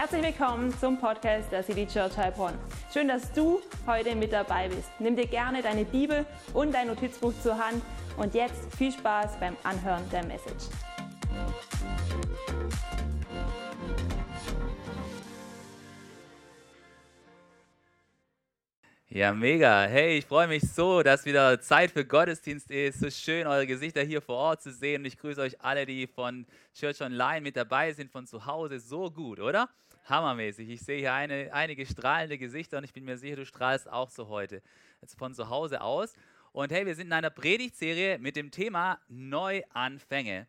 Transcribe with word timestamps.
Herzlich 0.00 0.22
willkommen 0.22 0.72
zum 0.78 0.96
Podcast 0.96 1.50
der 1.50 1.64
City 1.64 1.84
Church 1.84 2.16
Heilbronn. 2.16 2.54
Schön, 2.94 3.08
dass 3.08 3.32
du 3.32 3.60
heute 3.84 4.14
mit 4.14 4.32
dabei 4.32 4.68
bist. 4.68 4.88
Nimm 5.00 5.16
dir 5.16 5.26
gerne 5.26 5.60
deine 5.60 5.84
Bibel 5.84 6.24
und 6.54 6.72
dein 6.72 6.86
Notizbuch 6.86 7.32
zur 7.42 7.58
Hand 7.58 7.82
und 8.16 8.32
jetzt 8.32 8.72
viel 8.76 8.92
Spaß 8.92 9.40
beim 9.40 9.56
Anhören 9.64 10.08
der 10.10 10.24
Message. 10.24 10.66
Ja, 19.10 19.32
mega. 19.32 19.86
Hey, 19.86 20.18
ich 20.18 20.26
freue 20.26 20.46
mich 20.46 20.62
so, 20.62 21.02
dass 21.02 21.24
wieder 21.24 21.60
Zeit 21.60 21.90
für 21.90 22.04
Gottesdienst 22.04 22.70
ist. 22.70 23.00
So 23.00 23.10
schön, 23.10 23.48
eure 23.48 23.66
Gesichter 23.66 24.02
hier 24.02 24.22
vor 24.22 24.36
Ort 24.36 24.62
zu 24.62 24.70
sehen. 24.70 25.02
Und 25.02 25.06
ich 25.06 25.18
grüße 25.18 25.40
euch 25.40 25.60
alle, 25.60 25.86
die 25.86 26.06
von 26.06 26.46
Church 26.72 27.00
Online 27.00 27.40
mit 27.40 27.56
dabei 27.56 27.92
sind, 27.92 28.12
von 28.12 28.28
zu 28.28 28.46
Hause. 28.46 28.78
So 28.78 29.10
gut, 29.10 29.40
oder? 29.40 29.68
Hammermäßig. 30.08 30.68
Ich 30.70 30.80
sehe 30.80 30.98
hier 30.98 31.12
eine, 31.12 31.52
einige 31.52 31.84
strahlende 31.84 32.38
Gesichter 32.38 32.78
und 32.78 32.84
ich 32.84 32.92
bin 32.92 33.04
mir 33.04 33.18
sicher, 33.18 33.36
du 33.36 33.46
strahlst 33.46 33.90
auch 33.90 34.08
so 34.08 34.28
heute. 34.28 34.62
Jetzt 35.00 35.18
von 35.18 35.34
zu 35.34 35.50
Hause 35.50 35.80
aus. 35.80 36.14
Und 36.52 36.72
hey, 36.72 36.86
wir 36.86 36.94
sind 36.94 37.08
in 37.08 37.12
einer 37.12 37.30
Predigtserie 37.30 38.18
mit 38.18 38.36
dem 38.36 38.50
Thema 38.50 39.00
Neuanfänge. 39.08 40.46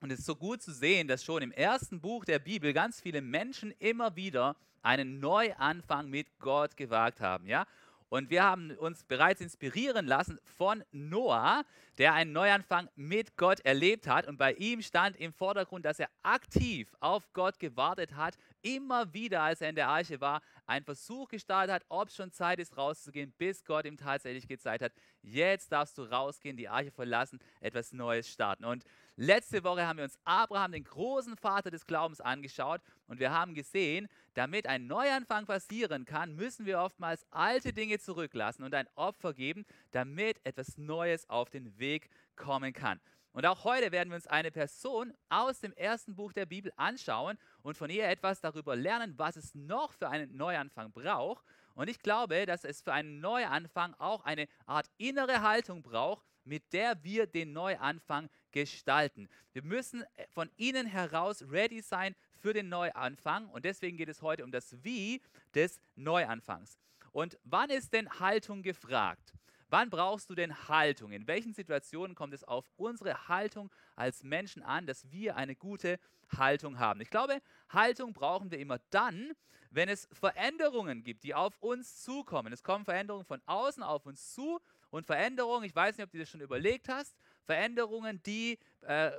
Und 0.00 0.12
es 0.12 0.20
ist 0.20 0.26
so 0.26 0.36
gut 0.36 0.62
zu 0.62 0.72
sehen, 0.72 1.08
dass 1.08 1.24
schon 1.24 1.42
im 1.42 1.52
ersten 1.52 2.00
Buch 2.00 2.24
der 2.24 2.38
Bibel 2.38 2.72
ganz 2.72 3.00
viele 3.00 3.20
Menschen 3.20 3.72
immer 3.78 4.16
wieder 4.16 4.56
einen 4.82 5.20
Neuanfang 5.20 6.08
mit 6.08 6.38
Gott 6.38 6.76
gewagt 6.76 7.20
haben. 7.20 7.46
Ja? 7.46 7.66
Und 8.08 8.30
wir 8.30 8.44
haben 8.44 8.70
uns 8.70 9.02
bereits 9.02 9.40
inspirieren 9.40 10.06
lassen 10.06 10.38
von 10.56 10.84
Noah, 10.92 11.64
der 11.98 12.14
einen 12.14 12.32
Neuanfang 12.32 12.88
mit 12.94 13.36
Gott 13.36 13.60
erlebt 13.60 14.06
hat. 14.06 14.28
Und 14.28 14.36
bei 14.36 14.52
ihm 14.54 14.80
stand 14.80 15.16
im 15.16 15.32
Vordergrund, 15.32 15.84
dass 15.84 15.98
er 15.98 16.08
aktiv 16.22 16.94
auf 17.00 17.32
Gott 17.32 17.58
gewartet 17.58 18.14
hat, 18.14 18.38
immer 18.66 19.12
wieder, 19.14 19.42
als 19.42 19.60
er 19.60 19.68
in 19.68 19.76
der 19.76 19.88
Arche 19.88 20.20
war, 20.20 20.42
einen 20.66 20.84
Versuch 20.84 21.28
gestartet 21.28 21.72
hat, 21.72 21.84
ob 21.88 22.10
schon 22.10 22.32
Zeit 22.32 22.58
ist, 22.58 22.76
rauszugehen, 22.76 23.32
bis 23.38 23.64
Gott 23.64 23.86
ihm 23.86 23.96
tatsächlich 23.96 24.48
gezeigt 24.48 24.82
hat, 24.82 24.92
jetzt 25.22 25.70
darfst 25.70 25.96
du 25.98 26.02
rausgehen, 26.02 26.56
die 26.56 26.68
Arche 26.68 26.90
verlassen, 26.90 27.38
etwas 27.60 27.92
Neues 27.92 28.28
starten. 28.28 28.64
Und 28.64 28.84
letzte 29.14 29.62
Woche 29.62 29.86
haben 29.86 29.98
wir 29.98 30.04
uns 30.04 30.18
Abraham, 30.24 30.72
den 30.72 30.82
großen 30.82 31.36
Vater 31.36 31.70
des 31.70 31.86
Glaubens, 31.86 32.20
angeschaut 32.20 32.80
und 33.06 33.20
wir 33.20 33.30
haben 33.30 33.54
gesehen, 33.54 34.08
damit 34.34 34.66
ein 34.66 34.88
Neuanfang 34.88 35.46
passieren 35.46 36.04
kann, 36.04 36.34
müssen 36.34 36.66
wir 36.66 36.80
oftmals 36.80 37.24
alte 37.30 37.72
Dinge 37.72 38.00
zurücklassen 38.00 38.64
und 38.64 38.74
ein 38.74 38.88
Opfer 38.96 39.32
geben, 39.32 39.64
damit 39.92 40.44
etwas 40.44 40.76
Neues 40.76 41.28
auf 41.30 41.50
den 41.50 41.78
Weg 41.78 42.10
kommen 42.34 42.72
kann. 42.72 43.00
Und 43.36 43.44
auch 43.44 43.64
heute 43.64 43.92
werden 43.92 44.08
wir 44.08 44.14
uns 44.14 44.26
eine 44.26 44.50
Person 44.50 45.12
aus 45.28 45.60
dem 45.60 45.74
ersten 45.74 46.16
Buch 46.16 46.32
der 46.32 46.46
Bibel 46.46 46.72
anschauen 46.76 47.36
und 47.60 47.76
von 47.76 47.90
ihr 47.90 48.08
etwas 48.08 48.40
darüber 48.40 48.74
lernen, 48.76 49.12
was 49.18 49.36
es 49.36 49.54
noch 49.54 49.92
für 49.92 50.08
einen 50.08 50.34
Neuanfang 50.34 50.90
braucht. 50.90 51.44
Und 51.74 51.90
ich 51.90 52.00
glaube, 52.00 52.46
dass 52.46 52.64
es 52.64 52.80
für 52.80 52.94
einen 52.94 53.20
Neuanfang 53.20 53.92
auch 53.98 54.24
eine 54.24 54.48
Art 54.64 54.86
innere 54.96 55.42
Haltung 55.42 55.82
braucht, 55.82 56.24
mit 56.44 56.72
der 56.72 57.04
wir 57.04 57.26
den 57.26 57.52
Neuanfang 57.52 58.30
gestalten. 58.52 59.28
Wir 59.52 59.62
müssen 59.62 60.02
von 60.30 60.48
innen 60.56 60.86
heraus 60.86 61.42
ready 61.42 61.82
sein 61.82 62.16
für 62.40 62.54
den 62.54 62.70
Neuanfang 62.70 63.50
und 63.50 63.66
deswegen 63.66 63.98
geht 63.98 64.08
es 64.08 64.22
heute 64.22 64.44
um 64.44 64.50
das 64.50 64.82
Wie 64.82 65.20
des 65.54 65.78
Neuanfangs. 65.94 66.78
Und 67.12 67.38
wann 67.44 67.68
ist 67.68 67.92
denn 67.92 68.08
Haltung 68.18 68.62
gefragt? 68.62 69.34
Wann 69.68 69.90
brauchst 69.90 70.30
du 70.30 70.34
denn 70.34 70.68
Haltung? 70.68 71.12
In 71.12 71.26
welchen 71.26 71.52
Situationen 71.52 72.14
kommt 72.14 72.34
es 72.34 72.44
auf 72.44 72.70
unsere 72.76 73.28
Haltung 73.28 73.70
als 73.96 74.22
Menschen 74.22 74.62
an, 74.62 74.86
dass 74.86 75.10
wir 75.10 75.36
eine 75.36 75.56
gute 75.56 75.98
Haltung 76.36 76.78
haben? 76.78 77.00
Ich 77.00 77.10
glaube, 77.10 77.40
Haltung 77.68 78.12
brauchen 78.12 78.50
wir 78.50 78.58
immer 78.58 78.78
dann, 78.90 79.32
wenn 79.70 79.88
es 79.88 80.08
Veränderungen 80.12 81.02
gibt, 81.02 81.24
die 81.24 81.34
auf 81.34 81.56
uns 81.60 82.02
zukommen. 82.02 82.52
Es 82.52 82.62
kommen 82.62 82.84
Veränderungen 82.84 83.26
von 83.26 83.42
außen 83.46 83.82
auf 83.82 84.06
uns 84.06 84.32
zu 84.32 84.60
und 84.90 85.04
Veränderungen, 85.04 85.64
ich 85.64 85.74
weiß 85.74 85.96
nicht, 85.96 86.04
ob 86.04 86.12
du 86.12 86.18
das 86.18 86.30
schon 86.30 86.40
überlegt 86.40 86.88
hast, 86.88 87.16
Veränderungen, 87.44 88.22
die, 88.22 88.58
äh, 88.82 89.10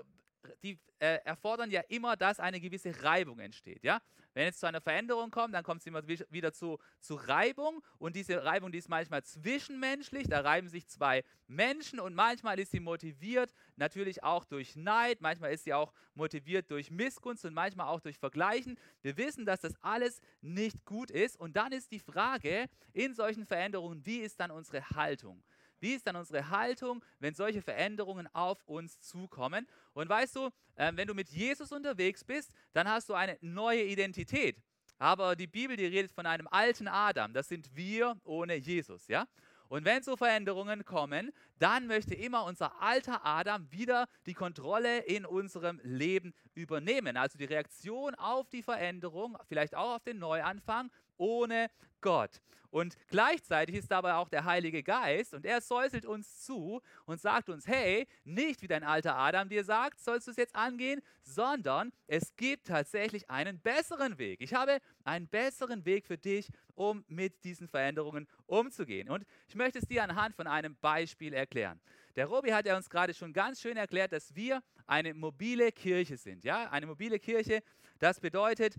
die 0.63 0.79
äh, 0.99 1.19
erfordern 1.25 1.71
ja 1.71 1.81
immer, 1.89 2.15
dass 2.15 2.39
eine 2.39 2.59
gewisse 2.59 3.03
Reibung 3.03 3.39
entsteht. 3.39 3.83
Ja? 3.83 4.01
Wenn 4.33 4.47
es 4.49 4.59
zu 4.59 4.67
einer 4.67 4.81
Veränderung 4.81 5.31
kommt, 5.31 5.53
dann 5.53 5.63
kommt 5.63 5.81
es 5.81 5.87
immer 5.87 6.07
wieder 6.07 6.53
zu, 6.53 6.77
zu 6.99 7.15
Reibung 7.15 7.83
und 7.97 8.15
diese 8.15 8.43
Reibung, 8.43 8.71
die 8.71 8.77
ist 8.77 8.89
manchmal 8.89 9.23
zwischenmenschlich, 9.23 10.27
da 10.27 10.41
reiben 10.41 10.69
sich 10.69 10.87
zwei 10.87 11.23
Menschen 11.47 11.99
und 11.99 12.13
manchmal 12.13 12.59
ist 12.59 12.71
sie 12.71 12.79
motiviert, 12.79 13.51
natürlich 13.77 14.23
auch 14.23 14.45
durch 14.45 14.75
Neid, 14.75 15.21
manchmal 15.21 15.53
ist 15.53 15.63
sie 15.63 15.73
auch 15.73 15.91
motiviert 16.13 16.69
durch 16.69 16.91
Missgunst 16.91 17.45
und 17.45 17.53
manchmal 17.53 17.87
auch 17.87 17.99
durch 17.99 18.17
Vergleichen. 18.17 18.77
Wir 19.01 19.17
wissen, 19.17 19.45
dass 19.45 19.61
das 19.61 19.73
alles 19.81 20.21
nicht 20.41 20.85
gut 20.85 21.09
ist 21.09 21.35
und 21.39 21.55
dann 21.55 21.71
ist 21.71 21.91
die 21.91 21.99
Frage 21.99 22.67
in 22.93 23.13
solchen 23.13 23.45
Veränderungen, 23.45 24.05
wie 24.05 24.19
ist 24.19 24.39
dann 24.39 24.51
unsere 24.51 24.87
Haltung? 24.91 25.43
Wie 25.79 25.93
ist 25.93 26.07
dann 26.07 26.15
unsere 26.15 26.49
Haltung, 26.49 27.03
wenn 27.19 27.33
solche 27.33 27.61
Veränderungen 27.61 28.27
auf 28.33 28.63
uns 28.65 28.99
zukommen? 29.01 29.67
Und 29.93 30.09
weißt 30.09 30.35
du, 30.35 30.49
äh, 30.75 30.91
wenn 30.95 31.07
du 31.07 31.13
mit 31.13 31.29
Jesus 31.29 31.71
unterwegs 31.71 32.23
bist, 32.23 32.51
dann 32.73 32.87
hast 32.89 33.09
du 33.09 33.13
eine 33.13 33.37
neue 33.41 33.83
Identität. 33.83 34.61
Aber 34.99 35.35
die 35.35 35.47
Bibel, 35.47 35.77
die 35.77 35.85
redet 35.85 36.11
von 36.11 36.25
einem 36.25 36.47
alten 36.47 36.87
Adam. 36.87 37.33
Das 37.33 37.47
sind 37.47 37.75
wir 37.75 38.19
ohne 38.23 38.55
Jesus, 38.55 39.07
ja? 39.07 39.27
Und 39.69 39.83
wenn 39.83 40.01
so 40.01 40.15
Veränderungen 40.15 40.85
kommen, 40.85 41.33
dann 41.59 41.87
möchte 41.87 42.15
immer 42.15 42.45
unser 42.45 42.81
alter 42.81 43.25
Adam 43.25 43.69
wieder 43.71 44.07
die 44.25 44.33
Kontrolle 44.33 44.99
in 44.99 45.25
unserem 45.25 45.81
Leben 45.83 46.33
übernehmen. 46.53 47.17
Also 47.17 47.37
die 47.37 47.45
Reaktion 47.45 48.15
auf 48.15 48.49
die 48.49 48.63
Veränderung, 48.63 49.37
vielleicht 49.47 49.75
auch 49.75 49.95
auf 49.95 50.03
den 50.03 50.19
Neuanfang 50.19 50.89
ohne 51.17 51.69
Gott. 52.01 52.41
Und 52.69 52.95
gleichzeitig 53.07 53.75
ist 53.75 53.89
dabei 53.91 54.15
auch 54.15 54.29
der 54.29 54.43
Heilige 54.43 54.83
Geist 54.83 55.33
und 55.33 55.45
er 55.45 55.61
säuselt 55.61 56.05
uns 56.05 56.41
zu 56.41 56.81
und 57.05 57.19
sagt 57.19 57.49
uns, 57.49 57.65
hey, 57.65 58.07
nicht 58.23 58.61
wie 58.61 58.67
dein 58.67 58.83
alter 58.83 59.15
Adam 59.15 59.47
dir 59.47 59.63
sagt, 59.63 59.99
sollst 59.99 60.27
du 60.27 60.31
es 60.31 60.37
jetzt 60.37 60.55
angehen, 60.55 61.01
sondern 61.23 61.91
es 62.07 62.35
gibt 62.35 62.67
tatsächlich 62.67 63.29
einen 63.29 63.59
besseren 63.59 64.17
Weg. 64.17 64.41
Ich 64.41 64.53
habe 64.53 64.79
einen 65.05 65.27
besseren 65.27 65.85
Weg 65.85 66.05
für 66.05 66.17
dich, 66.17 66.49
um 66.75 67.05
mit 67.07 67.43
diesen 67.43 67.67
Veränderungen 67.67 68.27
umzugehen. 68.45 69.09
Und 69.09 69.25
ich 69.47 69.55
möchte 69.55 69.79
es 69.79 69.87
dir 69.87 70.03
anhand 70.03 70.35
von 70.35 70.47
einem 70.47 70.75
Beispiel 70.75 71.33
erklären. 71.33 71.79
Der 72.15 72.25
Robi 72.25 72.51
hat 72.51 72.65
ja 72.65 72.75
uns 72.75 72.89
gerade 72.89 73.13
schon 73.13 73.31
ganz 73.31 73.61
schön 73.61 73.77
erklärt, 73.77 74.11
dass 74.11 74.35
wir 74.35 74.61
eine 74.85 75.13
mobile 75.13 75.71
Kirche 75.71 76.17
sind. 76.17 76.43
Ja, 76.43 76.69
eine 76.69 76.85
mobile 76.85 77.19
Kirche, 77.19 77.61
das 77.99 78.19
bedeutet, 78.19 78.75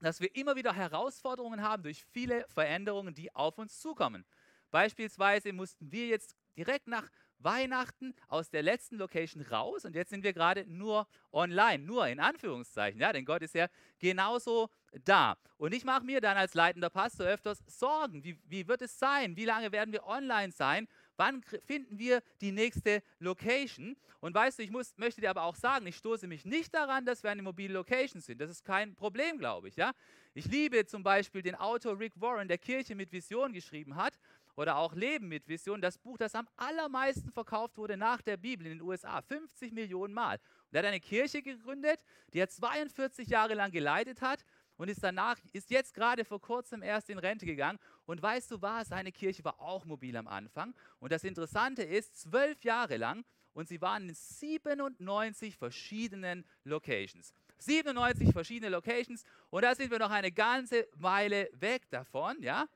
dass 0.00 0.20
wir 0.20 0.34
immer 0.34 0.56
wieder 0.56 0.74
Herausforderungen 0.74 1.62
haben 1.62 1.82
durch 1.82 2.04
viele 2.12 2.46
Veränderungen, 2.48 3.14
die 3.14 3.34
auf 3.34 3.58
uns 3.58 3.80
zukommen. 3.80 4.24
Beispielsweise 4.70 5.52
mussten 5.52 5.90
wir 5.90 6.06
jetzt 6.06 6.36
direkt 6.56 6.86
nach 6.86 7.10
Weihnachten 7.38 8.14
aus 8.28 8.50
der 8.50 8.62
letzten 8.62 8.96
Location 8.96 9.42
raus 9.42 9.84
und 9.84 9.94
jetzt 9.94 10.10
sind 10.10 10.22
wir 10.22 10.32
gerade 10.32 10.64
nur 10.66 11.06
online, 11.32 11.82
nur 11.84 12.06
in 12.06 12.20
Anführungszeichen, 12.20 13.00
ja, 13.00 13.12
denn 13.12 13.24
Gott 13.24 13.42
ist 13.42 13.54
ja 13.54 13.68
genauso 13.98 14.68
da. 15.04 15.36
Und 15.56 15.72
ich 15.72 15.84
mache 15.84 16.04
mir 16.04 16.20
dann 16.20 16.36
als 16.36 16.54
leitender 16.54 16.90
Pastor 16.90 17.26
öfters 17.26 17.62
Sorgen, 17.66 18.24
wie, 18.24 18.38
wie 18.44 18.68
wird 18.68 18.82
es 18.82 18.98
sein, 18.98 19.36
wie 19.36 19.44
lange 19.44 19.72
werden 19.72 19.92
wir 19.92 20.06
online 20.06 20.52
sein 20.52 20.86
Wann 21.20 21.42
finden 21.42 21.98
wir 21.98 22.22
die 22.40 22.50
nächste 22.50 23.02
Location? 23.18 23.94
Und 24.20 24.34
weißt 24.34 24.58
du, 24.58 24.62
ich 24.62 24.70
muss, 24.70 24.96
möchte 24.96 25.20
dir 25.20 25.28
aber 25.28 25.42
auch 25.42 25.54
sagen, 25.54 25.86
ich 25.86 25.96
stoße 25.96 26.26
mich 26.26 26.46
nicht 26.46 26.72
daran, 26.72 27.04
dass 27.04 27.22
wir 27.22 27.30
eine 27.30 27.42
mobile 27.42 27.74
Location 27.74 28.22
sind. 28.22 28.40
Das 28.40 28.48
ist 28.48 28.64
kein 28.64 28.94
Problem, 28.94 29.36
glaube 29.36 29.68
ich. 29.68 29.76
Ja? 29.76 29.92
Ich 30.32 30.46
liebe 30.46 30.86
zum 30.86 31.02
Beispiel 31.02 31.42
den 31.42 31.56
Autor 31.56 31.98
Rick 32.00 32.18
Warren, 32.18 32.48
der 32.48 32.56
Kirche 32.56 32.94
mit 32.94 33.12
Vision 33.12 33.52
geschrieben 33.52 33.96
hat 33.96 34.18
oder 34.56 34.76
auch 34.76 34.94
Leben 34.94 35.28
mit 35.28 35.46
Vision, 35.46 35.82
das 35.82 35.98
Buch, 35.98 36.16
das 36.16 36.34
am 36.34 36.48
allermeisten 36.56 37.30
verkauft 37.30 37.76
wurde 37.76 37.98
nach 37.98 38.22
der 38.22 38.38
Bibel 38.38 38.66
in 38.66 38.78
den 38.78 38.82
USA, 38.82 39.20
50 39.20 39.72
Millionen 39.72 40.14
Mal. 40.14 40.36
Und 40.36 40.74
er 40.74 40.78
hat 40.78 40.86
eine 40.86 41.00
Kirche 41.00 41.42
gegründet, 41.42 42.02
die 42.32 42.38
er 42.38 42.48
42 42.48 43.28
Jahre 43.28 43.52
lang 43.52 43.72
geleitet 43.72 44.22
hat 44.22 44.42
und 44.80 44.88
ist 44.88 45.04
danach, 45.04 45.36
ist 45.52 45.70
jetzt 45.70 45.92
gerade 45.92 46.24
vor 46.24 46.40
kurzem 46.40 46.82
erst 46.82 47.10
in 47.10 47.18
Rente 47.18 47.44
gegangen. 47.44 47.78
Und 48.06 48.22
weißt 48.22 48.50
du 48.50 48.62
was, 48.62 48.88
seine 48.88 49.12
Kirche 49.12 49.44
war 49.44 49.60
auch 49.60 49.84
mobil 49.84 50.16
am 50.16 50.26
Anfang. 50.26 50.74
Und 51.00 51.12
das 51.12 51.22
Interessante 51.22 51.82
ist, 51.82 52.18
zwölf 52.18 52.64
Jahre 52.64 52.96
lang 52.96 53.22
und 53.52 53.68
sie 53.68 53.78
waren 53.82 54.08
in 54.08 54.14
97 54.14 55.58
verschiedenen 55.58 56.46
Locations. 56.64 57.34
97 57.58 58.32
verschiedene 58.32 58.70
Locations 58.70 59.22
und 59.50 59.66
da 59.66 59.74
sind 59.74 59.90
wir 59.90 59.98
noch 59.98 60.10
eine 60.10 60.32
ganze 60.32 60.88
Weile 60.94 61.50
weg 61.52 61.82
davon, 61.90 62.40
ja? 62.40 62.66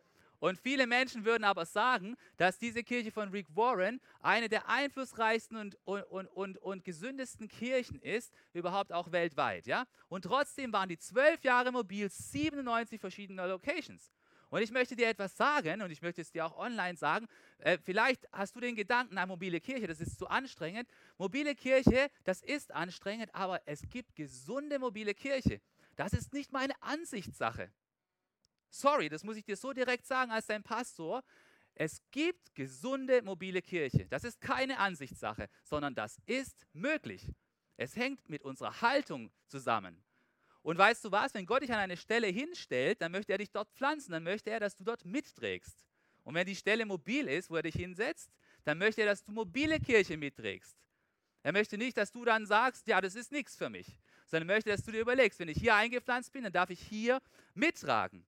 Und 0.41 0.59
viele 0.59 0.87
Menschen 0.87 1.25
würden 1.25 1.45
aber 1.45 1.65
sagen, 1.65 2.17
dass 2.37 2.59
diese 2.59 2.83
Kirche 2.83 3.11
von 3.11 3.31
Rick 3.31 3.47
Warren 3.55 4.01
eine 4.21 4.49
der 4.49 4.69
einflussreichsten 4.69 5.57
und, 5.57 5.79
und, 5.85 6.27
und, 6.27 6.59
und 6.59 6.85
gesündesten 6.85 7.49
Kirchen 7.49 8.01
ist, 8.01 8.33
überhaupt 8.53 8.93
auch 8.93 9.13
weltweit. 9.13 9.67
Ja? 9.67 9.87
Und 10.09 10.23
trotzdem 10.23 10.73
waren 10.73 10.89
die 10.89 10.99
zwölf 10.99 11.43
Jahre 11.45 11.73
mobil 11.73 12.11
97 12.11 13.01
verschiedene 13.01 13.47
Locations. 13.47 14.13
Und 14.55 14.63
ich 14.63 14.71
möchte 14.71 14.95
dir 14.95 15.09
etwas 15.09 15.37
sagen 15.37 15.83
und 15.83 15.91
ich 15.91 16.01
möchte 16.01 16.21
es 16.21 16.31
dir 16.31 16.47
auch 16.47 16.57
online 16.57 16.97
sagen. 16.97 17.27
Äh, 17.59 17.77
vielleicht 17.83 18.29
hast 18.31 18.55
du 18.55 18.61
den 18.61 18.77
Gedanken, 18.77 19.19
eine 19.19 19.27
mobile 19.27 19.61
Kirche, 19.61 19.89
das 19.89 20.01
ist 20.01 20.17
zu 20.17 20.29
anstrengend. 20.29 20.89
Mobile 21.19 21.57
Kirche, 21.57 22.09
das 22.23 22.41
ist 22.41 22.71
anstrengend, 22.73 23.35
aber 23.35 23.61
es 23.67 23.83
gibt 23.91 24.15
gesunde 24.15 24.79
mobile 24.79 25.13
Kirche. 25.13 25.61
das 25.97 26.13
ist 26.13 26.33
nicht 26.33 26.53
meine 26.53 26.81
Ansichtssache. 26.83 27.71
Sorry, 28.75 29.09
das 29.09 29.23
muss 29.23 29.37
ich 29.37 29.45
dir 29.45 29.57
so 29.57 29.73
direkt 29.73 30.05
sagen 30.05 30.33
als 30.33 30.47
dein 30.47 30.65
Pastor. 30.65 31.23
Es 31.77 32.03
gibt 32.11 32.57
gesunde 32.57 33.23
mobile 33.23 33.63
Kirche. 33.63 34.07
Das 34.07 34.25
ist 34.25 34.41
keine 34.41 34.81
Ansichtssache, 34.81 35.49
sondern 35.63 35.95
das 35.95 36.21
ist 36.27 36.67
möglich. 36.73 37.31
Es 37.77 37.95
hängt 37.95 38.29
mit 38.29 38.43
unserer 38.43 38.81
Haltung 38.81 39.31
zusammen. 39.47 40.03
Und 40.63 40.77
weißt 40.77 41.05
du 41.05 41.13
was, 41.13 41.35
wenn 41.35 41.47
Gott 41.47 41.63
dich 41.63 41.73
an 41.73 41.79
eine 41.79 41.97
Stelle 41.97 42.27
hinstellt, 42.27 43.01
dann 43.01 43.13
möchte 43.13 43.31
er 43.31 43.39
dich 43.39 43.53
dort 43.53 43.71
pflanzen, 43.71 44.11
dann 44.11 44.25
möchte 44.25 44.51
er, 44.51 44.59
dass 44.59 44.75
du 44.75 44.83
dort 44.83 45.05
mitträgst. 45.05 45.85
Und 46.25 46.35
wenn 46.35 46.47
die 46.47 46.57
Stelle 46.57 46.85
mobil 46.85 47.29
ist, 47.29 47.51
wo 47.51 47.57
er 47.57 47.63
dich 47.63 47.77
hinsetzt, 47.77 48.33
dann 48.65 48.79
möchte 48.79 49.03
er, 49.03 49.07
dass 49.07 49.23
du 49.23 49.31
mobile 49.31 49.79
Kirche 49.79 50.17
mitträgst. 50.17 50.77
Er 51.45 51.53
möchte 51.53 51.79
nicht, 51.79 51.97
dass 51.97 52.11
du 52.11 52.25
dann 52.25 52.45
sagst, 52.45 52.89
ja, 52.89 53.01
das 53.01 53.15
ist 53.15 53.31
nichts 53.31 53.55
für 53.55 53.71
mich, 53.71 53.87
sondern 54.27 54.49
er 54.49 54.55
möchte, 54.57 54.71
dass 54.71 54.83
du 54.83 54.91
dir 54.91 55.03
überlegst, 55.03 55.39
wenn 55.39 55.49
ich 55.49 55.59
hier 55.59 55.77
eingepflanzt 55.77 56.33
bin, 56.33 56.43
dann 56.43 56.53
darf 56.53 56.71
ich 56.71 56.81
hier 56.81 57.21
mittragen. 57.55 58.27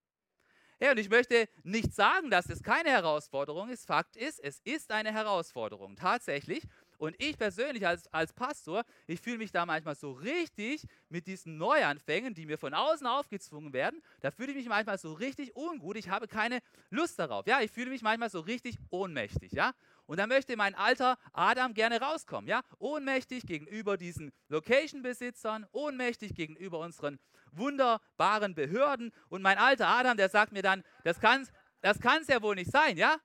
Ja, 0.81 0.90
und 0.90 0.99
ich 0.99 1.08
möchte 1.08 1.49
nicht 1.62 1.94
sagen, 1.94 2.31
dass 2.31 2.50
es 2.50 2.62
keine 2.62 2.90
Herausforderung 2.90 3.70
ist. 3.70 3.87
Fakt 3.87 4.14
ist, 4.17 4.38
es 4.40 4.61
ist 4.64 4.90
eine 4.90 5.11
Herausforderung, 5.12 5.96
tatsächlich. 5.96 6.64
Und 6.99 7.14
ich 7.19 7.38
persönlich 7.38 7.87
als, 7.87 8.06
als 8.12 8.32
Pastor, 8.32 8.84
ich 9.06 9.20
fühle 9.20 9.38
mich 9.38 9.52
da 9.52 9.64
manchmal 9.67 9.94
so 9.94 10.12
richtig 10.12 10.82
mit 11.08 11.26
diesen 11.26 11.56
Neuanfängen, 11.58 12.34
die 12.34 12.46
mir 12.46 12.58
von 12.58 12.75
außen 12.75 13.06
aufgezwungen 13.06 13.73
werden. 13.73 14.02
Da 14.20 14.31
fühle 14.31 14.50
ich 14.52 14.56
mich 14.56 14.69
manchmal 14.69 14.99
so 14.99 15.12
richtig 15.14 15.56
ungut. 15.56 15.96
Ich 15.96 16.08
habe 16.08 16.26
keine 16.28 16.61
Lust 16.90 17.19
darauf. 17.19 17.46
Ja, 17.46 17.61
ich 17.61 17.70
fühle 17.70 17.90
mich 17.90 18.02
manchmal 18.02 18.31
so 18.31 18.40
richtig 18.40 18.76
ohnmächtig. 18.90 19.52
Ja, 19.52 19.73
und 20.06 20.19
da 20.19 20.26
möchte 20.26 20.56
mein 20.56 20.75
alter 20.75 21.19
Adam 21.32 21.75
gerne 21.75 22.00
rauskommen. 22.00 22.49
Ja, 22.49 22.62
ohnmächtig 22.78 23.46
gegenüber 23.46 23.96
diesen 23.96 24.32
Location-Besitzern, 24.49 25.67
ohnmächtig 25.73 26.34
gegenüber 26.34 26.78
unseren 26.78 27.19
wunderbaren 27.58 28.55
Behörden. 28.55 29.12
Und 29.29 29.43
mein 29.43 29.58
alter 29.58 29.88
Adam, 29.88 30.17
der 30.17 30.29
sagt 30.29 30.53
mir 30.53 30.62
dann, 30.62 30.82
das 31.05 31.20
kann 31.20 31.47
das 31.87 32.00
kann's 32.00 32.29
ja 32.29 32.43
wohl 32.43 32.56
nicht 32.56 32.70
sein, 32.70 32.97
ja? 32.97 33.17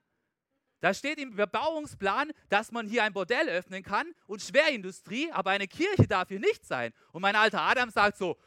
Da 0.81 0.93
steht 0.93 1.19
im 1.19 1.35
Bebauungsplan, 1.35 2.31
dass 2.49 2.71
man 2.71 2.87
hier 2.87 3.03
ein 3.03 3.13
Bordell 3.13 3.49
öffnen 3.49 3.83
kann 3.83 4.13
und 4.27 4.41
Schwerindustrie, 4.41 5.31
aber 5.31 5.51
eine 5.51 5.67
Kirche 5.67 6.07
darf 6.07 6.27
hier 6.29 6.39
nicht 6.39 6.65
sein. 6.65 6.91
Und 7.11 7.21
mein 7.21 7.35
alter 7.35 7.61
Adam 7.61 7.89
sagt 7.89 8.17
so, 8.17 8.37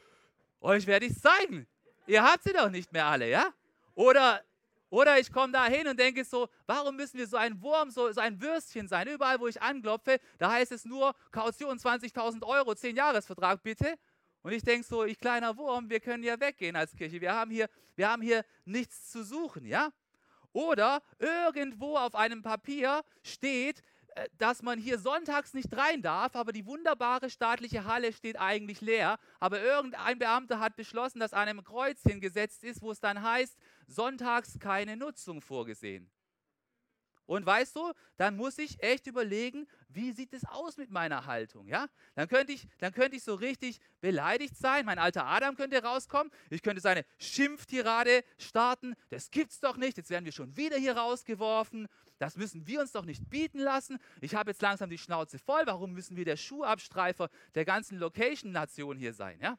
euch 0.59 0.85
werde 0.85 1.05
ich 1.05 1.19
zeigen. 1.19 1.67
Ihr 2.07 2.23
habt 2.23 2.43
sie 2.43 2.53
doch 2.53 2.69
nicht 2.69 2.91
mehr 2.91 3.05
alle, 3.05 3.29
ja? 3.29 3.53
Oder, 3.93 4.41
oder 4.89 5.17
ich 5.19 5.31
komme 5.31 5.53
da 5.53 5.65
hin 5.65 5.87
und 5.87 5.97
denke 5.97 6.25
so, 6.25 6.49
warum 6.65 6.97
müssen 6.97 7.17
wir 7.17 7.27
so 7.27 7.37
ein 7.37 7.61
Wurm, 7.61 7.89
so, 7.89 8.11
so 8.11 8.19
ein 8.19 8.41
Würstchen 8.41 8.87
sein? 8.87 9.07
Überall, 9.07 9.39
wo 9.39 9.47
ich 9.47 9.61
anklopfe, 9.61 10.19
da 10.37 10.51
heißt 10.51 10.73
es 10.73 10.83
nur 10.85 11.13
Kaution 11.31 11.77
20.000 11.77 12.43
Euro, 12.43 12.71
10-Jahres-Vertrag 12.71 13.63
bitte. 13.63 13.95
Und 14.45 14.51
ich 14.51 14.61
denke 14.61 14.85
so, 14.85 15.03
ich 15.03 15.17
kleiner 15.17 15.57
Wurm, 15.57 15.89
wir 15.89 15.99
können 15.99 16.23
ja 16.23 16.39
weggehen 16.39 16.75
als 16.75 16.95
Kirche. 16.95 17.19
Wir 17.19 17.33
haben 17.33 17.49
hier, 17.49 17.67
wir 17.95 18.07
haben 18.07 18.21
hier 18.21 18.45
nichts 18.63 19.09
zu 19.09 19.23
suchen, 19.23 19.65
ja? 19.65 19.91
Oder 20.53 21.01
irgendwo 21.17 21.97
auf 21.97 22.13
einem 22.13 22.43
Papier 22.43 23.01
steht, 23.23 23.81
äh, 24.09 24.29
dass 24.37 24.61
man 24.61 24.77
hier 24.77 24.99
sonntags 24.99 25.55
nicht 25.55 25.75
rein 25.75 26.03
darf, 26.03 26.35
aber 26.35 26.51
die 26.51 26.67
wunderbare 26.67 27.31
staatliche 27.31 27.85
Halle 27.85 28.13
steht 28.13 28.39
eigentlich 28.39 28.81
leer. 28.81 29.17
Aber 29.39 29.59
irgendein 29.63 30.19
Beamter 30.19 30.59
hat 30.59 30.75
beschlossen, 30.75 31.19
dass 31.19 31.33
einem 31.33 31.63
Kreuzchen 31.63 32.21
gesetzt 32.21 32.63
ist, 32.63 32.83
wo 32.83 32.91
es 32.91 32.99
dann 32.99 33.23
heißt, 33.23 33.57
sonntags 33.87 34.59
keine 34.59 34.95
Nutzung 34.95 35.41
vorgesehen. 35.41 36.07
Und 37.25 37.45
weißt 37.45 37.75
du, 37.75 37.91
dann 38.17 38.37
muss 38.37 38.57
ich 38.57 38.81
echt 38.83 39.07
überlegen, 39.07 39.67
wie 39.89 40.11
sieht 40.11 40.33
es 40.33 40.45
aus 40.45 40.77
mit 40.77 40.91
meiner 40.91 41.25
Haltung, 41.25 41.67
ja? 41.67 41.87
Dann 42.13 42.27
könnte 42.27 42.53
ich, 42.53 42.67
dann 42.77 42.93
könnte 42.93 43.17
ich 43.17 43.23
so 43.23 43.33
richtig 43.33 43.79
beleidigt 44.01 44.55
sein. 44.57 44.85
Mein 44.85 44.99
alter 44.99 45.25
Adam 45.25 45.55
könnte 45.55 45.81
rauskommen. 45.81 46.31
Ich 46.49 46.61
könnte 46.61 46.81
seine 46.81 47.05
Schimpftirade 47.17 48.23
starten. 48.37 48.95
Das 49.09 49.31
gibt's 49.31 49.59
doch 49.59 49.77
nicht. 49.77 49.97
Jetzt 49.97 50.09
werden 50.09 50.25
wir 50.25 50.31
schon 50.31 50.55
wieder 50.55 50.77
hier 50.77 50.97
rausgeworfen. 50.97 51.87
Das 52.19 52.37
müssen 52.37 52.65
wir 52.67 52.79
uns 52.81 52.91
doch 52.91 53.05
nicht 53.05 53.29
bieten 53.29 53.59
lassen. 53.59 53.99
Ich 54.21 54.35
habe 54.35 54.51
jetzt 54.51 54.61
langsam 54.61 54.89
die 54.89 54.97
Schnauze 54.97 55.39
voll. 55.39 55.63
Warum 55.65 55.93
müssen 55.93 56.15
wir 56.15 56.25
der 56.25 56.37
Schuhabstreifer 56.37 57.29
der 57.55 57.65
ganzen 57.65 57.97
Location-Nation 57.97 58.97
hier 58.97 59.13
sein, 59.13 59.39
ja? 59.41 59.57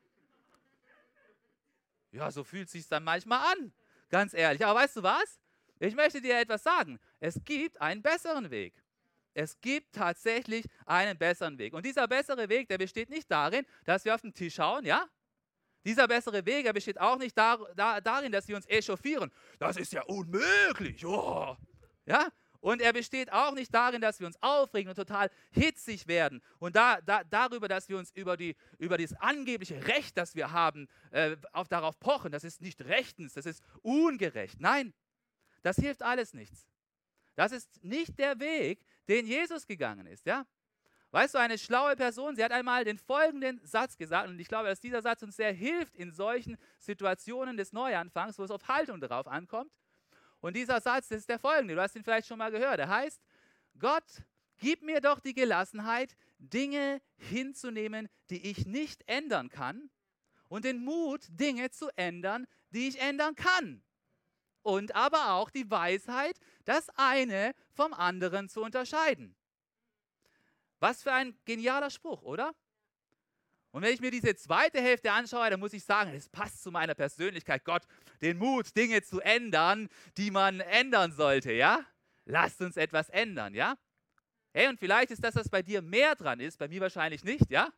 Ja, 2.12 2.30
so 2.30 2.44
fühlt 2.44 2.70
sich 2.70 2.88
dann 2.88 3.04
manchmal 3.04 3.40
an. 3.52 3.72
Ganz 4.08 4.32
ehrlich. 4.32 4.64
Aber 4.64 4.80
weißt 4.80 4.96
du 4.96 5.02
was? 5.02 5.40
Ich 5.78 5.94
möchte 5.94 6.20
dir 6.20 6.38
etwas 6.38 6.62
sagen. 6.62 6.98
Es 7.20 7.42
gibt 7.44 7.80
einen 7.80 8.02
besseren 8.02 8.50
Weg. 8.50 8.74
Es 9.34 9.60
gibt 9.60 9.94
tatsächlich 9.94 10.64
einen 10.86 11.18
besseren 11.18 11.58
Weg. 11.58 11.74
Und 11.74 11.84
dieser 11.84 12.08
bessere 12.08 12.48
Weg, 12.48 12.68
der 12.68 12.78
besteht 12.78 13.10
nicht 13.10 13.30
darin, 13.30 13.66
dass 13.84 14.04
wir 14.04 14.14
auf 14.14 14.22
den 14.22 14.32
Tisch 14.32 14.54
schauen, 14.54 14.86
ja? 14.86 15.06
Dieser 15.84 16.08
bessere 16.08 16.44
Weg, 16.46 16.64
der 16.64 16.72
besteht 16.72 16.98
auch 16.98 17.18
nicht 17.18 17.36
dar, 17.36 17.58
da, 17.76 18.00
darin, 18.00 18.32
dass 18.32 18.48
wir 18.48 18.56
uns 18.56 18.66
echauffieren. 18.66 19.30
Das 19.58 19.76
ist 19.76 19.92
ja 19.92 20.02
unmöglich. 20.04 21.04
Oh. 21.06 21.56
Ja? 22.06 22.28
Und 22.60 22.80
er 22.82 22.92
besteht 22.92 23.32
auch 23.32 23.52
nicht 23.52 23.72
darin, 23.72 24.00
dass 24.00 24.18
wir 24.18 24.26
uns 24.26 24.42
aufregen 24.42 24.88
und 24.88 24.96
total 24.96 25.30
hitzig 25.52 26.08
werden. 26.08 26.42
Und 26.58 26.74
da, 26.74 27.00
da, 27.02 27.22
darüber, 27.22 27.68
dass 27.68 27.88
wir 27.88 27.98
uns 27.98 28.10
über, 28.12 28.36
die, 28.36 28.56
über 28.78 28.98
das 28.98 29.12
angebliche 29.20 29.86
Recht, 29.86 30.16
das 30.16 30.34
wir 30.34 30.50
haben, 30.50 30.88
äh, 31.12 31.36
auf, 31.52 31.68
darauf 31.68 32.00
pochen. 32.00 32.32
Das 32.32 32.42
ist 32.42 32.60
nicht 32.60 32.80
rechtens, 32.82 33.34
das 33.34 33.46
ist 33.46 33.62
ungerecht. 33.82 34.60
Nein, 34.60 34.92
das 35.66 35.76
hilft 35.76 36.02
alles 36.04 36.32
nichts. 36.32 36.68
Das 37.34 37.50
ist 37.50 37.82
nicht 37.82 38.16
der 38.20 38.38
Weg, 38.38 38.86
den 39.08 39.26
Jesus 39.26 39.66
gegangen 39.66 40.06
ist, 40.06 40.24
ja? 40.24 40.46
Weißt 41.10 41.34
du, 41.34 41.38
eine 41.38 41.58
schlaue 41.58 41.96
Person, 41.96 42.36
sie 42.36 42.44
hat 42.44 42.52
einmal 42.52 42.84
den 42.84 42.98
folgenden 42.98 43.60
Satz 43.64 43.96
gesagt, 43.96 44.28
und 44.28 44.38
ich 44.38 44.46
glaube, 44.46 44.68
dass 44.68 44.78
dieser 44.80 45.02
Satz 45.02 45.22
uns 45.22 45.34
sehr 45.34 45.52
hilft 45.52 45.96
in 45.96 46.12
solchen 46.12 46.56
Situationen 46.78 47.56
des 47.56 47.72
Neuanfangs, 47.72 48.38
wo 48.38 48.44
es 48.44 48.50
auf 48.52 48.68
Haltung 48.68 49.00
darauf 49.00 49.26
ankommt. 49.26 49.72
Und 50.40 50.54
dieser 50.54 50.80
Satz 50.80 51.10
ist 51.10 51.28
der 51.28 51.40
folgende, 51.40 51.74
du 51.74 51.82
hast 51.82 51.96
ihn 51.96 52.04
vielleicht 52.04 52.28
schon 52.28 52.38
mal 52.38 52.52
gehört. 52.52 52.78
Er 52.78 52.88
heißt, 52.88 53.20
Gott, 53.76 54.22
gib 54.58 54.82
mir 54.82 55.00
doch 55.00 55.18
die 55.18 55.34
Gelassenheit, 55.34 56.16
Dinge 56.38 57.00
hinzunehmen, 57.16 58.08
die 58.30 58.50
ich 58.50 58.66
nicht 58.66 59.02
ändern 59.08 59.48
kann, 59.48 59.90
und 60.48 60.64
den 60.64 60.84
Mut, 60.84 61.22
Dinge 61.28 61.70
zu 61.70 61.88
ändern, 61.96 62.46
die 62.70 62.86
ich 62.86 63.00
ändern 63.00 63.34
kann 63.34 63.82
und 64.66 64.96
aber 64.96 65.34
auch 65.34 65.50
die 65.50 65.70
Weisheit, 65.70 66.40
das 66.64 66.88
eine 66.96 67.54
vom 67.72 67.94
anderen 67.94 68.48
zu 68.48 68.62
unterscheiden. 68.62 69.36
Was 70.80 71.04
für 71.04 71.12
ein 71.12 71.38
genialer 71.44 71.88
Spruch, 71.88 72.22
oder? 72.22 72.52
Und 73.70 73.82
wenn 73.82 73.94
ich 73.94 74.00
mir 74.00 74.10
diese 74.10 74.34
zweite 74.34 74.80
Hälfte 74.80 75.12
anschaue, 75.12 75.50
dann 75.50 75.60
muss 75.60 75.72
ich 75.72 75.84
sagen, 75.84 76.12
es 76.14 76.28
passt 76.28 76.64
zu 76.64 76.72
meiner 76.72 76.96
Persönlichkeit. 76.96 77.64
Gott, 77.64 77.82
den 78.20 78.38
Mut, 78.38 78.76
Dinge 78.76 79.02
zu 79.02 79.20
ändern, 79.20 79.88
die 80.16 80.32
man 80.32 80.58
ändern 80.58 81.12
sollte, 81.12 81.52
ja? 81.52 81.84
Lasst 82.24 82.60
uns 82.60 82.76
etwas 82.76 83.08
ändern, 83.10 83.54
ja? 83.54 83.78
Hey, 84.52 84.66
und 84.66 84.80
vielleicht 84.80 85.12
ist 85.12 85.22
das, 85.22 85.36
was 85.36 85.48
bei 85.48 85.62
dir 85.62 85.80
mehr 85.80 86.16
dran 86.16 86.40
ist, 86.40 86.58
bei 86.58 86.66
mir 86.66 86.80
wahrscheinlich 86.80 87.22
nicht, 87.22 87.50
ja? 87.50 87.72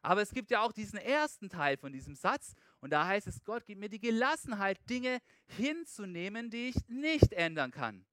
Aber 0.00 0.22
es 0.22 0.30
gibt 0.30 0.50
ja 0.50 0.62
auch 0.62 0.72
diesen 0.72 0.98
ersten 0.98 1.50
Teil 1.50 1.76
von 1.76 1.92
diesem 1.92 2.14
Satz 2.14 2.54
und 2.80 2.90
da 2.90 3.06
heißt 3.06 3.26
es, 3.26 3.42
Gott 3.44 3.66
gibt 3.66 3.80
mir 3.80 3.88
die 3.88 4.00
Gelassenheit, 4.00 4.78
Dinge 4.88 5.18
hinzunehmen, 5.46 6.50
die 6.50 6.68
ich 6.68 6.88
nicht 6.88 7.32
ändern 7.32 7.70
kann. 7.70 8.04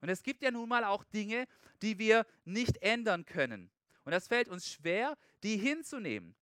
Und 0.00 0.08
es 0.08 0.22
gibt 0.22 0.42
ja 0.42 0.50
nun 0.50 0.68
mal 0.68 0.84
auch 0.84 1.04
Dinge, 1.04 1.46
die 1.80 1.98
wir 1.98 2.26
nicht 2.44 2.82
ändern 2.82 3.24
können. 3.24 3.70
Und 4.04 4.12
das 4.12 4.28
fällt 4.28 4.48
uns 4.48 4.68
schwer, 4.68 5.16
die 5.42 5.56
hinzunehmen. 5.56 6.34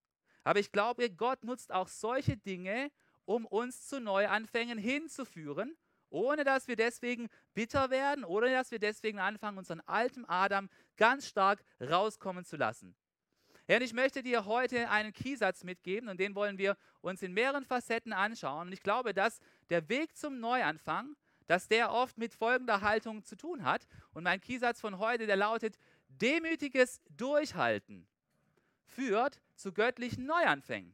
Aber 0.44 0.58
ich 0.58 0.72
glaube, 0.72 1.10
Gott 1.10 1.44
nutzt 1.44 1.72
auch 1.72 1.88
solche 1.88 2.36
Dinge, 2.36 2.90
um 3.26 3.46
uns 3.46 3.86
zu 3.86 4.00
Neuanfängen 4.00 4.78
hinzuführen, 4.78 5.76
ohne 6.08 6.42
dass 6.42 6.66
wir 6.66 6.76
deswegen 6.76 7.28
bitter 7.54 7.90
werden, 7.90 8.24
ohne 8.24 8.50
dass 8.50 8.70
wir 8.70 8.78
deswegen 8.78 9.18
anfangen, 9.18 9.58
unseren 9.58 9.80
alten 9.82 10.24
Adam 10.24 10.68
ganz 10.96 11.28
stark 11.28 11.62
rauskommen 11.80 12.44
zu 12.44 12.56
lassen. 12.56 12.96
Ja, 13.70 13.76
und 13.76 13.82
ich 13.82 13.92
möchte 13.92 14.24
dir 14.24 14.46
heute 14.46 14.90
einen 14.90 15.12
Keysatz 15.12 15.62
mitgeben 15.62 16.08
und 16.08 16.18
den 16.18 16.34
wollen 16.34 16.58
wir 16.58 16.76
uns 17.02 17.22
in 17.22 17.32
mehreren 17.32 17.64
Facetten 17.64 18.12
anschauen. 18.12 18.66
Und 18.66 18.72
ich 18.72 18.82
glaube, 18.82 19.14
dass 19.14 19.38
der 19.68 19.88
Weg 19.88 20.16
zum 20.16 20.40
Neuanfang, 20.40 21.14
dass 21.46 21.68
der 21.68 21.92
oft 21.92 22.18
mit 22.18 22.34
folgender 22.34 22.80
Haltung 22.80 23.22
zu 23.22 23.36
tun 23.36 23.62
hat. 23.62 23.86
Und 24.12 24.24
mein 24.24 24.40
Keysatz 24.40 24.80
von 24.80 24.98
heute, 24.98 25.28
der 25.28 25.36
lautet, 25.36 25.78
demütiges 26.08 27.00
Durchhalten 27.10 28.08
führt 28.86 29.40
zu 29.54 29.72
göttlichen 29.72 30.26
Neuanfängen. 30.26 30.92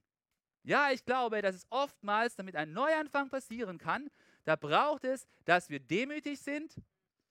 Ja, 0.62 0.90
ich 0.90 1.02
glaube, 1.06 1.40
dass 1.40 1.54
es 1.54 1.66
oftmals, 1.70 2.36
damit 2.36 2.56
ein 2.56 2.74
Neuanfang 2.74 3.30
passieren 3.30 3.78
kann, 3.78 4.10
da 4.44 4.54
braucht 4.54 5.04
es, 5.04 5.26
dass 5.46 5.70
wir 5.70 5.80
demütig 5.80 6.40
sind. 6.40 6.74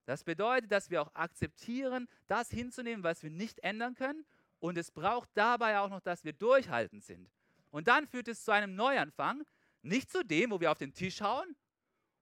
Das 0.05 0.23
bedeutet, 0.23 0.71
dass 0.71 0.89
wir 0.89 1.03
auch 1.03 1.13
akzeptieren, 1.13 2.07
das 2.25 2.49
hinzunehmen, 2.49 3.03
was 3.03 3.21
wir 3.21 3.29
nicht 3.29 3.59
ändern 3.59 3.93
können. 3.93 4.25
Und 4.65 4.79
es 4.79 4.89
braucht 4.89 5.29
dabei 5.35 5.77
auch 5.77 5.89
noch, 5.89 6.01
dass 6.01 6.23
wir 6.23 6.33
durchhaltend 6.33 7.03
sind. 7.03 7.29
Und 7.69 7.87
dann 7.87 8.07
führt 8.07 8.27
es 8.27 8.43
zu 8.43 8.51
einem 8.51 8.73
Neuanfang, 8.73 9.43
nicht 9.83 10.11
zu 10.11 10.25
dem, 10.25 10.49
wo 10.49 10.59
wir 10.59 10.71
auf 10.71 10.79
den 10.79 10.91
Tisch 10.91 11.21
hauen, 11.21 11.55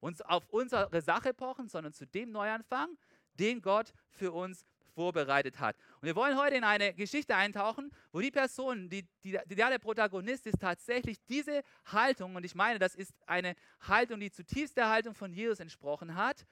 uns 0.02 0.20
auf 0.20 0.50
unsere 0.50 1.02
Sache 1.02 1.34
pochen, 1.34 1.70
sondern 1.70 1.94
zu 1.94 2.06
dem 2.06 2.34
Neuanfang, 2.34 2.98
den 3.36 3.62
Gott 3.62 3.94
für 4.10 4.34
uns 4.34 4.66
vorbereitet 4.94 5.62
hat. 5.62 5.78
Und 6.02 6.08
wir 6.08 6.18
wollen 6.18 6.38
heute 6.38 6.58
in 6.58 6.66
eine 6.66 6.94
Geschichte 6.94 7.34
eintauchen, 7.34 7.92
wo 8.12 8.20
die 8.20 8.30
Person, 8.30 8.90
die, 8.90 9.08
die, 9.24 9.40
die 9.46 9.56
der 9.56 9.80
Protagonist 9.80 10.46
ist, 10.46 10.60
tatsächlich 10.60 11.24
diese 11.24 11.64
Haltung, 11.86 12.36
und 12.36 12.44
ich 12.44 12.56
meine, 12.56 12.78
das 12.78 12.94
ist 12.94 13.14
eine 13.26 13.56
Haltung, 13.88 14.20
die 14.20 14.32
zutiefst 14.32 14.76
der 14.76 14.90
Haltung 14.90 15.16
von 15.16 15.32
Jesus 15.32 15.62
entsprochen 15.62 16.16
hat, 16.16 16.46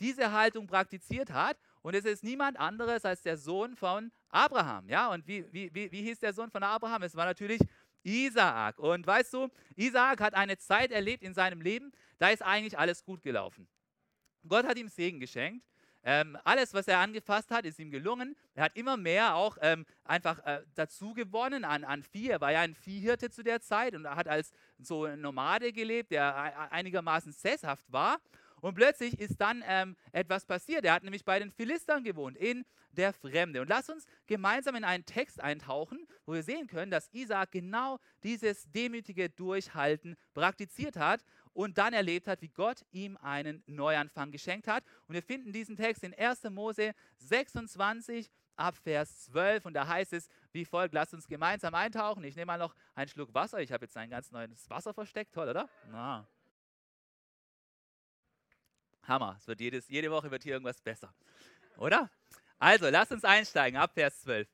diese 0.00 0.32
Haltung 0.32 0.66
praktiziert 0.66 1.30
hat. 1.30 1.56
Und 1.86 1.94
es 1.94 2.04
ist 2.04 2.24
niemand 2.24 2.58
anderes 2.58 3.04
als 3.04 3.22
der 3.22 3.36
Sohn 3.36 3.76
von 3.76 4.10
Abraham. 4.30 4.88
Ja, 4.88 5.12
und 5.12 5.24
wie, 5.28 5.44
wie, 5.52 5.72
wie, 5.72 5.92
wie 5.92 6.02
hieß 6.02 6.18
der 6.18 6.32
Sohn 6.32 6.50
von 6.50 6.64
Abraham? 6.64 7.04
Es 7.04 7.14
war 7.14 7.26
natürlich 7.26 7.60
Isaak. 8.02 8.80
Und 8.80 9.06
weißt 9.06 9.32
du, 9.34 9.48
Isaak 9.76 10.20
hat 10.20 10.34
eine 10.34 10.58
Zeit 10.58 10.90
erlebt 10.90 11.22
in 11.22 11.32
seinem 11.32 11.60
Leben, 11.60 11.92
da 12.18 12.30
ist 12.30 12.42
eigentlich 12.42 12.76
alles 12.76 13.04
gut 13.04 13.22
gelaufen. 13.22 13.68
Gott 14.48 14.66
hat 14.66 14.76
ihm 14.76 14.88
Segen 14.88 15.20
geschenkt. 15.20 15.64
Ähm, 16.02 16.36
alles, 16.42 16.74
was 16.74 16.88
er 16.88 16.98
angefasst 16.98 17.52
hat, 17.52 17.64
ist 17.64 17.78
ihm 17.78 17.92
gelungen. 17.92 18.34
Er 18.56 18.64
hat 18.64 18.76
immer 18.76 18.96
mehr 18.96 19.36
auch 19.36 19.56
ähm, 19.60 19.86
einfach 20.02 20.44
äh, 20.44 20.62
dazu 20.74 21.14
gewonnen 21.14 21.64
an, 21.64 21.84
an 21.84 22.02
Vieh. 22.02 22.30
Er 22.30 22.40
war 22.40 22.50
ja 22.50 22.62
ein 22.62 22.74
Viehhirte 22.74 23.30
zu 23.30 23.44
der 23.44 23.60
Zeit 23.60 23.94
und 23.94 24.10
hat 24.10 24.26
als 24.26 24.50
so 24.80 25.06
Nomade 25.14 25.72
gelebt, 25.72 26.10
der 26.10 26.72
einigermaßen 26.72 27.30
sesshaft 27.30 27.92
war. 27.92 28.18
Und 28.60 28.74
plötzlich 28.74 29.18
ist 29.20 29.40
dann 29.40 29.62
ähm, 29.66 29.96
etwas 30.12 30.46
passiert. 30.46 30.84
Er 30.84 30.94
hat 30.94 31.02
nämlich 31.02 31.24
bei 31.24 31.38
den 31.38 31.50
Philistern 31.50 32.04
gewohnt, 32.04 32.36
in 32.36 32.64
der 32.92 33.12
Fremde. 33.12 33.60
Und 33.60 33.68
lass 33.68 33.90
uns 33.90 34.06
gemeinsam 34.26 34.74
in 34.74 34.84
einen 34.84 35.04
Text 35.04 35.40
eintauchen, 35.40 36.06
wo 36.24 36.32
wir 36.32 36.42
sehen 36.42 36.66
können, 36.66 36.90
dass 36.90 37.12
Isaac 37.12 37.52
genau 37.52 37.98
dieses 38.22 38.70
demütige 38.72 39.28
Durchhalten 39.28 40.16
praktiziert 40.34 40.96
hat 40.96 41.24
und 41.52 41.78
dann 41.78 41.92
erlebt 41.92 42.26
hat, 42.26 42.42
wie 42.42 42.48
Gott 42.48 42.84
ihm 42.92 43.16
einen 43.18 43.62
Neuanfang 43.66 44.30
geschenkt 44.30 44.68
hat. 44.68 44.84
Und 45.06 45.14
wir 45.14 45.22
finden 45.22 45.52
diesen 45.52 45.76
Text 45.76 46.02
in 46.02 46.14
1. 46.14 46.44
Mose 46.50 46.92
26 47.18 48.30
ab 48.56 48.76
Vers 48.76 49.24
12 49.26 49.66
und 49.66 49.74
da 49.74 49.86
heißt 49.86 50.12
es 50.14 50.28
wie 50.52 50.64
folgt, 50.64 50.94
lasst 50.94 51.12
uns 51.12 51.28
gemeinsam 51.28 51.74
eintauchen. 51.74 52.24
Ich 52.24 52.36
nehme 52.36 52.46
mal 52.46 52.58
noch 52.58 52.74
einen 52.94 53.08
Schluck 53.08 53.34
Wasser. 53.34 53.60
Ich 53.60 53.72
habe 53.72 53.84
jetzt 53.84 53.96
ein 53.96 54.08
ganz 54.08 54.30
neues 54.32 54.68
Wasser 54.70 54.94
versteckt, 54.94 55.34
toll, 55.34 55.48
oder? 55.48 55.68
Na. 55.90 56.26
Hammer. 59.08 59.36
Es 59.38 59.46
wird 59.46 59.60
jedes, 59.60 59.88
jede 59.88 60.10
Woche 60.10 60.30
wird 60.30 60.42
hier 60.42 60.54
irgendwas 60.54 60.80
besser. 60.80 61.14
Oder? 61.78 62.10
Also, 62.58 62.88
lasst 62.88 63.12
uns 63.12 63.24
einsteigen, 63.24 63.78
ab 63.78 63.92
Vers 63.94 64.20
12. 64.22 64.48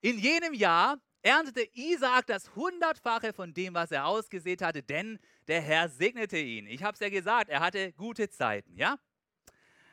In 0.00 0.18
jenem 0.18 0.54
Jahr 0.54 0.98
erntete 1.22 1.66
Isaak 1.74 2.26
das 2.26 2.54
Hundertfache 2.54 3.32
von 3.32 3.54
dem, 3.54 3.74
was 3.74 3.90
er 3.90 4.06
ausgesät 4.06 4.60
hatte, 4.60 4.82
denn 4.82 5.18
der 5.46 5.60
Herr 5.60 5.88
segnete 5.88 6.38
ihn. 6.38 6.66
Ich 6.66 6.82
habe 6.82 6.94
es 6.94 7.00
ja 7.00 7.08
gesagt, 7.08 7.48
er 7.48 7.60
hatte 7.60 7.92
gute 7.92 8.28
Zeiten, 8.28 8.76
ja? 8.76 8.98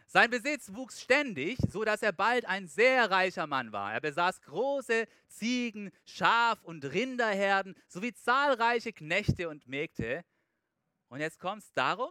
Sein 0.08 0.32
Besitz 0.32 0.74
wuchs 0.74 1.02
ständig, 1.02 1.60
so 1.72 1.84
dass 1.86 2.02
er 2.02 2.12
bald 2.12 2.46
ein 2.46 2.68
sehr 2.68 3.12
reicher 3.12 3.46
Mann 3.46 3.72
war. 3.72 3.94
Er 3.94 4.02
besaß 4.02 4.42
große 4.42 5.08
Ziegen, 5.28 5.92
Schaf- 6.04 6.64
und 6.64 6.84
Rinderherden 6.84 7.76
sowie 7.88 8.12
zahlreiche 8.16 8.92
Knechte 8.92 9.50
und 9.50 9.68
Mägde. 9.68 10.26
Und 11.10 11.20
jetzt 11.20 11.40
kommt 11.40 11.62
es 11.62 11.72
darum, 11.74 12.10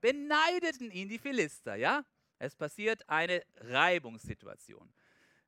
beneideten 0.00 0.90
ihn 0.90 1.08
die 1.08 1.18
Philister, 1.18 1.76
ja? 1.76 2.04
Es 2.38 2.56
passiert 2.56 3.06
eine 3.08 3.42
Reibungssituation. 3.56 4.92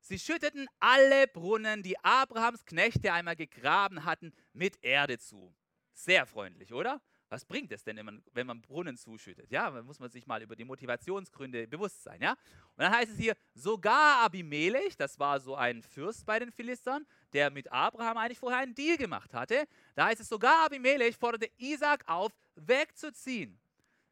Sie 0.01 0.19
schütteten 0.19 0.69
alle 0.81 1.27
Brunnen, 1.29 1.83
die 1.83 1.99
Abrahams 2.05 2.65
Knechte 2.65 3.13
einmal 3.13 3.37
gegraben 3.37 4.05
hatten, 4.05 4.33
mit 4.53 4.83
Erde 4.83 5.19
zu. 5.19 5.55
Sehr 5.93 6.27
freundlich, 6.27 6.73
oder? 6.73 7.01
Was 7.29 7.47
bringt 7.47 7.73
es 7.73 7.83
denn, 7.83 7.97
wenn 8.35 8.47
man, 8.47 8.61
Brunnen 8.61 8.99
zuschüttet? 8.99 9.51
Ja, 9.51 9.71
da 9.71 9.83
muss 9.83 9.99
man 9.99 10.11
sich 10.11 10.27
mal 10.27 10.43
über 10.43 10.55
die 10.55 10.67
Motivationsgründe 10.67 11.67
bewusst 11.67 12.03
sein. 12.03 12.21
Ja? 12.21 12.33
Und 12.33 12.39
dann 12.77 12.93
heißt 12.93 13.13
es 13.13 13.17
hier, 13.17 13.35
sogar 13.55 14.23
Abimelech, 14.23 14.99
das 14.99 15.19
war 15.19 15.41
so 15.41 15.55
ein 15.55 15.83
Fürst 15.83 16.27
bei 16.27 16.39
den 16.39 16.53
Philistern, 16.53 17.07
der 17.33 17.51
mit 17.51 17.73
Abraham 17.73 18.19
eigentlich 18.19 18.39
vorher 18.39 18.59
einen 18.59 18.75
Deal 18.75 18.99
gemacht 18.99 19.33
hatte. 19.33 19.67
Da 19.95 20.07
heißt 20.07 20.21
es, 20.21 20.29
sogar 20.29 20.67
Abimelech 20.67 21.17
forderte 21.17 21.51
Isaac 21.57 22.05
auf, 22.07 22.33
wegzuziehen 22.55 23.62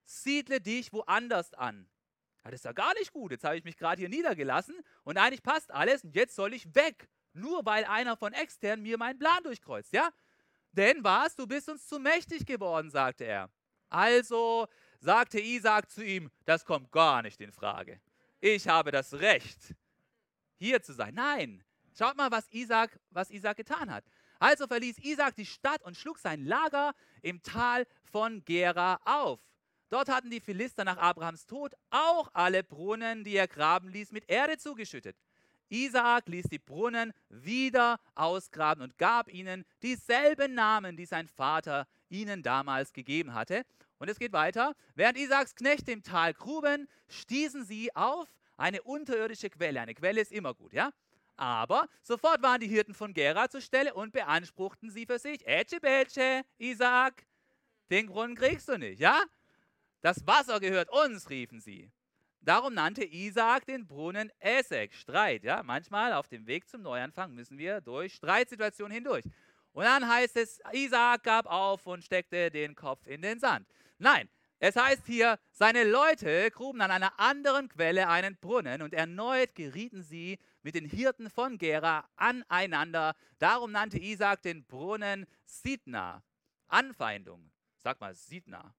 siedle 0.04 0.60
dich 0.60 0.92
woanders 0.92 1.54
an. 1.54 1.88
Ja, 2.44 2.50
das 2.50 2.60
ist 2.60 2.64
ja 2.64 2.72
gar 2.72 2.94
nicht 2.94 3.12
gut. 3.12 3.32
Jetzt 3.32 3.44
habe 3.44 3.56
ich 3.56 3.64
mich 3.64 3.76
gerade 3.76 4.00
hier 4.00 4.08
niedergelassen 4.08 4.76
und 5.04 5.18
eigentlich 5.18 5.42
passt 5.42 5.70
alles 5.70 6.04
und 6.04 6.14
jetzt 6.14 6.34
soll 6.34 6.54
ich 6.54 6.74
weg. 6.74 7.08
Nur 7.32 7.64
weil 7.64 7.84
einer 7.84 8.16
von 8.16 8.32
extern 8.32 8.82
mir 8.82 8.98
meinen 8.98 9.18
Plan 9.18 9.42
durchkreuzt, 9.42 9.92
ja? 9.92 10.10
Denn 10.72 11.02
was? 11.04 11.36
Du 11.36 11.46
bist 11.46 11.68
uns 11.68 11.86
zu 11.86 11.98
mächtig 11.98 12.46
geworden, 12.46 12.90
sagte 12.90 13.24
er. 13.24 13.50
Also 13.88 14.68
sagte 15.00 15.40
Isaac 15.40 15.90
zu 15.90 16.04
ihm, 16.04 16.30
das 16.44 16.64
kommt 16.64 16.90
gar 16.92 17.22
nicht 17.22 17.40
in 17.40 17.52
Frage. 17.52 18.00
Ich 18.40 18.68
habe 18.68 18.90
das 18.90 19.14
Recht, 19.14 19.74
hier 20.56 20.82
zu 20.82 20.92
sein. 20.92 21.14
Nein, 21.14 21.64
schaut 21.96 22.16
mal, 22.16 22.30
was 22.30 22.50
Isaac, 22.52 22.98
was 23.10 23.30
Isaac 23.30 23.56
getan 23.56 23.90
hat. 23.90 24.04
Also 24.38 24.66
verließ 24.66 24.98
Isaac 24.98 25.34
die 25.34 25.46
Stadt 25.46 25.82
und 25.82 25.96
schlug 25.96 26.18
sein 26.18 26.44
Lager 26.44 26.94
im 27.20 27.42
Tal 27.42 27.86
von 28.10 28.44
Gera 28.44 29.00
auf. 29.04 29.40
Dort 29.90 30.08
hatten 30.08 30.30
die 30.30 30.40
Philister 30.40 30.84
nach 30.84 30.98
Abrahams 30.98 31.46
Tod 31.46 31.74
auch 31.90 32.30
alle 32.32 32.62
Brunnen, 32.62 33.24
die 33.24 33.34
er 33.34 33.48
graben 33.48 33.88
ließ, 33.88 34.12
mit 34.12 34.30
Erde 34.30 34.56
zugeschüttet. 34.56 35.16
Isaak 35.68 36.28
ließ 36.28 36.46
die 36.50 36.60
Brunnen 36.60 37.12
wieder 37.28 37.98
ausgraben 38.14 38.82
und 38.82 38.98
gab 38.98 39.28
ihnen 39.32 39.64
dieselben 39.82 40.54
Namen, 40.54 40.96
die 40.96 41.06
sein 41.06 41.26
Vater 41.26 41.86
ihnen 42.08 42.42
damals 42.42 42.92
gegeben 42.92 43.34
hatte. 43.34 43.64
Und 43.98 44.08
es 44.08 44.18
geht 44.18 44.32
weiter. 44.32 44.74
Während 44.94 45.18
Isaaks 45.18 45.56
Knechte 45.56 45.92
im 45.92 46.02
Tal 46.02 46.34
gruben, 46.34 46.88
stießen 47.08 47.64
sie 47.64 47.94
auf 47.94 48.28
eine 48.56 48.82
unterirdische 48.82 49.50
Quelle. 49.50 49.80
Eine 49.80 49.94
Quelle 49.94 50.20
ist 50.20 50.32
immer 50.32 50.54
gut, 50.54 50.72
ja? 50.72 50.90
Aber 51.36 51.88
sofort 52.02 52.42
waren 52.42 52.60
die 52.60 52.68
Hirten 52.68 52.94
von 52.94 53.12
Gera 53.12 53.48
zur 53.48 53.60
Stelle 53.60 53.94
und 53.94 54.12
beanspruchten 54.12 54.90
sie 54.90 55.06
für 55.06 55.18
sich. 55.18 55.46
Ätsche, 55.46 55.80
bätsche, 55.80 56.42
Isaak, 56.58 57.26
den 57.90 58.06
Brunnen 58.06 58.36
kriegst 58.36 58.68
du 58.68 58.78
nicht, 58.78 59.00
ja? 59.00 59.20
Das 60.02 60.26
Wasser 60.26 60.60
gehört 60.60 60.90
uns, 60.90 61.28
riefen 61.28 61.60
sie. 61.60 61.90
Darum 62.42 62.72
nannte 62.72 63.04
Isaak 63.04 63.66
den 63.66 63.86
Brunnen 63.86 64.32
Esek, 64.40 64.94
Streit. 64.94 65.44
Ja, 65.44 65.62
manchmal 65.62 66.14
auf 66.14 66.26
dem 66.28 66.46
Weg 66.46 66.68
zum 66.68 66.80
Neuanfang 66.82 67.34
müssen 67.34 67.58
wir 67.58 67.82
durch 67.82 68.14
Streitsituationen 68.14 68.94
hindurch. 68.94 69.24
Und 69.72 69.84
dann 69.84 70.08
heißt 70.08 70.36
es, 70.36 70.58
Isaak 70.72 71.22
gab 71.22 71.46
auf 71.46 71.86
und 71.86 72.02
steckte 72.02 72.50
den 72.50 72.74
Kopf 72.74 73.06
in 73.06 73.20
den 73.20 73.38
Sand. 73.38 73.68
Nein, 73.98 74.28
es 74.58 74.74
heißt 74.74 75.06
hier, 75.06 75.38
seine 75.52 75.84
Leute 75.84 76.50
gruben 76.50 76.80
an 76.80 76.90
einer 76.90 77.18
anderen 77.20 77.68
Quelle 77.68 78.08
einen 78.08 78.36
Brunnen 78.36 78.80
und 78.80 78.94
erneut 78.94 79.54
gerieten 79.54 80.02
sie 80.02 80.38
mit 80.62 80.74
den 80.74 80.86
Hirten 80.86 81.28
von 81.28 81.58
Gera 81.58 82.08
aneinander. 82.16 83.14
Darum 83.38 83.72
nannte 83.72 83.98
Isaak 83.98 84.42
den 84.42 84.64
Brunnen 84.64 85.26
Sidna. 85.44 86.22
Anfeindung. 86.68 87.50
Sag 87.76 88.00
mal, 88.00 88.14
Sidna. 88.14 88.74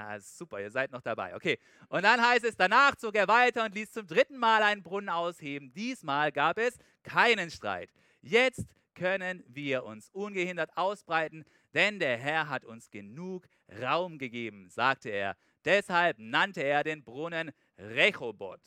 Ah, 0.00 0.20
super, 0.20 0.60
ihr 0.60 0.70
seid 0.70 0.92
noch 0.92 1.00
dabei. 1.00 1.34
Okay. 1.34 1.58
Und 1.88 2.04
dann 2.04 2.24
heißt 2.24 2.44
es, 2.44 2.56
danach 2.56 2.94
zog 2.94 3.16
er 3.16 3.26
weiter 3.26 3.64
und 3.64 3.74
ließ 3.74 3.90
zum 3.90 4.06
dritten 4.06 4.36
Mal 4.36 4.62
einen 4.62 4.84
Brunnen 4.84 5.08
ausheben. 5.08 5.72
Diesmal 5.72 6.30
gab 6.30 6.56
es 6.56 6.78
keinen 7.02 7.50
Streit. 7.50 7.90
Jetzt 8.20 8.68
können 8.94 9.42
wir 9.48 9.82
uns 9.82 10.08
ungehindert 10.10 10.70
ausbreiten, 10.76 11.44
denn 11.74 11.98
der 11.98 12.16
Herr 12.16 12.48
hat 12.48 12.64
uns 12.64 12.92
genug 12.92 13.48
Raum 13.82 14.18
gegeben, 14.18 14.68
sagte 14.70 15.08
er. 15.08 15.36
Deshalb 15.64 16.16
nannte 16.20 16.62
er 16.62 16.84
den 16.84 17.02
Brunnen 17.02 17.50
Rechobot. 17.76 18.60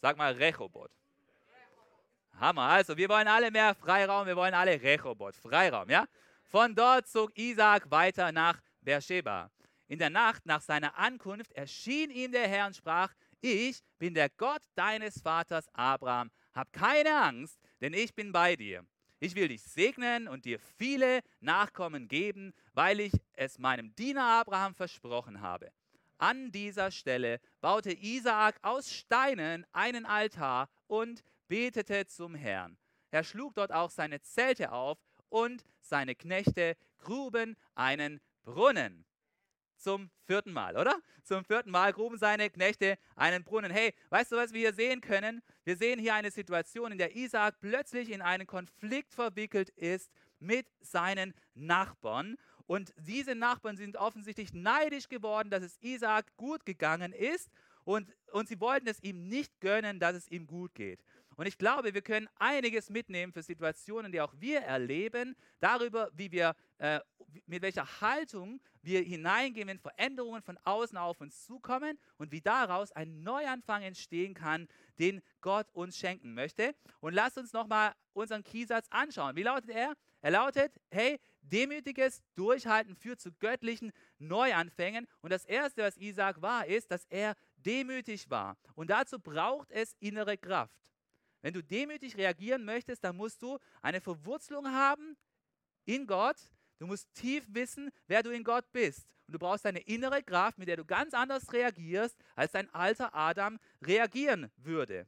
Sag 0.00 0.16
mal 0.16 0.32
Rechobot. 0.32 0.90
Hammer. 2.40 2.62
Also, 2.62 2.96
wir 2.96 3.10
wollen 3.10 3.28
alle 3.28 3.50
mehr 3.50 3.74
Freiraum, 3.74 4.26
wir 4.26 4.36
wollen 4.36 4.54
alle 4.54 4.80
Rechobot, 4.80 5.36
Freiraum, 5.36 5.90
ja? 5.90 6.06
Von 6.44 6.74
dort 6.74 7.08
zog 7.08 7.36
Isaac 7.36 7.90
weiter 7.90 8.32
nach 8.32 8.58
Beersheba. 8.80 9.50
In 9.88 9.98
der 9.98 10.10
Nacht 10.10 10.44
nach 10.44 10.60
seiner 10.60 10.98
Ankunft 10.98 11.52
erschien 11.52 12.10
ihm 12.10 12.30
der 12.30 12.46
Herr 12.46 12.66
und 12.66 12.76
sprach, 12.76 13.14
ich 13.40 13.80
bin 13.98 14.12
der 14.12 14.28
Gott 14.28 14.62
deines 14.74 15.22
Vaters 15.22 15.66
Abraham. 15.72 16.30
Hab 16.52 16.72
keine 16.74 17.22
Angst, 17.22 17.58
denn 17.80 17.94
ich 17.94 18.14
bin 18.14 18.30
bei 18.30 18.54
dir. 18.54 18.84
Ich 19.18 19.34
will 19.34 19.48
dich 19.48 19.62
segnen 19.62 20.28
und 20.28 20.44
dir 20.44 20.60
viele 20.76 21.20
Nachkommen 21.40 22.06
geben, 22.06 22.52
weil 22.74 23.00
ich 23.00 23.12
es 23.32 23.58
meinem 23.58 23.94
Diener 23.94 24.24
Abraham 24.24 24.74
versprochen 24.74 25.40
habe. 25.40 25.72
An 26.18 26.52
dieser 26.52 26.90
Stelle 26.90 27.40
baute 27.60 27.92
Isaak 27.92 28.58
aus 28.62 28.92
Steinen 28.92 29.66
einen 29.72 30.04
Altar 30.04 30.68
und 30.86 31.22
betete 31.48 32.06
zum 32.06 32.34
Herrn. 32.34 32.76
Er 33.10 33.24
schlug 33.24 33.54
dort 33.54 33.72
auch 33.72 33.90
seine 33.90 34.20
Zelte 34.20 34.70
auf 34.70 34.98
und 35.30 35.64
seine 35.80 36.14
Knechte 36.14 36.76
gruben 36.98 37.56
einen 37.74 38.20
Brunnen 38.42 39.07
zum 39.78 40.10
vierten 40.24 40.52
Mal, 40.52 40.76
oder? 40.76 40.94
Zum 41.22 41.44
vierten 41.44 41.70
Mal 41.70 41.92
gruben 41.92 42.18
seine 42.18 42.50
Knechte 42.50 42.98
einen 43.16 43.44
Brunnen. 43.44 43.70
Hey, 43.70 43.94
weißt 44.10 44.32
du, 44.32 44.36
was 44.36 44.52
wir 44.52 44.60
hier 44.60 44.74
sehen 44.74 45.00
können? 45.00 45.42
Wir 45.64 45.76
sehen 45.76 45.98
hier 45.98 46.14
eine 46.14 46.30
Situation, 46.30 46.92
in 46.92 46.98
der 46.98 47.16
Isaac 47.16 47.60
plötzlich 47.60 48.10
in 48.10 48.22
einen 48.22 48.46
Konflikt 48.46 49.14
verwickelt 49.14 49.70
ist 49.70 50.10
mit 50.38 50.66
seinen 50.80 51.34
Nachbarn. 51.54 52.36
Und 52.66 52.92
diese 52.98 53.34
Nachbarn 53.34 53.76
sind 53.76 53.96
offensichtlich 53.96 54.52
neidisch 54.52 55.08
geworden, 55.08 55.48
dass 55.50 55.62
es 55.62 55.78
Isaac 55.80 56.36
gut 56.36 56.66
gegangen 56.66 57.12
ist. 57.12 57.50
und, 57.84 58.06
und 58.32 58.48
sie 58.48 58.60
wollten 58.60 58.86
es 58.86 59.02
ihm 59.02 59.28
nicht 59.28 59.60
gönnen, 59.60 59.98
dass 59.98 60.14
es 60.14 60.28
ihm 60.28 60.46
gut 60.46 60.74
geht. 60.74 61.02
Und 61.38 61.46
ich 61.46 61.56
glaube, 61.56 61.94
wir 61.94 62.02
können 62.02 62.28
einiges 62.40 62.90
mitnehmen 62.90 63.32
für 63.32 63.44
Situationen, 63.44 64.10
die 64.10 64.20
auch 64.20 64.34
wir 64.40 64.60
erleben, 64.62 65.36
darüber, 65.60 66.10
wie 66.12 66.32
wir, 66.32 66.56
äh, 66.78 66.98
mit 67.46 67.62
welcher 67.62 68.00
Haltung 68.00 68.60
wir 68.82 69.02
hineingehen, 69.02 69.68
wenn 69.68 69.78
Veränderungen 69.78 70.42
von 70.42 70.58
außen 70.64 70.98
auf 70.98 71.20
uns 71.20 71.44
zukommen 71.44 71.96
und 72.16 72.32
wie 72.32 72.40
daraus 72.40 72.90
ein 72.90 73.22
Neuanfang 73.22 73.82
entstehen 73.82 74.34
kann, 74.34 74.66
den 74.98 75.22
Gott 75.40 75.68
uns 75.74 75.96
schenken 75.96 76.34
möchte. 76.34 76.74
Und 76.98 77.14
lasst 77.14 77.38
uns 77.38 77.52
nochmal 77.52 77.94
unseren 78.14 78.42
Kiesatz 78.42 78.88
anschauen. 78.90 79.36
Wie 79.36 79.44
lautet 79.44 79.70
er? 79.70 79.94
Er 80.22 80.32
lautet, 80.32 80.72
hey, 80.90 81.20
demütiges 81.42 82.20
Durchhalten 82.34 82.96
führt 82.96 83.20
zu 83.20 83.30
göttlichen 83.30 83.92
Neuanfängen. 84.18 85.06
Und 85.20 85.32
das 85.32 85.44
Erste, 85.44 85.84
was 85.84 85.96
Isaac 85.98 86.42
war, 86.42 86.66
ist, 86.66 86.90
dass 86.90 87.04
er 87.04 87.36
demütig 87.58 88.28
war. 88.28 88.56
Und 88.74 88.90
dazu 88.90 89.20
braucht 89.20 89.70
es 89.70 89.94
innere 90.00 90.36
Kraft. 90.36 90.74
Wenn 91.42 91.54
du 91.54 91.62
demütig 91.62 92.16
reagieren 92.16 92.64
möchtest, 92.64 93.04
dann 93.04 93.16
musst 93.16 93.42
du 93.42 93.58
eine 93.82 94.00
Verwurzelung 94.00 94.66
haben 94.66 95.16
in 95.84 96.06
Gott. 96.06 96.36
Du 96.78 96.86
musst 96.86 97.12
tief 97.14 97.44
wissen, 97.48 97.90
wer 98.06 98.22
du 98.22 98.30
in 98.30 98.44
Gott 98.44 98.70
bist. 98.72 99.08
Und 99.26 99.34
du 99.34 99.38
brauchst 99.38 99.66
eine 99.66 99.80
innere 99.80 100.22
Kraft, 100.22 100.58
mit 100.58 100.68
der 100.68 100.76
du 100.76 100.84
ganz 100.84 101.14
anders 101.14 101.52
reagierst, 101.52 102.16
als 102.34 102.52
dein 102.52 102.72
alter 102.74 103.14
Adam 103.14 103.58
reagieren 103.82 104.50
würde. 104.56 105.06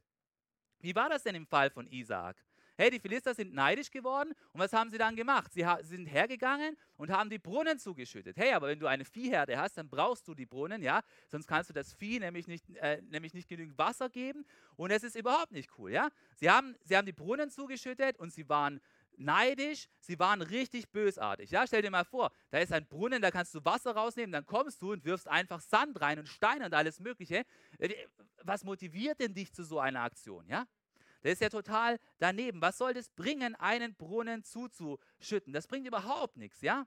Wie 0.79 0.95
war 0.95 1.09
das 1.09 1.23
denn 1.23 1.35
im 1.35 1.47
Fall 1.47 1.69
von 1.69 1.87
Isaak? 1.87 2.37
Hey, 2.81 2.89
die 2.89 2.99
Philister 2.99 3.35
sind 3.35 3.53
neidisch 3.53 3.91
geworden 3.91 4.33
und 4.53 4.59
was 4.59 4.73
haben 4.73 4.89
sie 4.89 4.97
dann 4.97 5.15
gemacht? 5.15 5.53
Sie 5.53 5.63
sind 5.83 6.07
hergegangen 6.07 6.75
und 6.97 7.11
haben 7.11 7.29
die 7.29 7.37
Brunnen 7.37 7.77
zugeschüttet. 7.77 8.37
Hey, 8.37 8.53
aber 8.53 8.69
wenn 8.69 8.79
du 8.79 8.87
eine 8.87 9.05
Viehherde 9.05 9.55
hast, 9.59 9.77
dann 9.77 9.87
brauchst 9.87 10.27
du 10.27 10.33
die 10.33 10.47
Brunnen, 10.47 10.81
ja? 10.81 11.01
Sonst 11.27 11.45
kannst 11.45 11.69
du 11.69 11.75
das 11.75 11.93
Vieh 11.93 12.17
nämlich 12.19 12.47
nicht, 12.47 12.67
äh, 12.77 12.99
nämlich 13.03 13.35
nicht 13.35 13.47
genügend 13.47 13.77
Wasser 13.77 14.09
geben 14.09 14.47
und 14.77 14.89
es 14.89 15.03
ist 15.03 15.15
überhaupt 15.15 15.51
nicht 15.51 15.69
cool, 15.77 15.91
ja? 15.91 16.09
Sie 16.37 16.49
haben, 16.49 16.75
sie 16.83 16.97
haben 16.97 17.05
die 17.05 17.11
Brunnen 17.11 17.51
zugeschüttet 17.51 18.17
und 18.17 18.33
sie 18.33 18.49
waren 18.49 18.81
neidisch, 19.15 19.87
sie 19.99 20.17
waren 20.17 20.41
richtig 20.41 20.89
bösartig. 20.89 21.51
Ja, 21.51 21.67
stell 21.67 21.83
dir 21.83 21.91
mal 21.91 22.03
vor, 22.03 22.31
da 22.49 22.57
ist 22.57 22.73
ein 22.73 22.87
Brunnen, 22.87 23.21
da 23.21 23.29
kannst 23.29 23.53
du 23.53 23.63
Wasser 23.63 23.91
rausnehmen, 23.91 24.31
dann 24.31 24.47
kommst 24.47 24.81
du 24.81 24.93
und 24.93 25.05
wirfst 25.05 25.27
einfach 25.27 25.61
Sand 25.61 26.01
rein 26.01 26.17
und 26.17 26.27
Steine 26.27 26.65
und 26.65 26.73
alles 26.73 26.99
Mögliche. 26.99 27.43
Äh, 27.77 27.93
was 28.41 28.63
motiviert 28.63 29.19
denn 29.19 29.35
dich 29.35 29.53
zu 29.53 29.63
so 29.63 29.79
einer 29.79 30.01
Aktion? 30.01 30.47
Ja, 30.47 30.65
das 31.21 31.33
ist 31.33 31.41
ja 31.41 31.49
total 31.49 31.99
daneben. 32.19 32.61
Was 32.61 32.77
soll 32.77 32.93
das 32.93 33.09
bringen, 33.09 33.55
einen 33.55 33.95
Brunnen 33.95 34.43
zuzuschütten? 34.43 35.53
Das 35.53 35.67
bringt 35.67 35.87
überhaupt 35.87 36.37
nichts, 36.37 36.61
ja? 36.61 36.85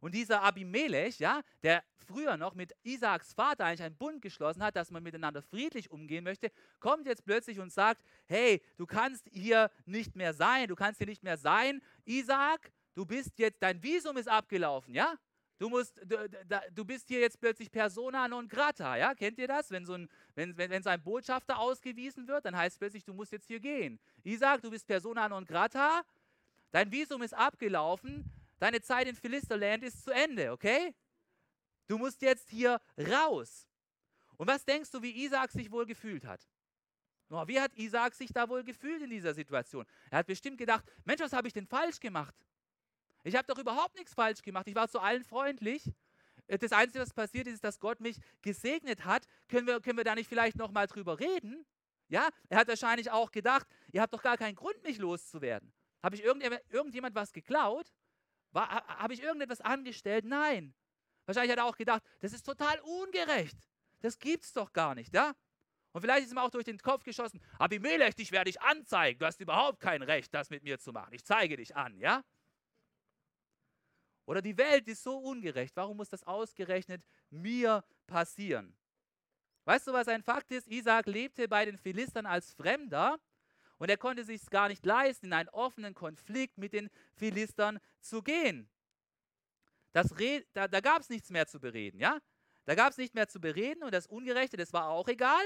Und 0.00 0.14
dieser 0.14 0.42
Abimelech, 0.42 1.20
ja, 1.20 1.42
der 1.62 1.84
früher 2.06 2.36
noch 2.36 2.54
mit 2.54 2.72
Isaaks 2.82 3.34
Vater 3.34 3.64
eigentlich 3.64 3.82
einen 3.82 3.96
Bund 3.96 4.20
geschlossen 4.20 4.62
hat, 4.62 4.74
dass 4.74 4.90
man 4.90 5.02
miteinander 5.02 5.42
friedlich 5.42 5.92
umgehen 5.92 6.24
möchte, 6.24 6.50
kommt 6.80 7.06
jetzt 7.06 7.24
plötzlich 7.24 7.60
und 7.60 7.72
sagt, 7.72 8.02
hey, 8.26 8.60
du 8.76 8.86
kannst 8.86 9.28
hier 9.30 9.70
nicht 9.86 10.16
mehr 10.16 10.34
sein, 10.34 10.66
du 10.66 10.74
kannst 10.74 10.98
hier 10.98 11.06
nicht 11.06 11.22
mehr 11.22 11.36
sein. 11.36 11.80
Isaak, 12.04 12.72
du 12.94 13.06
bist 13.06 13.38
jetzt, 13.38 13.62
dein 13.62 13.80
Visum 13.80 14.16
ist 14.16 14.28
abgelaufen, 14.28 14.92
ja? 14.92 15.14
Du, 15.62 15.68
musst, 15.68 15.96
du, 16.04 16.28
du, 16.74 16.84
bist 16.84 17.06
hier 17.06 17.20
jetzt 17.20 17.38
plötzlich 17.38 17.70
persona 17.70 18.26
non 18.26 18.48
grata, 18.48 18.96
ja? 18.96 19.14
Kennt 19.14 19.38
ihr 19.38 19.46
das? 19.46 19.70
Wenn 19.70 19.86
so, 19.86 19.92
ein, 19.92 20.08
wenn, 20.34 20.56
wenn, 20.56 20.70
wenn 20.70 20.82
so 20.82 20.90
ein 20.90 21.00
Botschafter 21.00 21.56
ausgewiesen 21.56 22.26
wird, 22.26 22.44
dann 22.46 22.56
heißt 22.56 22.74
es 22.74 22.78
plötzlich, 22.80 23.04
du 23.04 23.14
musst 23.14 23.30
jetzt 23.30 23.46
hier 23.46 23.60
gehen. 23.60 24.00
Isaac, 24.24 24.60
du 24.60 24.72
bist 24.72 24.88
persona 24.88 25.28
non 25.28 25.44
grata, 25.44 26.02
dein 26.72 26.90
Visum 26.90 27.22
ist 27.22 27.32
abgelaufen, 27.32 28.28
deine 28.58 28.80
Zeit 28.80 29.06
in 29.06 29.14
Philisterland 29.14 29.84
ist 29.84 30.02
zu 30.02 30.10
Ende, 30.10 30.50
okay? 30.50 30.96
Du 31.86 31.96
musst 31.96 32.22
jetzt 32.22 32.50
hier 32.50 32.80
raus. 32.98 33.68
Und 34.38 34.48
was 34.48 34.64
denkst 34.64 34.90
du, 34.90 35.00
wie 35.00 35.24
Isaac 35.24 35.52
sich 35.52 35.70
wohl 35.70 35.86
gefühlt 35.86 36.24
hat? 36.24 36.44
Oh, 37.30 37.46
wie 37.46 37.60
hat 37.60 37.72
Isaac 37.76 38.14
sich 38.14 38.32
da 38.32 38.48
wohl 38.48 38.64
gefühlt 38.64 39.00
in 39.00 39.10
dieser 39.10 39.32
Situation? 39.32 39.86
Er 40.10 40.18
hat 40.18 40.26
bestimmt 40.26 40.58
gedacht, 40.58 40.84
Mensch, 41.04 41.20
was 41.20 41.32
habe 41.32 41.46
ich 41.46 41.54
denn 41.54 41.68
falsch 41.68 42.00
gemacht? 42.00 42.34
Ich 43.24 43.36
habe 43.36 43.46
doch 43.46 43.58
überhaupt 43.58 43.94
nichts 43.96 44.14
falsch 44.14 44.42
gemacht. 44.42 44.66
Ich 44.68 44.74
war 44.74 44.88
zu 44.88 45.00
allen 45.00 45.24
freundlich. 45.24 45.90
Äh, 46.46 46.58
das 46.58 46.72
Einzige, 46.72 47.00
was 47.00 47.12
passiert 47.12 47.46
ist, 47.46 47.54
ist, 47.54 47.64
dass 47.64 47.78
Gott 47.78 48.00
mich 48.00 48.18
gesegnet 48.42 49.04
hat. 49.04 49.26
Können 49.48 49.66
wir, 49.66 49.80
können 49.80 49.98
wir 49.98 50.04
da 50.04 50.14
nicht 50.14 50.28
vielleicht 50.28 50.56
nochmal 50.56 50.86
drüber 50.86 51.18
reden? 51.18 51.64
Ja, 52.08 52.28
er 52.48 52.58
hat 52.58 52.68
wahrscheinlich 52.68 53.10
auch 53.10 53.30
gedacht, 53.30 53.66
ihr 53.90 54.02
habt 54.02 54.12
doch 54.12 54.22
gar 54.22 54.36
keinen 54.36 54.54
Grund, 54.54 54.82
mich 54.82 54.98
loszuwerden. 54.98 55.72
Habe 56.02 56.16
ich 56.16 56.22
irgendjemand, 56.22 56.60
irgendjemand 56.68 57.14
was 57.14 57.32
geklaut? 57.32 57.90
Habe 58.54 59.14
ich 59.14 59.22
irgendetwas 59.22 59.60
angestellt? 59.60 60.26
Nein. 60.26 60.74
Wahrscheinlich 61.24 61.52
hat 61.52 61.58
er 61.58 61.64
auch 61.64 61.76
gedacht, 61.76 62.02
das 62.20 62.32
ist 62.32 62.44
total 62.44 62.78
ungerecht. 62.80 63.56
Das 64.00 64.18
gibt's 64.18 64.52
doch 64.52 64.72
gar 64.72 64.94
nicht, 64.94 65.14
ja? 65.14 65.32
Und 65.92 66.00
vielleicht 66.00 66.24
ist 66.26 66.32
ihm 66.32 66.38
auch 66.38 66.50
durch 66.50 66.64
den 66.64 66.78
Kopf 66.78 67.04
geschossen, 67.04 67.40
Abimelech, 67.58 68.14
dich 68.14 68.32
werde 68.32 68.50
ich 68.50 68.60
anzeigen. 68.60 69.18
Du 69.18 69.26
hast 69.26 69.40
überhaupt 69.40 69.80
kein 69.80 70.02
Recht, 70.02 70.34
das 70.34 70.50
mit 70.50 70.64
mir 70.64 70.78
zu 70.78 70.92
machen. 70.92 71.12
Ich 71.14 71.24
zeige 71.24 71.56
dich 71.56 71.76
an, 71.76 71.98
ja? 71.98 72.22
Oder 74.26 74.40
die 74.40 74.56
Welt 74.56 74.86
ist 74.88 75.02
so 75.02 75.18
ungerecht. 75.18 75.76
Warum 75.76 75.96
muss 75.96 76.08
das 76.08 76.24
ausgerechnet 76.24 77.02
mir 77.30 77.84
passieren? 78.06 78.76
Weißt 79.64 79.86
du, 79.86 79.92
was 79.92 80.08
ein 80.08 80.22
Fakt 80.22 80.50
ist? 80.50 80.68
Isaac 80.68 81.06
lebte 81.06 81.48
bei 81.48 81.64
den 81.64 81.78
Philistern 81.78 82.26
als 82.26 82.52
Fremder 82.52 83.18
und 83.78 83.88
er 83.88 83.96
konnte 83.96 84.24
sich 84.24 84.44
gar 84.50 84.68
nicht 84.68 84.84
leisten, 84.84 85.26
in 85.26 85.32
einen 85.32 85.48
offenen 85.48 85.94
Konflikt 85.94 86.58
mit 86.58 86.72
den 86.72 86.90
Philistern 87.14 87.78
zu 88.00 88.22
gehen. 88.22 88.68
Das 89.92 90.08
da 90.52 90.68
da 90.68 90.80
gab 90.80 91.02
es 91.02 91.08
nichts 91.08 91.30
mehr 91.30 91.46
zu 91.46 91.60
bereden, 91.60 91.98
ja? 92.00 92.18
Da 92.64 92.74
gab 92.74 92.92
es 92.92 92.98
nicht 92.98 93.14
mehr 93.14 93.28
zu 93.28 93.40
bereden 93.40 93.82
und 93.82 93.92
das 93.92 94.06
Ungerechte, 94.06 94.56
das 94.56 94.72
war 94.72 94.88
auch 94.88 95.08
egal. 95.08 95.42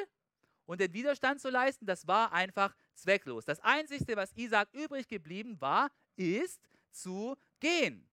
Und 0.67 0.81
den 0.81 0.93
Widerstand 0.93 1.41
zu 1.41 1.49
leisten, 1.49 1.87
das 1.87 2.07
war 2.07 2.33
einfach 2.33 2.75
zwecklos. 2.95 3.45
Das 3.45 3.61
Einzige, 3.61 4.17
was 4.17 4.33
Isaac 4.35 4.69
übrig 4.73 5.09
geblieben 5.09 5.61
war, 5.61 5.91
ist 6.17 6.61
zu 6.91 7.37
gehen. 7.61 8.09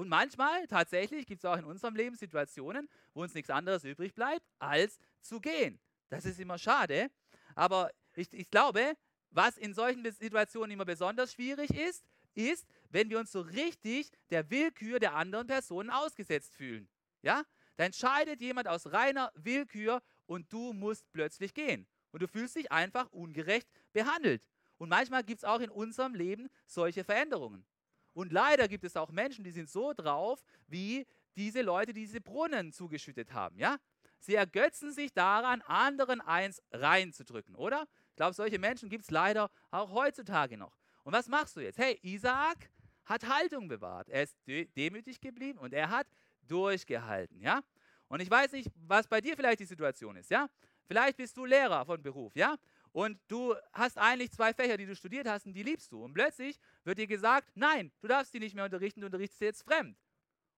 Und 0.00 0.08
manchmal, 0.08 0.66
tatsächlich, 0.66 1.26
gibt 1.26 1.44
es 1.44 1.50
auch 1.50 1.58
in 1.58 1.66
unserem 1.66 1.94
Leben 1.94 2.16
Situationen, 2.16 2.88
wo 3.12 3.20
uns 3.20 3.34
nichts 3.34 3.50
anderes 3.50 3.84
übrig 3.84 4.14
bleibt, 4.14 4.40
als 4.58 4.98
zu 5.20 5.42
gehen. 5.42 5.78
Das 6.08 6.24
ist 6.24 6.40
immer 6.40 6.56
schade. 6.56 7.10
Aber 7.54 7.90
ich, 8.14 8.32
ich 8.32 8.50
glaube, 8.50 8.94
was 9.28 9.58
in 9.58 9.74
solchen 9.74 10.10
Situationen 10.10 10.70
immer 10.70 10.86
besonders 10.86 11.34
schwierig 11.34 11.74
ist, 11.74 12.02
ist, 12.32 12.66
wenn 12.88 13.10
wir 13.10 13.18
uns 13.18 13.30
so 13.30 13.42
richtig 13.42 14.10
der 14.30 14.48
Willkür 14.48 15.00
der 15.00 15.16
anderen 15.16 15.46
Personen 15.46 15.90
ausgesetzt 15.90 16.54
fühlen. 16.56 16.88
Ja? 17.20 17.42
Da 17.76 17.84
entscheidet 17.84 18.40
jemand 18.40 18.68
aus 18.68 18.90
reiner 18.90 19.30
Willkür 19.34 20.00
und 20.24 20.50
du 20.50 20.72
musst 20.72 21.12
plötzlich 21.12 21.52
gehen. 21.52 21.86
Und 22.10 22.22
du 22.22 22.26
fühlst 22.26 22.56
dich 22.56 22.72
einfach 22.72 23.12
ungerecht 23.12 23.68
behandelt. 23.92 24.42
Und 24.78 24.88
manchmal 24.88 25.24
gibt 25.24 25.40
es 25.40 25.44
auch 25.44 25.60
in 25.60 25.68
unserem 25.68 26.14
Leben 26.14 26.48
solche 26.64 27.04
Veränderungen. 27.04 27.66
Und 28.12 28.32
leider 28.32 28.68
gibt 28.68 28.84
es 28.84 28.96
auch 28.96 29.10
Menschen, 29.10 29.44
die 29.44 29.50
sind 29.50 29.68
so 29.68 29.92
drauf, 29.92 30.42
wie 30.66 31.06
diese 31.36 31.62
Leute, 31.62 31.92
die 31.92 32.00
diese 32.02 32.20
Brunnen 32.20 32.72
zugeschüttet 32.72 33.32
haben. 33.32 33.58
Ja? 33.58 33.78
Sie 34.18 34.34
ergötzen 34.34 34.92
sich 34.92 35.12
daran, 35.12 35.62
anderen 35.62 36.20
eins 36.20 36.62
reinzudrücken, 36.72 37.54
oder? 37.54 37.86
Ich 38.10 38.16
glaube, 38.16 38.34
solche 38.34 38.58
Menschen 38.58 38.88
gibt 38.88 39.04
es 39.04 39.10
leider 39.10 39.50
auch 39.70 39.92
heutzutage 39.92 40.56
noch. 40.56 40.76
Und 41.04 41.12
was 41.12 41.28
machst 41.28 41.56
du 41.56 41.60
jetzt? 41.60 41.78
Hey, 41.78 41.98
Isaac 42.02 42.70
hat 43.06 43.26
Haltung 43.26 43.68
bewahrt. 43.68 44.08
Er 44.08 44.22
ist 44.22 44.36
demütig 44.46 45.20
geblieben 45.20 45.58
und 45.58 45.72
er 45.72 45.90
hat 45.90 46.06
durchgehalten, 46.46 47.40
ja? 47.40 47.60
Und 48.08 48.20
ich 48.20 48.30
weiß 48.30 48.52
nicht, 48.52 48.68
was 48.74 49.06
bei 49.06 49.20
dir 49.20 49.36
vielleicht 49.36 49.60
die 49.60 49.64
Situation 49.64 50.16
ist, 50.16 50.30
ja? 50.30 50.48
Vielleicht 50.86 51.16
bist 51.16 51.36
du 51.36 51.44
Lehrer 51.44 51.86
von 51.86 52.02
Beruf, 52.02 52.34
ja? 52.34 52.56
Und 52.92 53.20
du 53.28 53.54
hast 53.72 53.98
eigentlich 53.98 54.32
zwei 54.32 54.52
Fächer, 54.52 54.76
die 54.76 54.86
du 54.86 54.96
studiert 54.96 55.28
hast 55.28 55.46
und 55.46 55.54
die 55.54 55.62
liebst 55.62 55.92
du. 55.92 56.02
Und 56.02 56.12
plötzlich 56.12 56.58
wird 56.84 56.98
dir 56.98 57.06
gesagt, 57.06 57.50
nein, 57.54 57.92
du 58.00 58.08
darfst 58.08 58.34
die 58.34 58.40
nicht 58.40 58.54
mehr 58.54 58.64
unterrichten, 58.64 59.00
du 59.00 59.06
unterrichtest 59.06 59.40
jetzt 59.40 59.62
fremd. 59.62 59.96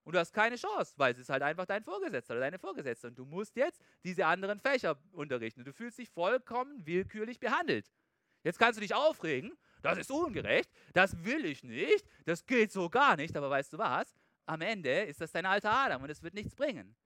Und 0.04 0.14
du 0.14 0.18
hast 0.18 0.32
keine 0.32 0.56
Chance, 0.56 0.94
weil 0.96 1.12
es 1.12 1.18
ist 1.18 1.28
halt 1.28 1.42
einfach 1.42 1.66
dein 1.66 1.84
Vorgesetzter 1.84 2.34
oder 2.34 2.40
deine 2.40 2.58
Vorgesetzte. 2.58 3.08
Und 3.08 3.18
du 3.18 3.24
musst 3.24 3.54
jetzt 3.56 3.80
diese 4.02 4.26
anderen 4.26 4.58
Fächer 4.58 4.98
unterrichten. 5.12 5.60
Und 5.60 5.66
du 5.66 5.72
fühlst 5.72 5.98
dich 5.98 6.10
vollkommen 6.10 6.84
willkürlich 6.84 7.38
behandelt. 7.38 7.92
Jetzt 8.42 8.58
kannst 8.58 8.78
du 8.78 8.80
dich 8.80 8.94
aufregen, 8.94 9.56
das 9.82 9.98
ist 9.98 10.10
ungerecht, 10.10 10.70
das 10.94 11.24
will 11.24 11.44
ich 11.44 11.62
nicht, 11.62 12.04
das 12.24 12.44
geht 12.44 12.72
so 12.72 12.88
gar 12.88 13.16
nicht. 13.16 13.36
Aber 13.36 13.50
weißt 13.50 13.74
du 13.74 13.78
was? 13.78 14.16
Am 14.46 14.60
Ende 14.60 15.02
ist 15.02 15.20
das 15.20 15.30
dein 15.30 15.46
alter 15.46 15.70
Adam 15.70 16.02
und 16.02 16.10
es 16.10 16.22
wird 16.22 16.34
nichts 16.34 16.56
bringen. 16.56 16.96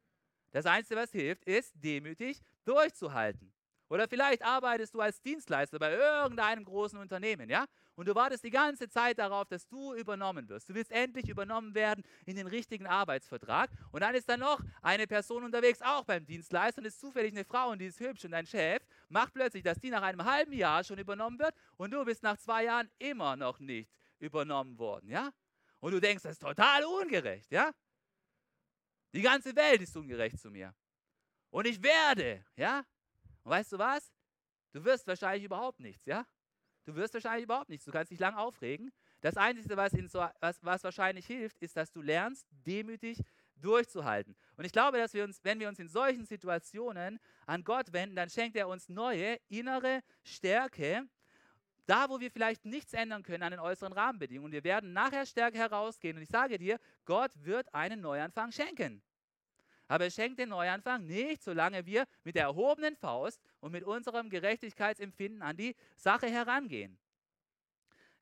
Das 0.53 0.65
Einzige, 0.65 0.99
was 0.99 1.11
hilft, 1.11 1.45
ist 1.45 1.75
demütig 1.75 2.41
durchzuhalten. 2.65 3.53
Oder 3.88 4.09
vielleicht 4.09 4.42
arbeitest 4.42 4.94
du 4.94 5.01
als 5.01 5.20
Dienstleister 5.22 5.79
bei 5.79 5.92
irgendeinem 5.92 6.64
großen 6.64 6.99
Unternehmen, 6.99 7.49
ja? 7.49 7.66
Und 7.94 8.09
du 8.09 8.14
wartest 8.14 8.44
die 8.44 8.51
ganze 8.51 8.88
Zeit 8.88 9.18
darauf, 9.18 9.46
dass 9.49 9.66
du 9.68 9.94
übernommen 9.94 10.49
wirst. 10.49 10.68
Du 10.68 10.75
willst 10.75 10.90
endlich 10.90 11.29
übernommen 11.29 11.75
werden 11.75 12.05
in 12.25 12.37
den 12.37 12.46
richtigen 12.46 12.87
Arbeitsvertrag. 12.87 13.70
Und 13.92 14.01
dann 14.03 14.14
ist 14.14 14.29
da 14.29 14.37
noch 14.37 14.61
eine 14.83 15.07
Person 15.07 15.44
unterwegs, 15.44 15.81
auch 15.83 16.05
beim 16.05 16.27
Dienstleister, 16.27 16.81
und 16.81 16.87
ist 16.87 17.01
zufällig 17.01 17.33
eine 17.33 17.44
Frau 17.44 17.70
und 17.70 17.79
die 17.79 17.87
ist 17.87 18.01
hübsch. 18.01 18.25
Und 18.25 18.33
dein 18.33 18.46
Chef 18.46 18.83
macht 19.09 19.33
plötzlich, 19.35 19.62
dass 19.62 19.79
die 19.79 19.90
nach 19.90 20.03
einem 20.03 20.25
halben 20.25 20.53
Jahr 20.53 20.83
schon 20.85 20.99
übernommen 20.99 21.38
wird 21.38 21.55
und 21.77 21.92
du 21.92 22.05
bist 22.05 22.22
nach 22.22 22.37
zwei 22.37 22.64
Jahren 22.64 22.90
immer 22.99 23.37
noch 23.37 23.61
nicht 23.61 23.90
übernommen 24.18 24.79
worden, 24.79 25.09
ja? 25.09 25.31
Und 25.81 25.92
du 25.92 26.01
denkst, 26.01 26.22
das 26.22 26.33
ist 26.33 26.42
total 26.42 26.85
ungerecht, 26.85 27.51
ja? 27.53 27.70
Die 29.12 29.22
ganze 29.22 29.55
Welt 29.55 29.81
ist 29.81 29.96
ungerecht 29.96 30.38
zu 30.38 30.51
mir. 30.51 30.75
Und 31.51 31.66
ich 31.66 31.83
werde, 31.83 32.44
ja? 32.57 32.85
Und 33.47 33.53
weißt 33.53 33.75
du 33.75 33.79
was? 33.79 34.13
Du 34.73 34.85
wirst 34.85 35.07
wahrscheinlich 35.07 35.45
überhaupt 35.45 35.79
nichts, 35.79 36.05
ja? 36.05 36.27
Du 36.85 36.97
wirst 36.97 37.15
wahrscheinlich 37.15 37.45
überhaupt 37.45 37.69
nichts. 37.69 37.85
Du 37.85 37.93
kannst 37.93 38.11
dich 38.11 38.19
lang 38.19 38.35
aufregen. 38.35 38.93
Das 39.21 39.37
Einzige, 39.37 39.77
was, 39.77 39.93
so, 39.93 40.27
was, 40.41 40.65
was 40.65 40.83
wahrscheinlich 40.83 41.27
hilft, 41.27 41.57
ist, 41.59 41.77
dass 41.77 41.93
du 41.93 42.03
lernst, 42.03 42.45
demütig 42.51 43.23
durchzuhalten. 43.55 44.35
Und 44.57 44.65
ich 44.65 44.73
glaube, 44.73 44.99
dass 44.99 45.15
wir 45.15 45.23
uns, 45.23 45.45
wenn 45.45 45.61
wir 45.61 45.69
uns 45.69 45.79
in 45.79 45.87
solchen 45.87 46.27
Situationen 46.27 47.21
an 47.47 47.63
Gott 47.63 47.93
wenden, 47.93 48.17
dann 48.17 48.31
schenkt 48.31 48.57
er 48.57 48.67
uns 48.67 48.89
neue 48.89 49.39
innere 49.49 50.01
Stärke, 50.25 51.09
da 51.87 52.11
wo 52.11 52.19
wir 52.19 52.33
vielleicht 52.33 52.65
nichts 52.65 52.95
ändern 52.95 53.23
können 53.23 53.45
an 53.45 53.53
den 53.53 53.61
äußeren 53.61 53.93
Rahmenbedingungen. 53.93 54.51
Wir 54.51 54.65
werden 54.65 54.93
nachher 54.93 55.25
stärker 55.25 55.59
herausgehen. 55.59 56.17
Und 56.17 56.25
ich 56.25 56.31
sage 56.31 56.59
dir, 56.59 56.81
Gott 57.05 57.31
wird 57.45 57.73
einen 57.73 58.01
Neuanfang 58.01 58.51
schenken. 58.51 59.05
Aber 59.88 60.05
er 60.05 60.11
schenkt 60.11 60.38
den 60.38 60.49
Neuanfang 60.49 61.07
nicht, 61.07 61.42
solange 61.42 61.87
wir 61.87 62.07
mit 62.25 62.35
der 62.35 62.44
erhobenen 62.44 62.96
Faust 62.96 63.40
und 63.61 63.72
mit 63.72 63.85
unserem 63.85 64.31
Gerechtigkeitsempfinden 64.31 65.42
an 65.42 65.57
die 65.57 65.77
Sache 65.96 66.29
herangehen. 66.29 66.99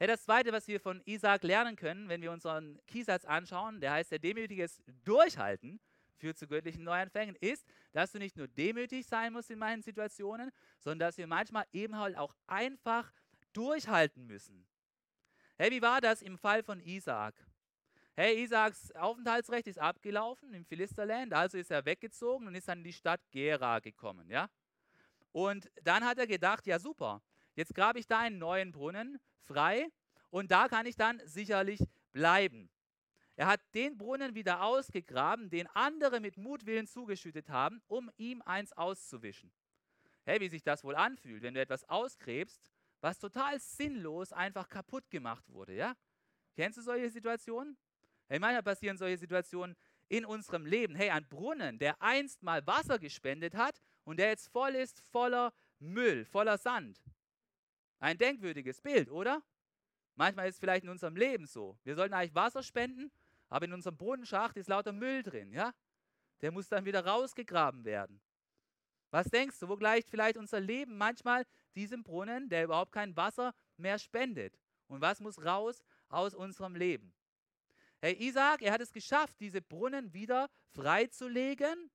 Ja, 0.00 0.08
das 0.08 0.24
Zweite, 0.24 0.52
was 0.52 0.66
wir 0.68 0.80
von 0.80 1.00
Isaac 1.06 1.44
lernen 1.44 1.76
können, 1.76 2.08
wenn 2.08 2.20
wir 2.20 2.32
unseren 2.32 2.78
Kiesatz 2.86 3.24
anschauen, 3.24 3.80
der 3.80 3.92
heißt, 3.92 4.10
der 4.10 4.18
demütiges 4.18 4.82
Durchhalten 5.04 5.80
führt 6.16 6.36
zu 6.36 6.46
göttlichen 6.46 6.84
Neuanfängen, 6.84 7.36
ist, 7.36 7.66
dass 7.92 8.12
du 8.12 8.18
nicht 8.18 8.36
nur 8.36 8.48
demütig 8.48 9.06
sein 9.06 9.32
musst 9.32 9.50
in 9.50 9.58
meinen 9.58 9.82
Situationen, 9.82 10.50
sondern 10.80 11.08
dass 11.08 11.18
wir 11.18 11.26
manchmal 11.26 11.64
eben 11.72 11.96
halt 11.96 12.16
auch 12.16 12.34
einfach 12.46 13.12
durchhalten 13.52 14.26
müssen. 14.26 14.66
Hey, 15.56 15.70
wie 15.70 15.82
war 15.82 16.00
das 16.00 16.22
im 16.22 16.36
Fall 16.36 16.62
von 16.62 16.80
Isaac? 16.80 17.34
Hey, 18.16 18.44
Isaaks 18.44 18.92
Aufenthaltsrecht 18.92 19.66
ist 19.66 19.80
abgelaufen 19.80 20.54
im 20.54 20.64
Philisterland, 20.64 21.34
also 21.34 21.58
ist 21.58 21.72
er 21.72 21.84
weggezogen 21.84 22.46
und 22.46 22.54
ist 22.54 22.68
dann 22.68 22.78
in 22.78 22.84
die 22.84 22.92
Stadt 22.92 23.20
Gera 23.32 23.80
gekommen, 23.80 24.30
ja? 24.30 24.48
Und 25.32 25.68
dann 25.82 26.04
hat 26.04 26.18
er 26.18 26.28
gedacht, 26.28 26.64
ja 26.68 26.78
super, 26.78 27.22
jetzt 27.56 27.74
grabe 27.74 27.98
ich 27.98 28.06
da 28.06 28.20
einen 28.20 28.38
neuen 28.38 28.70
Brunnen 28.70 29.18
frei 29.40 29.88
und 30.30 30.52
da 30.52 30.68
kann 30.68 30.86
ich 30.86 30.94
dann 30.94 31.20
sicherlich 31.24 31.80
bleiben. 32.12 32.70
Er 33.34 33.48
hat 33.48 33.60
den 33.74 33.98
Brunnen 33.98 34.36
wieder 34.36 34.62
ausgegraben, 34.62 35.50
den 35.50 35.66
andere 35.74 36.20
mit 36.20 36.36
Mutwillen 36.36 36.86
zugeschüttet 36.86 37.48
haben, 37.48 37.82
um 37.88 38.12
ihm 38.16 38.42
eins 38.42 38.72
auszuwischen. 38.74 39.50
Hey, 40.22 40.38
wie 40.38 40.48
sich 40.48 40.62
das 40.62 40.84
wohl 40.84 40.94
anfühlt, 40.94 41.42
wenn 41.42 41.54
du 41.54 41.60
etwas 41.60 41.82
ausgräbst, 41.88 42.70
was 43.00 43.18
total 43.18 43.58
sinnlos 43.58 44.32
einfach 44.32 44.68
kaputt 44.68 45.10
gemacht 45.10 45.50
wurde, 45.50 45.74
ja? 45.74 45.96
Kennst 46.54 46.78
du 46.78 46.82
solche 46.82 47.10
Situationen? 47.10 47.76
Hey, 48.28 48.38
manchmal 48.38 48.62
passieren 48.62 48.96
solche 48.96 49.18
Situationen 49.18 49.76
in 50.08 50.24
unserem 50.24 50.66
Leben. 50.66 50.94
Hey, 50.94 51.10
ein 51.10 51.28
Brunnen, 51.28 51.78
der 51.78 52.00
einst 52.00 52.42
mal 52.42 52.66
Wasser 52.66 52.98
gespendet 52.98 53.54
hat 53.54 53.80
und 54.04 54.18
der 54.18 54.28
jetzt 54.28 54.48
voll 54.48 54.74
ist 54.74 55.00
voller 55.10 55.52
Müll, 55.78 56.24
voller 56.24 56.58
Sand. 56.58 57.02
Ein 57.98 58.18
denkwürdiges 58.18 58.80
Bild, 58.80 59.10
oder? 59.10 59.42
Manchmal 60.14 60.48
ist 60.48 60.54
es 60.54 60.60
vielleicht 60.60 60.84
in 60.84 60.90
unserem 60.90 61.16
Leben 61.16 61.46
so. 61.46 61.78
Wir 61.84 61.94
sollten 61.96 62.14
eigentlich 62.14 62.34
Wasser 62.34 62.62
spenden, 62.62 63.10
aber 63.48 63.66
in 63.66 63.72
unserem 63.72 63.96
Brunnenschacht 63.96 64.56
ist 64.56 64.68
lauter 64.68 64.92
Müll 64.92 65.22
drin, 65.22 65.52
ja? 65.52 65.74
Der 66.40 66.50
muss 66.50 66.68
dann 66.68 66.84
wieder 66.84 67.04
rausgegraben 67.04 67.84
werden. 67.84 68.20
Was 69.10 69.28
denkst 69.28 69.58
du, 69.60 69.68
wo 69.68 69.76
gleicht 69.76 70.10
vielleicht 70.10 70.36
unser 70.36 70.60
Leben 70.60 70.96
manchmal 70.96 71.46
diesem 71.74 72.02
Brunnen, 72.02 72.48
der 72.48 72.64
überhaupt 72.64 72.92
kein 72.92 73.16
Wasser 73.16 73.54
mehr 73.76 73.98
spendet? 73.98 74.58
Und 74.88 75.00
was 75.00 75.20
muss 75.20 75.42
raus 75.44 75.82
aus 76.08 76.34
unserem 76.34 76.74
Leben? 76.74 77.14
Hey, 78.04 78.18
Isaac, 78.20 78.60
er 78.60 78.70
hat 78.70 78.82
es 78.82 78.92
geschafft, 78.92 79.40
diese 79.40 79.62
Brunnen 79.62 80.12
wieder 80.12 80.50
freizulegen. 80.74 81.90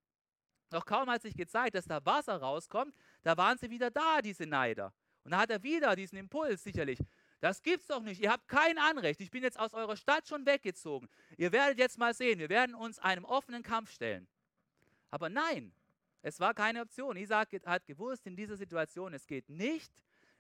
Doch 0.72 0.84
kaum 0.84 1.08
hat 1.08 1.22
sich 1.22 1.36
gezeigt, 1.36 1.76
dass 1.76 1.86
da 1.86 2.04
Wasser 2.04 2.38
rauskommt, 2.38 2.96
da 3.22 3.38
waren 3.38 3.60
sie 3.60 3.70
wieder 3.70 3.92
da, 3.92 4.20
diese 4.24 4.48
Neider. 4.48 4.92
Und 5.24 5.34
da 5.34 5.38
hat 5.38 5.52
er 5.52 5.62
wieder 5.62 5.96
diesen 5.96 6.18
Impuls 6.18 6.64
sicherlich. 6.64 6.98
Das 7.42 7.62
gibt's 7.62 7.86
doch 7.86 8.02
nicht. 8.02 8.20
Ihr 8.24 8.32
habt 8.32 8.48
kein 8.48 8.80
Anrecht. 8.80 9.22
Ich 9.22 9.30
bin 9.30 9.44
jetzt 9.44 9.60
aus 9.60 9.76
eurer 9.76 9.96
Stadt 9.96 10.28
schon 10.28 10.48
weggezogen. 10.48 11.08
Ihr 11.38 11.52
werdet 11.52 11.78
jetzt 11.78 12.00
mal 12.00 12.16
sehen, 12.16 12.40
wir 12.40 12.50
werden 12.50 12.74
uns 12.74 12.98
einem 12.98 13.24
offenen 13.24 13.62
Kampf 13.62 13.92
stellen. 13.92 14.28
Aber 15.12 15.30
nein, 15.30 15.72
es 16.24 16.40
war 16.40 16.56
keine 16.56 16.82
Option. 16.82 17.18
Isaac 17.18 17.50
hat 17.68 17.86
gewusst 17.86 18.26
in 18.26 18.36
dieser 18.36 18.58
Situation, 18.58 19.14
es 19.14 19.28
geht 19.28 19.48
nicht. 19.48 19.92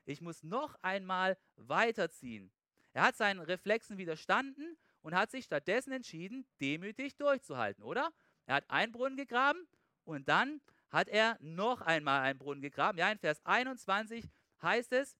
Ich 0.07 0.19
muss 0.19 0.41
noch 0.41 0.73
einmal 0.81 1.37
weiterziehen. 1.57 2.49
Er 2.93 3.03
hat 3.03 3.15
seinen 3.15 3.39
Reflexen 3.39 3.99
widerstanden 3.99 4.75
und 5.01 5.15
hat 5.15 5.31
sich 5.31 5.45
stattdessen 5.45 5.91
entschieden, 5.91 6.45
demütig 6.59 7.15
durchzuhalten, 7.15 7.83
oder? 7.83 8.11
Er 8.45 8.55
hat 8.55 8.69
einen 8.69 8.91
Brunnen 8.91 9.17
gegraben 9.17 9.67
und 10.03 10.27
dann 10.27 10.61
hat 10.89 11.07
er 11.07 11.37
noch 11.39 11.81
einmal 11.81 12.21
einen 12.21 12.39
Brunnen 12.39 12.61
gegraben. 12.61 12.97
Ja, 12.97 13.11
in 13.11 13.19
Vers 13.19 13.39
21 13.45 14.25
heißt 14.61 14.91
es, 14.93 15.17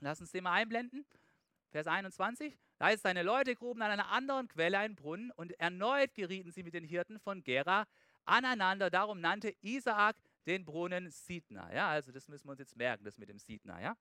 lass 0.00 0.20
uns 0.20 0.32
den 0.32 0.44
mal 0.44 0.52
einblenden, 0.52 1.06
Vers 1.70 1.86
21, 1.86 2.58
da 2.78 2.86
heißt 2.86 3.02
seine 3.02 3.22
Leute 3.22 3.54
gruben 3.54 3.82
an 3.82 3.90
einer 3.90 4.08
anderen 4.08 4.48
Quelle 4.48 4.78
einen 4.78 4.96
Brunnen 4.96 5.30
und 5.32 5.52
erneut 5.60 6.14
gerieten 6.14 6.50
sie 6.50 6.62
mit 6.62 6.74
den 6.74 6.84
Hirten 6.84 7.20
von 7.20 7.44
Gera 7.44 7.86
aneinander. 8.24 8.90
Darum 8.90 9.20
nannte 9.20 9.54
Isaak 9.60 10.16
den 10.46 10.64
Brunnen 10.64 11.10
Sidna. 11.10 11.72
Ja, 11.72 11.90
also 11.90 12.10
das 12.10 12.26
müssen 12.28 12.46
wir 12.46 12.52
uns 12.52 12.60
jetzt 12.60 12.76
merken, 12.76 13.04
das 13.04 13.18
mit 13.18 13.28
dem 13.28 13.38
Sidna. 13.38 13.80
Ja? 13.80 13.96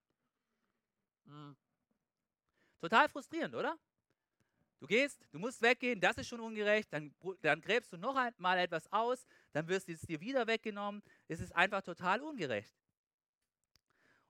Hm. 1.26 1.56
Total 2.80 3.10
frustrierend, 3.10 3.54
oder? 3.54 3.78
Du 4.80 4.88
gehst, 4.88 5.20
du 5.32 5.40
musst 5.40 5.62
weggehen, 5.62 6.00
das 6.00 6.18
ist 6.18 6.28
schon 6.28 6.40
ungerecht, 6.40 6.92
dann, 6.94 7.14
dann 7.42 7.62
gräbst 7.62 7.92
du 7.92 7.98
noch 7.98 8.16
einmal 8.16 8.58
etwas 8.60 8.90
aus, 8.92 9.26
dann 9.52 9.68
wirst 9.68 9.90
es 9.90 10.02
dir 10.02 10.22
wieder 10.22 10.48
weggenommen. 10.48 11.04
Es 11.28 11.42
ist 11.42 11.54
einfach 11.54 11.82
total 11.82 12.22
ungerecht. 12.22 12.74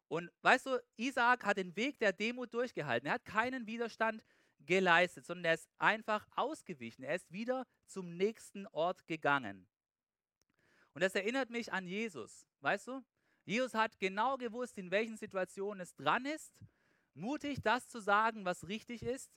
Und 0.08 0.32
weißt 0.42 0.66
du, 0.66 0.84
Isaac 0.98 1.46
hat 1.46 1.58
den 1.58 1.76
Weg 1.76 2.00
der 2.00 2.14
Demut 2.14 2.52
durchgehalten. 2.52 3.08
Er 3.08 3.14
hat 3.14 3.26
keinen 3.26 3.68
Widerstand 3.68 4.24
geleistet, 4.66 5.28
sondern 5.28 5.46
er 5.46 5.54
ist 5.54 5.70
einfach 5.78 6.28
ausgewichen. 6.36 7.04
Er 7.04 7.16
ist 7.16 7.32
wieder 7.32 7.68
zum 7.86 8.18
nächsten 8.18 8.66
Ort 8.68 9.06
gegangen. 9.06 9.68
Und 10.94 11.04
das 11.04 11.14
erinnert 11.14 11.52
mich 11.52 11.72
an 11.72 11.86
Jesus. 11.86 12.48
Weißt 12.62 12.88
du, 12.88 13.04
Jesus 13.46 13.76
hat 13.76 14.00
genau 14.00 14.36
gewusst, 14.38 14.80
in 14.80 14.90
welchen 14.90 15.16
Situationen 15.16 15.82
es 15.82 15.96
dran 15.96 16.26
ist, 16.26 16.52
mutig 17.14 17.62
das 17.62 17.88
zu 17.88 18.02
sagen, 18.02 18.46
was 18.46 18.68
richtig 18.68 19.04
ist 19.04 19.32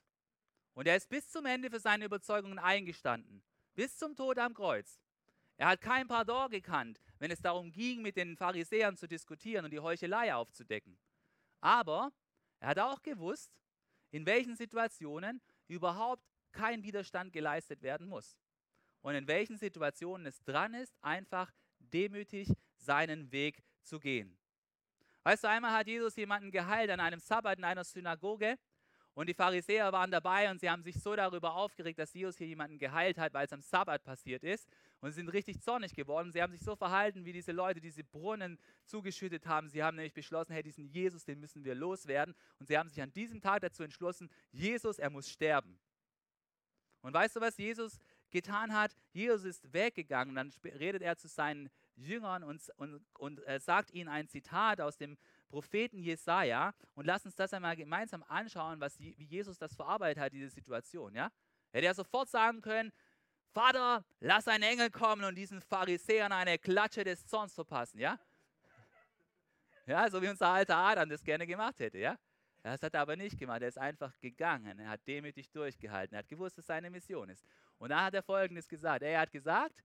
und 0.74 0.86
er 0.86 0.96
ist 0.96 1.08
bis 1.08 1.28
zum 1.28 1.46
Ende 1.46 1.70
für 1.70 1.80
seine 1.80 2.04
Überzeugungen 2.04 2.58
eingestanden, 2.58 3.42
bis 3.74 3.96
zum 3.96 4.16
Tod 4.16 4.38
am 4.38 4.54
Kreuz. 4.54 5.00
Er 5.56 5.68
hat 5.68 5.80
kein 5.80 6.08
Pardon 6.08 6.50
gekannt, 6.50 7.00
wenn 7.18 7.30
es 7.30 7.40
darum 7.40 7.70
ging, 7.70 8.02
mit 8.02 8.16
den 8.16 8.36
Pharisäern 8.36 8.96
zu 8.96 9.06
diskutieren 9.06 9.64
und 9.64 9.70
die 9.70 9.80
Heuchelei 9.80 10.34
aufzudecken. 10.34 10.98
Aber 11.60 12.12
er 12.58 12.68
hat 12.68 12.78
auch 12.78 13.02
gewusst, 13.02 13.52
in 14.10 14.26
welchen 14.26 14.56
Situationen 14.56 15.40
überhaupt 15.68 16.24
kein 16.52 16.82
Widerstand 16.82 17.32
geleistet 17.32 17.82
werden 17.82 18.08
muss. 18.08 18.36
Und 19.00 19.14
in 19.14 19.26
welchen 19.26 19.56
Situationen 19.56 20.26
es 20.26 20.42
dran 20.44 20.74
ist, 20.74 20.94
einfach 21.02 21.50
demütig 21.78 22.52
seinen 22.76 23.32
Weg 23.32 23.62
zu 23.82 23.98
gehen. 23.98 24.38
Weißt 25.24 25.44
du, 25.44 25.48
einmal 25.48 25.72
hat 25.72 25.86
Jesus 25.86 26.16
jemanden 26.16 26.50
geheilt 26.50 26.90
an 26.90 27.00
einem 27.00 27.20
Sabbat 27.20 27.58
in 27.58 27.64
einer 27.64 27.84
Synagoge 27.84 28.58
und 29.14 29.28
die 29.28 29.34
Pharisäer 29.34 29.92
waren 29.92 30.10
dabei 30.10 30.50
und 30.50 30.58
sie 30.58 30.70
haben 30.70 30.82
sich 30.82 30.98
so 30.98 31.14
darüber 31.14 31.54
aufgeregt, 31.54 31.98
dass 31.98 32.14
Jesus 32.14 32.38
hier 32.38 32.46
jemanden 32.46 32.78
geheilt 32.78 33.18
hat, 33.18 33.34
weil 33.34 33.44
es 33.44 33.52
am 33.52 33.60
Sabbat 33.60 34.02
passiert 34.02 34.42
ist. 34.42 34.66
Und 35.00 35.10
sie 35.10 35.16
sind 35.16 35.28
richtig 35.28 35.60
zornig 35.60 35.94
geworden. 35.94 36.32
Sie 36.32 36.40
haben 36.40 36.52
sich 36.52 36.62
so 36.62 36.74
verhalten, 36.76 37.26
wie 37.26 37.32
diese 37.32 37.52
Leute 37.52 37.80
diese 37.80 38.04
Brunnen 38.04 38.58
zugeschüttet 38.86 39.46
haben. 39.46 39.68
Sie 39.68 39.82
haben 39.82 39.96
nämlich 39.96 40.14
beschlossen, 40.14 40.52
hey, 40.52 40.62
diesen 40.62 40.86
Jesus, 40.86 41.24
den 41.24 41.40
müssen 41.40 41.62
wir 41.62 41.74
loswerden. 41.74 42.34
Und 42.58 42.66
sie 42.66 42.78
haben 42.78 42.88
sich 42.88 43.02
an 43.02 43.12
diesem 43.12 43.42
Tag 43.42 43.60
dazu 43.60 43.82
entschlossen, 43.82 44.30
Jesus, 44.50 44.98
er 44.98 45.10
muss 45.10 45.28
sterben. 45.28 45.78
Und 47.02 47.12
weißt 47.12 47.36
du, 47.36 47.40
was 47.40 47.58
Jesus 47.58 47.98
getan 48.30 48.72
hat? 48.72 48.96
Jesus 49.10 49.44
ist 49.44 49.72
weggegangen. 49.74 50.34
Dann 50.34 50.52
redet 50.64 51.02
er 51.02 51.18
zu 51.18 51.28
seinen 51.28 51.68
Jüngern 51.96 52.42
und, 52.42 52.62
und, 52.76 53.04
und 53.18 53.46
äh, 53.46 53.60
sagt 53.60 53.90
ihnen 53.90 54.08
ein 54.08 54.28
Zitat 54.28 54.80
aus 54.80 54.96
dem 54.96 55.18
Propheten 55.52 55.98
Jesaja 55.98 56.72
und 56.94 57.04
lass 57.04 57.26
uns 57.26 57.34
das 57.34 57.52
einmal 57.52 57.76
gemeinsam 57.76 58.24
anschauen, 58.26 58.80
was, 58.80 58.98
wie 58.98 59.12
Jesus 59.24 59.58
das 59.58 59.74
verarbeitet 59.74 60.22
hat, 60.22 60.32
diese 60.32 60.48
Situation. 60.48 61.14
Ja? 61.14 61.30
Hätte 61.70 61.86
er 61.88 61.94
sofort 61.94 62.30
sagen 62.30 62.62
können: 62.62 62.90
Vater, 63.52 64.02
lass 64.20 64.48
einen 64.48 64.62
Engel 64.64 64.90
kommen 64.90 65.24
und 65.24 65.34
diesen 65.34 65.60
Pharisäern 65.60 66.32
eine 66.32 66.58
Klatsche 66.58 67.04
des 67.04 67.26
Zorns 67.26 67.52
verpassen. 67.52 67.98
Ja? 67.98 68.18
Ja, 69.84 70.08
so 70.08 70.22
wie 70.22 70.28
unser 70.28 70.48
alter 70.48 70.74
Adam 70.74 71.10
das 71.10 71.22
gerne 71.22 71.46
gemacht 71.46 71.78
hätte. 71.80 71.98
Ja? 71.98 72.18
Das 72.62 72.82
hat 72.82 72.94
er 72.94 73.02
aber 73.02 73.16
nicht 73.16 73.38
gemacht. 73.38 73.60
Er 73.60 73.68
ist 73.68 73.78
einfach 73.78 74.18
gegangen. 74.20 74.78
Er 74.78 74.88
hat 74.88 75.06
demütig 75.06 75.50
durchgehalten. 75.50 76.14
Er 76.14 76.20
hat 76.20 76.28
gewusst, 76.28 76.56
dass 76.56 76.66
seine 76.66 76.88
Mission 76.88 77.28
ist. 77.28 77.44
Und 77.76 77.90
da 77.90 78.04
hat 78.04 78.14
er 78.14 78.22
Folgendes 78.22 78.66
gesagt. 78.66 79.02
Er 79.02 79.20
hat 79.20 79.30
gesagt, 79.30 79.84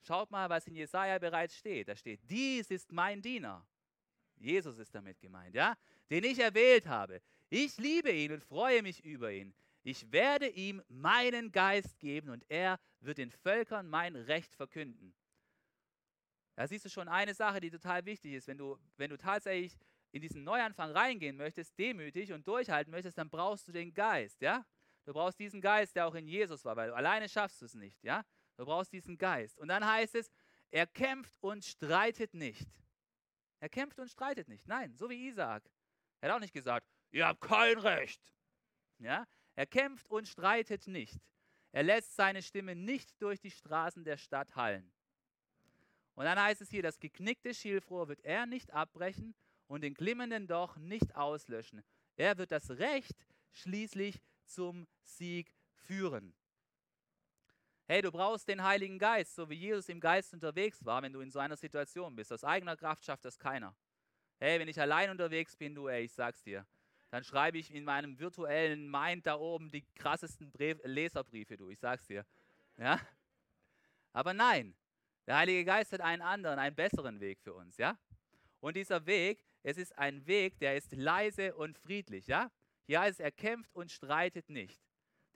schaut 0.00 0.30
mal, 0.30 0.48
was 0.48 0.66
in 0.66 0.74
Jesaja 0.74 1.18
bereits 1.18 1.54
steht. 1.54 1.88
Da 1.88 1.96
steht, 1.96 2.20
dies 2.22 2.70
ist 2.70 2.90
mein 2.92 3.20
Diener. 3.20 3.66
Jesus 4.40 4.78
ist 4.78 4.94
damit 4.94 5.20
gemeint, 5.20 5.54
ja? 5.54 5.76
Den 6.10 6.24
ich 6.24 6.38
erwählt 6.38 6.86
habe. 6.86 7.20
Ich 7.48 7.76
liebe 7.78 8.10
ihn 8.10 8.32
und 8.32 8.42
freue 8.42 8.82
mich 8.82 9.04
über 9.04 9.32
ihn. 9.32 9.54
Ich 9.82 10.10
werde 10.12 10.48
ihm 10.48 10.82
meinen 10.88 11.52
Geist 11.52 11.98
geben 11.98 12.30
und 12.30 12.44
er 12.48 12.78
wird 13.00 13.18
den 13.18 13.30
Völkern 13.30 13.88
mein 13.88 14.16
Recht 14.16 14.54
verkünden. 14.54 15.14
Da 16.54 16.66
siehst 16.66 16.84
du 16.84 16.90
schon 16.90 17.08
eine 17.08 17.34
Sache, 17.34 17.60
die 17.60 17.70
total 17.70 18.04
wichtig 18.04 18.34
ist. 18.34 18.46
Wenn 18.46 18.58
du, 18.58 18.78
wenn 18.96 19.10
du 19.10 19.16
tatsächlich 19.16 19.78
in 20.12 20.20
diesen 20.20 20.44
Neuanfang 20.44 20.90
reingehen 20.90 21.36
möchtest, 21.36 21.78
demütig 21.78 22.32
und 22.32 22.46
durchhalten 22.46 22.90
möchtest, 22.90 23.16
dann 23.16 23.30
brauchst 23.30 23.68
du 23.68 23.72
den 23.72 23.94
Geist, 23.94 24.40
ja? 24.42 24.66
Du 25.06 25.14
brauchst 25.14 25.38
diesen 25.40 25.60
Geist, 25.60 25.96
der 25.96 26.06
auch 26.06 26.14
in 26.14 26.26
Jesus 26.26 26.64
war, 26.64 26.76
weil 26.76 26.90
du 26.90 26.94
alleine 26.94 27.28
schaffst 27.28 27.62
du 27.62 27.64
es 27.66 27.74
nicht, 27.74 28.02
ja? 28.04 28.24
Du 28.56 28.64
brauchst 28.66 28.92
diesen 28.92 29.16
Geist. 29.16 29.58
Und 29.58 29.68
dann 29.68 29.84
heißt 29.84 30.14
es, 30.14 30.30
er 30.70 30.86
kämpft 30.86 31.34
und 31.40 31.64
streitet 31.64 32.34
nicht. 32.34 32.68
Er 33.60 33.68
kämpft 33.68 33.98
und 33.98 34.08
streitet 34.08 34.48
nicht. 34.48 34.66
Nein, 34.66 34.96
so 34.96 35.08
wie 35.08 35.28
Isaac. 35.28 35.62
Er 36.20 36.30
hat 36.30 36.36
auch 36.36 36.40
nicht 36.40 36.54
gesagt, 36.54 36.86
ihr 37.10 37.26
habt 37.26 37.40
kein 37.40 37.78
Recht. 37.78 38.20
Ja? 38.98 39.26
Er 39.54 39.66
kämpft 39.66 40.10
und 40.10 40.26
streitet 40.26 40.86
nicht. 40.86 41.20
Er 41.72 41.82
lässt 41.82 42.16
seine 42.16 42.42
Stimme 42.42 42.74
nicht 42.74 43.20
durch 43.22 43.38
die 43.38 43.50
Straßen 43.50 44.04
der 44.04 44.16
Stadt 44.16 44.56
hallen. 44.56 44.90
Und 46.14 46.24
dann 46.24 46.40
heißt 46.40 46.60
es 46.60 46.70
hier, 46.70 46.82
das 46.82 46.98
geknickte 46.98 47.54
Schilfrohr 47.54 48.08
wird 48.08 48.24
er 48.24 48.46
nicht 48.46 48.72
abbrechen 48.72 49.34
und 49.68 49.82
den 49.82 49.94
glimmenden 49.94 50.46
Doch 50.46 50.76
nicht 50.76 51.14
auslöschen. 51.14 51.82
Er 52.16 52.36
wird 52.38 52.50
das 52.50 52.70
Recht 52.70 53.26
schließlich 53.52 54.20
zum 54.44 54.86
Sieg 55.02 55.54
führen. 55.74 56.34
Hey, 57.90 58.02
du 58.02 58.12
brauchst 58.12 58.46
den 58.46 58.62
Heiligen 58.62 59.00
Geist, 59.00 59.34
so 59.34 59.50
wie 59.50 59.56
Jesus 59.56 59.88
im 59.88 59.98
Geist 59.98 60.32
unterwegs 60.32 60.84
war, 60.84 61.02
wenn 61.02 61.12
du 61.12 61.22
in 61.22 61.30
so 61.32 61.40
einer 61.40 61.56
Situation 61.56 62.14
bist. 62.14 62.32
Aus 62.32 62.44
eigener 62.44 62.76
Kraft 62.76 63.04
schafft 63.04 63.24
das 63.24 63.36
keiner. 63.36 63.74
Hey, 64.38 64.60
wenn 64.60 64.68
ich 64.68 64.80
allein 64.80 65.10
unterwegs 65.10 65.56
bin, 65.56 65.74
du, 65.74 65.88
ey, 65.88 66.04
ich 66.04 66.12
sag's 66.12 66.40
dir, 66.44 66.64
dann 67.10 67.24
schreibe 67.24 67.58
ich 67.58 67.74
in 67.74 67.82
meinem 67.82 68.16
virtuellen 68.16 68.88
Mind 68.88 69.26
da 69.26 69.34
oben 69.34 69.72
die 69.72 69.84
krassesten 69.96 70.52
Brief, 70.52 70.78
Leserbriefe, 70.84 71.56
du, 71.56 71.68
ich 71.68 71.80
sag's 71.80 72.06
dir. 72.06 72.24
Ja? 72.76 73.00
Aber 74.12 74.34
nein, 74.34 74.76
der 75.26 75.38
Heilige 75.38 75.64
Geist 75.64 75.92
hat 75.92 76.00
einen 76.00 76.22
anderen, 76.22 76.60
einen 76.60 76.76
besseren 76.76 77.18
Weg 77.18 77.40
für 77.40 77.54
uns, 77.54 77.76
ja? 77.76 77.98
Und 78.60 78.76
dieser 78.76 79.04
Weg, 79.06 79.44
es 79.64 79.78
ist 79.78 79.98
ein 79.98 80.24
Weg, 80.28 80.60
der 80.60 80.76
ist 80.76 80.94
leise 80.94 81.56
und 81.56 81.76
friedlich, 81.76 82.28
ja? 82.28 82.52
Hier 82.86 83.00
heißt 83.00 83.18
es, 83.18 83.24
er 83.24 83.32
kämpft 83.32 83.74
und 83.74 83.90
streitet 83.90 84.48
nicht. 84.48 84.80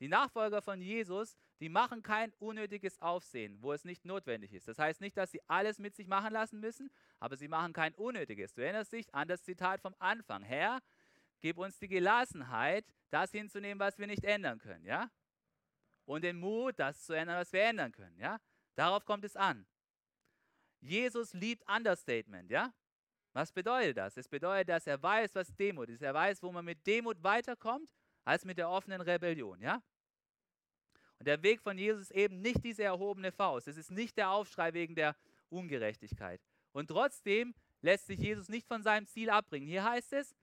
Die 0.05 0.09
Nachfolger 0.09 0.61
von 0.61 0.83
Jesus, 0.83 1.35
die 1.61 1.71
machen 1.71 2.03
kein 2.03 2.31
unnötiges 2.35 3.01
Aufsehen, 3.01 3.57
wo 3.63 3.73
es 3.73 3.87
nicht 3.87 4.05
notwendig 4.05 4.53
ist. 4.53 4.69
Das 4.69 4.79
heißt 4.79 5.01
nicht, 5.01 5.17
dass 5.17 5.31
sie 5.31 5.41
alles 5.49 5.79
mit 5.79 5.97
sich 5.97 6.07
machen 6.09 6.31
lassen 6.31 6.61
müssen, 6.61 6.91
aber 7.21 7.39
sie 7.39 7.49
machen 7.49 7.73
kein 7.73 7.95
unnötiges. 7.95 8.53
Du 8.53 8.63
erinnerst 8.63 8.93
dich 8.93 9.15
an 9.15 9.29
das 9.29 9.45
Zitat 9.45 9.81
vom 9.81 9.95
Anfang. 9.99 10.43
Herr, 10.43 10.83
gib 11.41 11.57
uns 11.57 11.79
die 11.79 11.89
Gelassenheit, 11.89 12.85
das 13.09 13.31
hinzunehmen, 13.31 13.81
was 13.81 13.99
wir 13.99 14.07
nicht 14.07 14.25
ändern 14.25 14.59
können, 14.59 14.85
ja? 14.85 15.11
Und 16.05 16.23
den 16.23 16.39
Mut, 16.39 16.79
das 16.79 17.07
zu 17.07 17.15
ändern, 17.15 17.39
was 17.39 17.51
wir 17.55 17.63
ändern 17.63 17.91
können, 17.91 18.19
ja? 18.19 18.39
Darauf 18.75 19.07
kommt 19.07 19.25
es 19.25 19.37
an. 19.37 19.67
Jesus 20.83 21.33
liebt 21.33 21.67
Understatement, 21.67 22.51
ja? 22.51 22.75
Was 23.33 23.53
bedeutet 23.53 23.97
das? 23.97 24.19
Es 24.19 24.29
bedeutet, 24.29 24.69
dass 24.69 24.87
er 24.87 25.03
weiß, 25.03 25.35
was 25.35 25.57
Demut 25.57 25.89
ist. 25.89 26.03
Er 26.03 26.13
weiß, 26.13 26.43
wo 26.43 26.53
man 26.53 26.67
mit 26.67 26.87
Demut 26.87 27.23
weiterkommt, 27.23 27.89
als 28.27 28.45
mit 28.45 28.59
der 28.59 28.69
offenen 28.69 29.01
Rebellion, 29.01 29.63
ja? 29.63 29.83
Und 31.25 31.29
der 31.29 31.43
Weg 31.43 31.63
von 31.63 31.79
Jesus 31.79 32.03
ist 32.03 32.11
eben 32.11 32.43
nicht 32.43 32.63
diese 32.63 32.83
erhobene 32.83 33.33
Faust. 33.33 33.67
Es 33.67 33.79
ist 33.79 33.91
nicht 33.91 34.19
der 34.19 34.29
Aufschrei 34.29 34.75
wegen 34.75 34.95
der 34.95 35.17
Ungerechtigkeit. 35.49 36.39
Und 36.73 36.89
trotzdem 36.89 37.55
lässt 37.81 38.09
sich 38.09 38.19
Jesus 38.19 38.51
nicht 38.51 38.67
von 38.69 38.83
seinem 38.83 39.07
Ziel 39.07 39.31
abbringen. 39.31 39.67
Hier 39.67 39.85
heißt 39.85 40.13
es, 40.13 40.37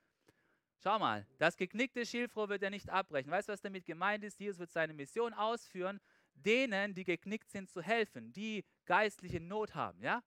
schau 0.79 0.97
mal, 0.97 1.27
das 1.37 1.55
geknickte 1.55 2.03
Schilfrohr 2.03 2.49
wird 2.49 2.63
er 2.63 2.71
nicht 2.71 2.89
abbrechen. 2.89 3.29
Weißt 3.29 3.47
du, 3.47 3.53
was 3.53 3.61
damit 3.61 3.85
gemeint 3.85 4.23
ist? 4.23 4.39
Jesus 4.39 4.57
wird 4.57 4.71
seine 4.71 4.95
Mission 4.95 5.35
ausführen, 5.35 5.99
denen, 6.33 6.95
die 6.95 7.03
geknickt 7.03 7.51
sind, 7.51 7.69
zu 7.69 7.83
helfen, 7.83 8.33
die 8.33 8.65
geistliche 8.87 9.39
Not 9.39 9.75
haben, 9.75 10.01
ja? 10.01 10.23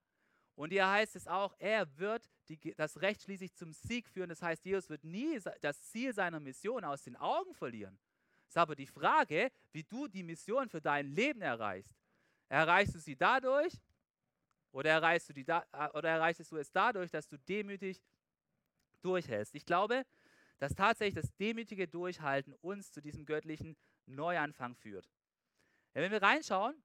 Und 0.54 0.70
hier 0.70 0.88
heißt 0.88 1.16
es 1.16 1.26
auch, 1.26 1.52
er 1.58 1.98
wird 1.98 2.30
die, 2.48 2.60
das 2.76 3.00
Recht 3.02 3.24
schließlich 3.24 3.56
zum 3.56 3.72
Sieg 3.72 4.08
führen. 4.08 4.28
Das 4.28 4.40
heißt, 4.40 4.64
Jesus 4.64 4.88
wird 4.88 5.02
nie 5.02 5.40
das 5.60 5.82
Ziel 5.82 6.14
seiner 6.14 6.38
Mission 6.38 6.84
aus 6.84 7.02
den 7.02 7.16
Augen 7.16 7.54
verlieren. 7.54 7.98
Ist 8.54 8.58
aber 8.58 8.76
die 8.76 8.86
Frage, 8.86 9.50
wie 9.72 9.82
du 9.82 10.06
die 10.06 10.22
Mission 10.22 10.68
für 10.68 10.80
dein 10.80 11.08
Leben 11.08 11.42
erreichst. 11.42 11.92
Erreichst 12.48 12.94
du 12.94 13.00
sie 13.00 13.16
dadurch 13.16 13.72
oder 14.70 14.90
erreichst 14.90 15.28
du, 15.28 15.32
die 15.32 15.42
da, 15.44 15.66
äh, 15.72 15.88
oder 15.88 16.10
erreichst 16.10 16.52
du 16.52 16.56
es 16.56 16.70
dadurch, 16.70 17.10
dass 17.10 17.26
du 17.26 17.36
demütig 17.36 18.00
durchhältst? 19.02 19.56
Ich 19.56 19.66
glaube, 19.66 20.06
dass 20.60 20.72
tatsächlich 20.72 21.20
das 21.20 21.34
demütige 21.34 21.88
Durchhalten 21.88 22.54
uns 22.60 22.92
zu 22.92 23.00
diesem 23.00 23.26
göttlichen 23.26 23.76
Neuanfang 24.06 24.76
führt. 24.76 25.10
Ja, 25.92 26.02
wenn 26.02 26.12
wir 26.12 26.22
reinschauen 26.22 26.80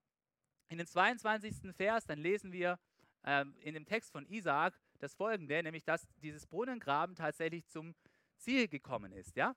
in 0.70 0.80
den 0.80 0.88
22. 0.88 1.72
Vers, 1.76 2.04
dann 2.08 2.18
lesen 2.18 2.52
wir 2.52 2.80
ähm, 3.24 3.56
in 3.60 3.76
dem 3.76 3.86
Text 3.86 4.12
von 4.12 4.26
Isaac 4.26 4.74
das 4.98 5.14
folgende, 5.14 5.62
nämlich 5.62 5.84
dass 5.84 6.08
dieses 6.24 6.48
Brunnengraben 6.48 7.14
tatsächlich 7.14 7.68
zum 7.68 7.94
Ziel 8.38 8.68
gekommen 8.68 9.12
ist. 9.12 9.36
Ja? 9.36 9.56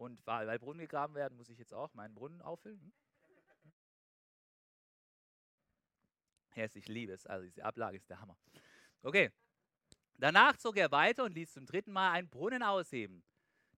Und 0.00 0.24
weil, 0.26 0.46
weil 0.46 0.58
Brunnen 0.58 0.80
gegraben 0.80 1.14
werden, 1.14 1.36
muss 1.36 1.50
ich 1.50 1.58
jetzt 1.58 1.74
auch 1.74 1.92
meinen 1.94 2.14
Brunnen 2.14 2.40
auffüllen. 2.40 2.80
Hm? 2.80 2.92
Yes, 6.54 6.74
ich 6.74 6.88
liebe 6.88 7.12
es. 7.12 7.26
Also 7.26 7.44
diese 7.44 7.64
Ablage 7.64 7.96
ist 7.96 8.08
der 8.08 8.20
Hammer. 8.20 8.36
Okay. 9.02 9.30
Danach 10.14 10.56
zog 10.56 10.76
er 10.76 10.90
weiter 10.90 11.24
und 11.24 11.34
ließ 11.34 11.52
zum 11.52 11.66
dritten 11.66 11.92
Mal 11.92 12.12
einen 12.12 12.28
Brunnen 12.28 12.62
ausheben. 12.62 13.22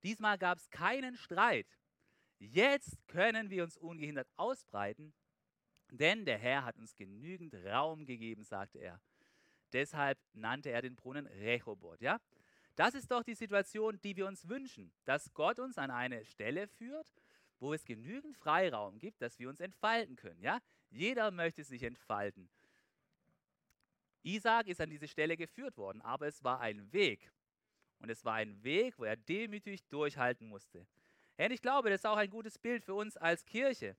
Diesmal 0.03 0.37
gab 0.37 0.57
es 0.57 0.69
keinen 0.69 1.15
Streit. 1.15 1.67
Jetzt 2.39 2.97
können 3.07 3.49
wir 3.49 3.63
uns 3.63 3.77
ungehindert 3.77 4.27
ausbreiten 4.35 5.13
denn 5.93 6.25
der 6.25 6.39
Herr 6.39 6.65
hat 6.65 6.77
uns 6.77 6.95
genügend 6.95 7.53
Raum 7.53 8.05
gegeben, 8.05 8.43
sagte 8.43 8.79
er. 8.79 8.99
Deshalb 9.73 10.17
nannte 10.33 10.71
er 10.71 10.81
den 10.81 10.95
Brunnen 10.95 11.27
Rehoboth. 11.27 12.01
Ja? 12.01 12.19
Das 12.75 12.95
ist 12.95 13.11
doch 13.11 13.23
die 13.23 13.35
Situation, 13.35 13.99
die 14.01 14.15
wir 14.15 14.25
uns 14.25 14.47
wünschen, 14.47 14.91
dass 15.05 15.33
Gott 15.33 15.59
uns 15.59 15.77
an 15.77 15.91
eine 15.91 16.25
Stelle 16.25 16.67
führt, 16.67 17.07
wo 17.59 17.73
es 17.73 17.85
genügend 17.85 18.35
Freiraum 18.37 18.99
gibt, 18.99 19.21
dass 19.21 19.39
wir 19.39 19.47
uns 19.47 19.59
entfalten 19.59 20.15
können. 20.15 20.41
Ja? 20.41 20.59
Jeder 20.89 21.31
möchte 21.31 21.63
sich 21.63 21.83
entfalten. 21.83 22.49
Isaac 24.23 24.67
ist 24.67 24.81
an 24.81 24.89
diese 24.89 25.07
Stelle 25.07 25.37
geführt 25.37 25.77
worden, 25.77 26.01
aber 26.01 26.27
es 26.27 26.43
war 26.43 26.61
ein 26.61 26.91
Weg. 26.93 27.31
Und 27.99 28.09
es 28.09 28.25
war 28.25 28.35
ein 28.35 28.63
Weg, 28.63 28.97
wo 28.97 29.03
er 29.03 29.15
demütig 29.15 29.87
durchhalten 29.89 30.47
musste. 30.47 30.87
Und 31.37 31.51
ich 31.51 31.61
glaube, 31.61 31.89
das 31.89 32.01
ist 32.01 32.05
auch 32.05 32.17
ein 32.17 32.29
gutes 32.29 32.57
Bild 32.57 32.83
für 32.83 32.95
uns 32.95 33.17
als 33.17 33.45
Kirche. 33.45 33.95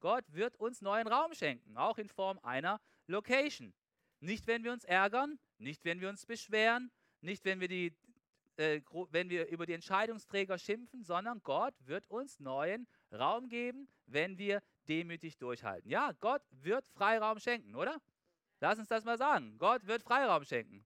Gott 0.00 0.24
wird 0.32 0.56
uns 0.56 0.82
neuen 0.82 1.06
Raum 1.06 1.32
schenken, 1.34 1.76
auch 1.76 1.98
in 1.98 2.08
Form 2.08 2.38
einer 2.42 2.80
Location. 3.06 3.72
Nicht, 4.20 4.46
wenn 4.46 4.64
wir 4.64 4.72
uns 4.72 4.84
ärgern, 4.84 5.38
nicht, 5.58 5.84
wenn 5.84 6.00
wir 6.00 6.08
uns 6.08 6.26
beschweren, 6.26 6.90
nicht, 7.20 7.44
wenn 7.44 7.60
wir, 7.60 7.68
die, 7.68 7.94
äh, 8.56 8.80
wenn 9.10 9.30
wir 9.30 9.48
über 9.48 9.66
die 9.66 9.74
Entscheidungsträger 9.74 10.58
schimpfen, 10.58 11.02
sondern 11.04 11.42
Gott 11.42 11.74
wird 11.80 12.06
uns 12.08 12.40
neuen 12.40 12.86
Raum 13.12 13.48
geben, 13.48 13.88
wenn 14.06 14.38
wir 14.38 14.62
demütig 14.88 15.38
durchhalten. 15.38 15.90
Ja, 15.90 16.12
Gott 16.20 16.42
wird 16.50 16.86
Freiraum 16.88 17.38
schenken, 17.38 17.74
oder? 17.74 18.00
Lass 18.60 18.78
uns 18.78 18.88
das 18.88 19.04
mal 19.04 19.18
sagen. 19.18 19.58
Gott 19.58 19.86
wird 19.86 20.02
Freiraum 20.02 20.44
schenken. 20.44 20.84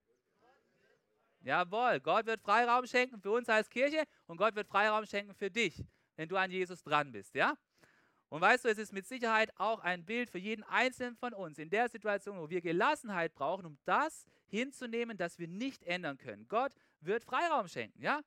Jawohl, 1.43 2.01
Gott 2.01 2.27
wird 2.27 2.43
Freiraum 2.43 2.87
schenken 2.87 3.21
für 3.21 3.31
uns 3.31 3.49
als 3.49 3.71
Kirche 3.71 4.05
und 4.27 4.37
Gott 4.37 4.55
wird 4.55 4.69
Freiraum 4.69 5.07
schenken 5.07 5.35
für 5.35 5.51
dich, 5.51 5.83
wenn 6.17 6.29
du 6.29 6.37
an 6.37 6.51
Jesus 6.51 6.83
dran 6.83 7.13
bist, 7.13 7.35
ja? 7.35 7.57
Und 8.29 8.41
weißt 8.43 8.65
du, 8.65 8.69
es 8.69 8.79
ist 8.79 8.93
mit 8.93 9.07
Sicherheit 9.07 9.51
auch 9.57 9.81
ein 9.81 10.05
Bild 10.05 10.31
für 10.31 10.39
jeden 10.39 10.63
Einzelnen 10.65 11.17
von 11.17 11.33
uns 11.33 11.59
in 11.59 11.69
der 11.69 11.89
Situation, 11.89 12.39
wo 12.39 12.49
wir 12.49 12.61
Gelassenheit 12.61 13.35
brauchen, 13.35 13.67
um 13.67 13.79
das 13.85 14.25
hinzunehmen, 14.47 15.17
das 15.17 15.39
wir 15.39 15.49
nicht 15.49 15.83
ändern 15.83 16.17
können. 16.17 16.47
Gott 16.47 16.73
wird 17.01 17.25
Freiraum 17.25 17.69
schenken, 17.69 18.03
ja? 18.03 18.21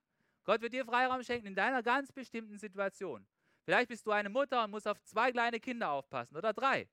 Gott 0.44 0.62
wird 0.62 0.74
dir 0.74 0.86
Freiraum 0.86 1.24
schenken 1.24 1.48
in 1.48 1.56
deiner 1.56 1.82
ganz 1.82 2.12
bestimmten 2.12 2.58
Situation. 2.58 3.26
Vielleicht 3.64 3.88
bist 3.88 4.06
du 4.06 4.12
eine 4.12 4.30
Mutter 4.30 4.64
und 4.64 4.72
musst 4.72 4.88
auf 4.88 5.02
zwei 5.04 5.32
kleine 5.32 5.60
Kinder 5.60 5.92
aufpassen 5.92 6.36
oder 6.36 6.54
drei. 6.54 6.90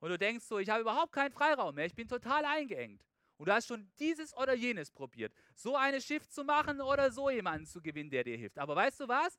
Und 0.00 0.10
du 0.10 0.18
denkst 0.18 0.44
so, 0.44 0.58
ich 0.58 0.68
habe 0.68 0.82
überhaupt 0.82 1.12
keinen 1.12 1.32
Freiraum 1.32 1.74
mehr, 1.74 1.86
ich 1.86 1.94
bin 1.94 2.08
total 2.08 2.44
eingeengt. 2.44 3.04
Und 3.36 3.48
du 3.48 3.52
hast 3.52 3.68
schon 3.68 3.88
dieses 4.00 4.36
oder 4.36 4.54
jenes 4.54 4.90
probiert, 4.90 5.32
so 5.54 5.76
eine 5.76 6.00
Shift 6.00 6.32
zu 6.32 6.42
machen 6.42 6.80
oder 6.80 7.12
so 7.12 7.30
jemanden 7.30 7.66
zu 7.66 7.80
gewinnen, 7.80 8.10
der 8.10 8.24
dir 8.24 8.36
hilft. 8.36 8.58
Aber 8.58 8.74
weißt 8.74 9.00
du 9.00 9.08
was? 9.08 9.38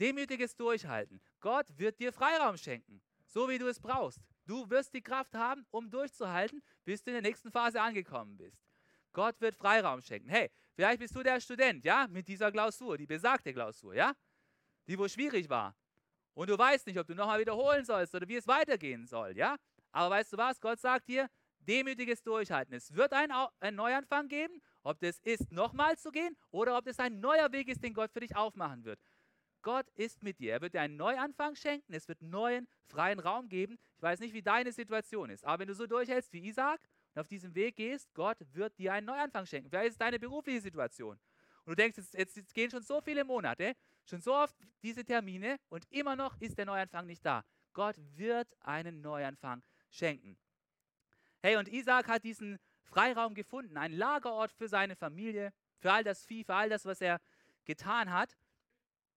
Demütiges 0.00 0.56
Durchhalten. 0.56 1.20
Gott 1.40 1.66
wird 1.76 2.00
dir 2.00 2.12
Freiraum 2.12 2.56
schenken, 2.56 3.02
so 3.26 3.48
wie 3.48 3.58
du 3.58 3.66
es 3.68 3.78
brauchst. 3.78 4.20
Du 4.46 4.68
wirst 4.70 4.94
die 4.94 5.02
Kraft 5.02 5.34
haben, 5.34 5.66
um 5.70 5.90
durchzuhalten, 5.90 6.62
bis 6.84 7.02
du 7.02 7.10
in 7.10 7.14
der 7.14 7.22
nächsten 7.22 7.50
Phase 7.50 7.80
angekommen 7.80 8.36
bist. 8.38 8.58
Gott 9.16 9.40
wird 9.40 9.56
Freiraum 9.56 10.02
schenken. 10.02 10.28
Hey, 10.28 10.50
vielleicht 10.74 10.98
bist 10.98 11.16
du 11.16 11.22
der 11.22 11.40
Student, 11.40 11.86
ja, 11.86 12.06
mit 12.06 12.28
dieser 12.28 12.52
Klausur, 12.52 12.98
die 12.98 13.06
besagte 13.06 13.50
Klausur, 13.50 13.94
ja, 13.94 14.14
die 14.86 14.98
wo 14.98 15.08
schwierig 15.08 15.48
war. 15.48 15.74
Und 16.34 16.50
du 16.50 16.58
weißt 16.58 16.86
nicht, 16.86 16.98
ob 16.98 17.06
du 17.06 17.14
nochmal 17.14 17.40
wiederholen 17.40 17.82
sollst 17.86 18.14
oder 18.14 18.28
wie 18.28 18.36
es 18.36 18.46
weitergehen 18.46 19.06
soll, 19.06 19.34
ja. 19.34 19.56
Aber 19.90 20.10
weißt 20.16 20.34
du 20.34 20.36
was? 20.36 20.60
Gott 20.60 20.78
sagt 20.80 21.08
dir, 21.08 21.30
demütiges 21.60 22.22
Durchhalten. 22.22 22.74
Es 22.74 22.94
wird 22.94 23.14
einen, 23.14 23.32
einen 23.58 23.78
Neuanfang 23.78 24.28
geben, 24.28 24.60
ob 24.82 25.00
das 25.00 25.18
ist, 25.20 25.50
nochmal 25.50 25.96
zu 25.96 26.10
gehen 26.10 26.36
oder 26.50 26.76
ob 26.76 26.84
das 26.84 26.98
ein 26.98 27.18
neuer 27.18 27.50
Weg 27.52 27.68
ist, 27.68 27.82
den 27.82 27.94
Gott 27.94 28.12
für 28.12 28.20
dich 28.20 28.36
aufmachen 28.36 28.84
wird. 28.84 29.00
Gott 29.62 29.88
ist 29.94 30.22
mit 30.22 30.40
dir. 30.40 30.52
Er 30.52 30.60
wird 30.60 30.74
dir 30.74 30.82
einen 30.82 30.98
Neuanfang 30.98 31.56
schenken. 31.56 31.94
Es 31.94 32.06
wird 32.06 32.20
neuen, 32.20 32.68
freien 32.84 33.18
Raum 33.18 33.48
geben. 33.48 33.78
Ich 33.96 34.02
weiß 34.02 34.20
nicht, 34.20 34.34
wie 34.34 34.42
deine 34.42 34.72
Situation 34.72 35.30
ist, 35.30 35.42
aber 35.42 35.60
wenn 35.60 35.68
du 35.68 35.74
so 35.74 35.86
durchhältst 35.86 36.34
wie 36.34 36.46
Isaac, 36.46 36.82
und 37.16 37.20
auf 37.20 37.28
diesem 37.28 37.54
Weg 37.54 37.76
gehst, 37.76 38.12
Gott 38.12 38.36
wird 38.52 38.78
dir 38.78 38.92
einen 38.92 39.06
Neuanfang 39.06 39.46
schenken. 39.46 39.70
Vielleicht 39.70 39.92
ist 39.92 40.00
deine 40.00 40.18
berufliche 40.18 40.60
Situation. 40.60 41.18
Und 41.64 41.70
du 41.70 41.74
denkst, 41.74 41.96
jetzt, 41.96 42.14
jetzt, 42.14 42.36
jetzt 42.36 42.54
gehen 42.54 42.70
schon 42.70 42.82
so 42.82 43.00
viele 43.00 43.24
Monate, 43.24 43.74
schon 44.04 44.20
so 44.20 44.34
oft 44.34 44.54
diese 44.82 45.02
Termine 45.02 45.56
und 45.70 45.90
immer 45.90 46.14
noch 46.14 46.38
ist 46.42 46.58
der 46.58 46.66
Neuanfang 46.66 47.06
nicht 47.06 47.24
da. 47.24 47.42
Gott 47.72 47.96
wird 48.16 48.54
einen 48.60 49.00
Neuanfang 49.00 49.62
schenken. 49.88 50.38
Hey, 51.42 51.56
und 51.56 51.68
Isaac 51.68 52.06
hat 52.06 52.22
diesen 52.22 52.58
Freiraum 52.82 53.34
gefunden, 53.34 53.78
einen 53.78 53.96
Lagerort 53.96 54.52
für 54.52 54.68
seine 54.68 54.94
Familie, 54.94 55.54
für 55.78 55.92
all 55.92 56.04
das 56.04 56.26
Vieh, 56.26 56.44
für 56.44 56.54
all 56.54 56.68
das, 56.68 56.84
was 56.84 57.00
er 57.00 57.18
getan 57.64 58.12
hat. 58.12 58.36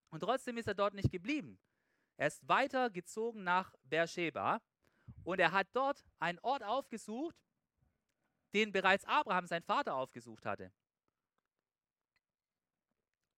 Und 0.08 0.20
trotzdem 0.20 0.56
ist 0.56 0.68
er 0.68 0.74
dort 0.74 0.94
nicht 0.94 1.12
geblieben. 1.12 1.58
Er 2.16 2.28
ist 2.28 2.48
weitergezogen 2.48 3.44
nach 3.44 3.74
Beersheba 3.84 4.60
und 5.22 5.38
er 5.38 5.52
hat 5.52 5.68
dort 5.74 6.02
einen 6.18 6.38
Ort 6.40 6.62
aufgesucht, 6.62 7.36
den 8.54 8.72
bereits 8.72 9.04
Abraham, 9.04 9.46
sein 9.46 9.62
Vater, 9.62 9.94
aufgesucht 9.94 10.46
hatte. 10.46 10.72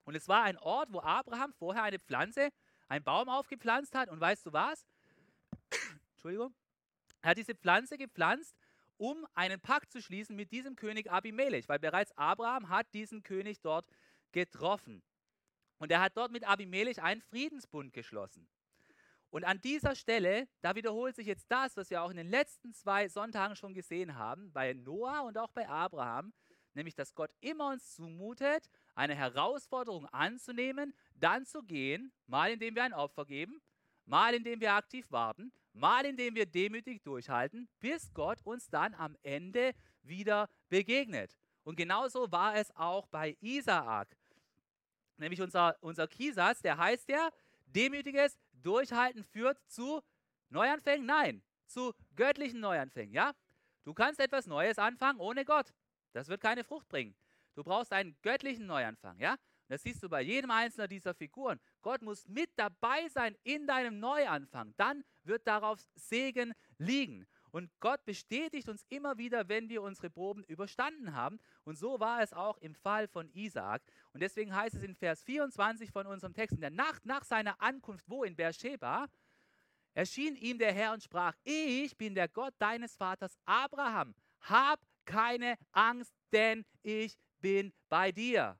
Und 0.04 0.14
es 0.14 0.28
war 0.28 0.42
ein 0.42 0.58
Ort, 0.58 0.92
wo 0.92 1.00
Abraham 1.00 1.52
vorher 1.52 1.84
eine 1.84 1.98
Pflanze, 1.98 2.50
einen 2.88 3.04
Baum 3.04 3.28
aufgepflanzt 3.28 3.94
hat. 3.94 4.08
Und 4.08 4.20
weißt 4.20 4.46
du 4.46 4.52
was? 4.52 4.84
Entschuldigung. 6.14 6.54
Er 7.20 7.30
hat 7.30 7.38
diese 7.38 7.54
Pflanze 7.54 7.96
gepflanzt, 7.96 8.56
um 8.96 9.26
einen 9.34 9.60
Pakt 9.60 9.92
zu 9.92 10.02
schließen 10.02 10.34
mit 10.36 10.52
diesem 10.52 10.76
König 10.76 11.10
Abimelech, 11.10 11.68
weil 11.68 11.78
bereits 11.78 12.12
Abraham 12.16 12.68
hat 12.68 12.92
diesen 12.94 13.22
König 13.22 13.60
dort 13.60 13.86
getroffen. 14.32 15.02
Und 15.78 15.90
er 15.90 16.00
hat 16.00 16.16
dort 16.16 16.32
mit 16.32 16.44
Abimelech 16.44 17.02
einen 17.02 17.20
Friedensbund 17.22 17.92
geschlossen. 17.92 18.48
Und 19.32 19.44
an 19.44 19.62
dieser 19.62 19.94
Stelle, 19.94 20.46
da 20.60 20.74
wiederholt 20.74 21.16
sich 21.16 21.26
jetzt 21.26 21.50
das, 21.50 21.74
was 21.78 21.88
wir 21.88 22.02
auch 22.02 22.10
in 22.10 22.18
den 22.18 22.28
letzten 22.28 22.74
zwei 22.74 23.08
Sonntagen 23.08 23.56
schon 23.56 23.72
gesehen 23.72 24.14
haben, 24.14 24.52
bei 24.52 24.74
Noah 24.74 25.22
und 25.22 25.38
auch 25.38 25.50
bei 25.52 25.66
Abraham, 25.66 26.34
nämlich 26.74 26.94
dass 26.94 27.14
Gott 27.14 27.30
immer 27.40 27.70
uns 27.70 27.94
zumutet, 27.94 28.68
eine 28.94 29.14
Herausforderung 29.14 30.04
anzunehmen, 30.08 30.92
dann 31.14 31.46
zu 31.46 31.62
gehen, 31.62 32.12
mal 32.26 32.50
indem 32.50 32.74
wir 32.74 32.84
ein 32.84 32.92
Opfer 32.92 33.24
geben, 33.24 33.62
mal 34.04 34.34
indem 34.34 34.60
wir 34.60 34.74
aktiv 34.74 35.10
warten, 35.10 35.50
mal 35.72 36.04
indem 36.04 36.34
wir 36.34 36.44
demütig 36.44 37.02
durchhalten, 37.02 37.70
bis 37.80 38.12
Gott 38.12 38.42
uns 38.44 38.68
dann 38.68 38.92
am 38.92 39.16
Ende 39.22 39.72
wieder 40.02 40.50
begegnet. 40.68 41.38
Und 41.64 41.76
genauso 41.76 42.30
war 42.30 42.56
es 42.56 42.70
auch 42.76 43.06
bei 43.06 43.38
Isaak. 43.40 44.14
Nämlich 45.16 45.40
unser, 45.40 45.78
unser 45.80 46.06
Kiesatz, 46.06 46.60
der 46.60 46.76
heißt 46.76 47.08
ja, 47.08 47.30
demütiges 47.64 48.36
Durchhalten 48.62 49.24
führt 49.24 49.58
zu 49.68 50.02
Neuanfängen? 50.50 51.06
Nein, 51.06 51.42
zu 51.66 51.94
göttlichen 52.16 52.60
Neuanfängen, 52.60 53.14
ja? 53.14 53.32
Du 53.84 53.94
kannst 53.94 54.20
etwas 54.20 54.46
Neues 54.46 54.78
anfangen 54.78 55.20
ohne 55.20 55.44
Gott. 55.44 55.72
Das 56.12 56.28
wird 56.28 56.40
keine 56.40 56.64
Frucht 56.64 56.88
bringen. 56.88 57.14
Du 57.54 57.62
brauchst 57.64 57.92
einen 57.92 58.16
göttlichen 58.22 58.66
Neuanfang, 58.66 59.18
ja? 59.18 59.36
Das 59.68 59.82
siehst 59.82 60.02
du 60.02 60.08
bei 60.08 60.20
jedem 60.20 60.50
einzelnen 60.50 60.88
dieser 60.88 61.14
Figuren. 61.14 61.58
Gott 61.80 62.02
muss 62.02 62.28
mit 62.28 62.50
dabei 62.56 63.08
sein 63.08 63.36
in 63.42 63.66
deinem 63.66 64.00
Neuanfang. 64.00 64.74
Dann 64.76 65.02
wird 65.24 65.46
darauf 65.46 65.80
Segen 65.94 66.52
liegen. 66.78 67.26
Und 67.52 67.70
Gott 67.80 68.04
bestätigt 68.06 68.68
uns 68.68 68.84
immer 68.88 69.18
wieder, 69.18 69.48
wenn 69.48 69.68
wir 69.68 69.82
unsere 69.82 70.08
Proben 70.08 70.42
überstanden 70.44 71.14
haben. 71.14 71.38
Und 71.64 71.76
so 71.76 72.00
war 72.00 72.22
es 72.22 72.32
auch 72.32 72.56
im 72.58 72.74
Fall 72.74 73.06
von 73.06 73.30
Isaak. 73.34 73.82
Und 74.14 74.20
deswegen 74.20 74.54
heißt 74.54 74.74
es 74.74 74.82
in 74.82 74.96
Vers 74.96 75.22
24 75.22 75.92
von 75.92 76.06
unserem 76.06 76.32
Text, 76.32 76.54
in 76.54 76.62
der 76.62 76.70
Nacht 76.70 77.04
nach 77.04 77.24
seiner 77.24 77.60
Ankunft, 77.60 78.08
wo 78.08 78.24
in 78.24 78.34
Beersheba, 78.34 79.06
erschien 79.92 80.34
ihm 80.36 80.58
der 80.58 80.72
Herr 80.72 80.94
und 80.94 81.02
sprach, 81.02 81.34
ich 81.44 81.94
bin 81.98 82.14
der 82.14 82.28
Gott 82.28 82.54
deines 82.58 82.96
Vaters 82.96 83.38
Abraham. 83.44 84.14
Hab 84.40 84.80
keine 85.04 85.58
Angst, 85.72 86.14
denn 86.32 86.64
ich 86.82 87.18
bin 87.40 87.74
bei 87.90 88.12
dir. 88.12 88.58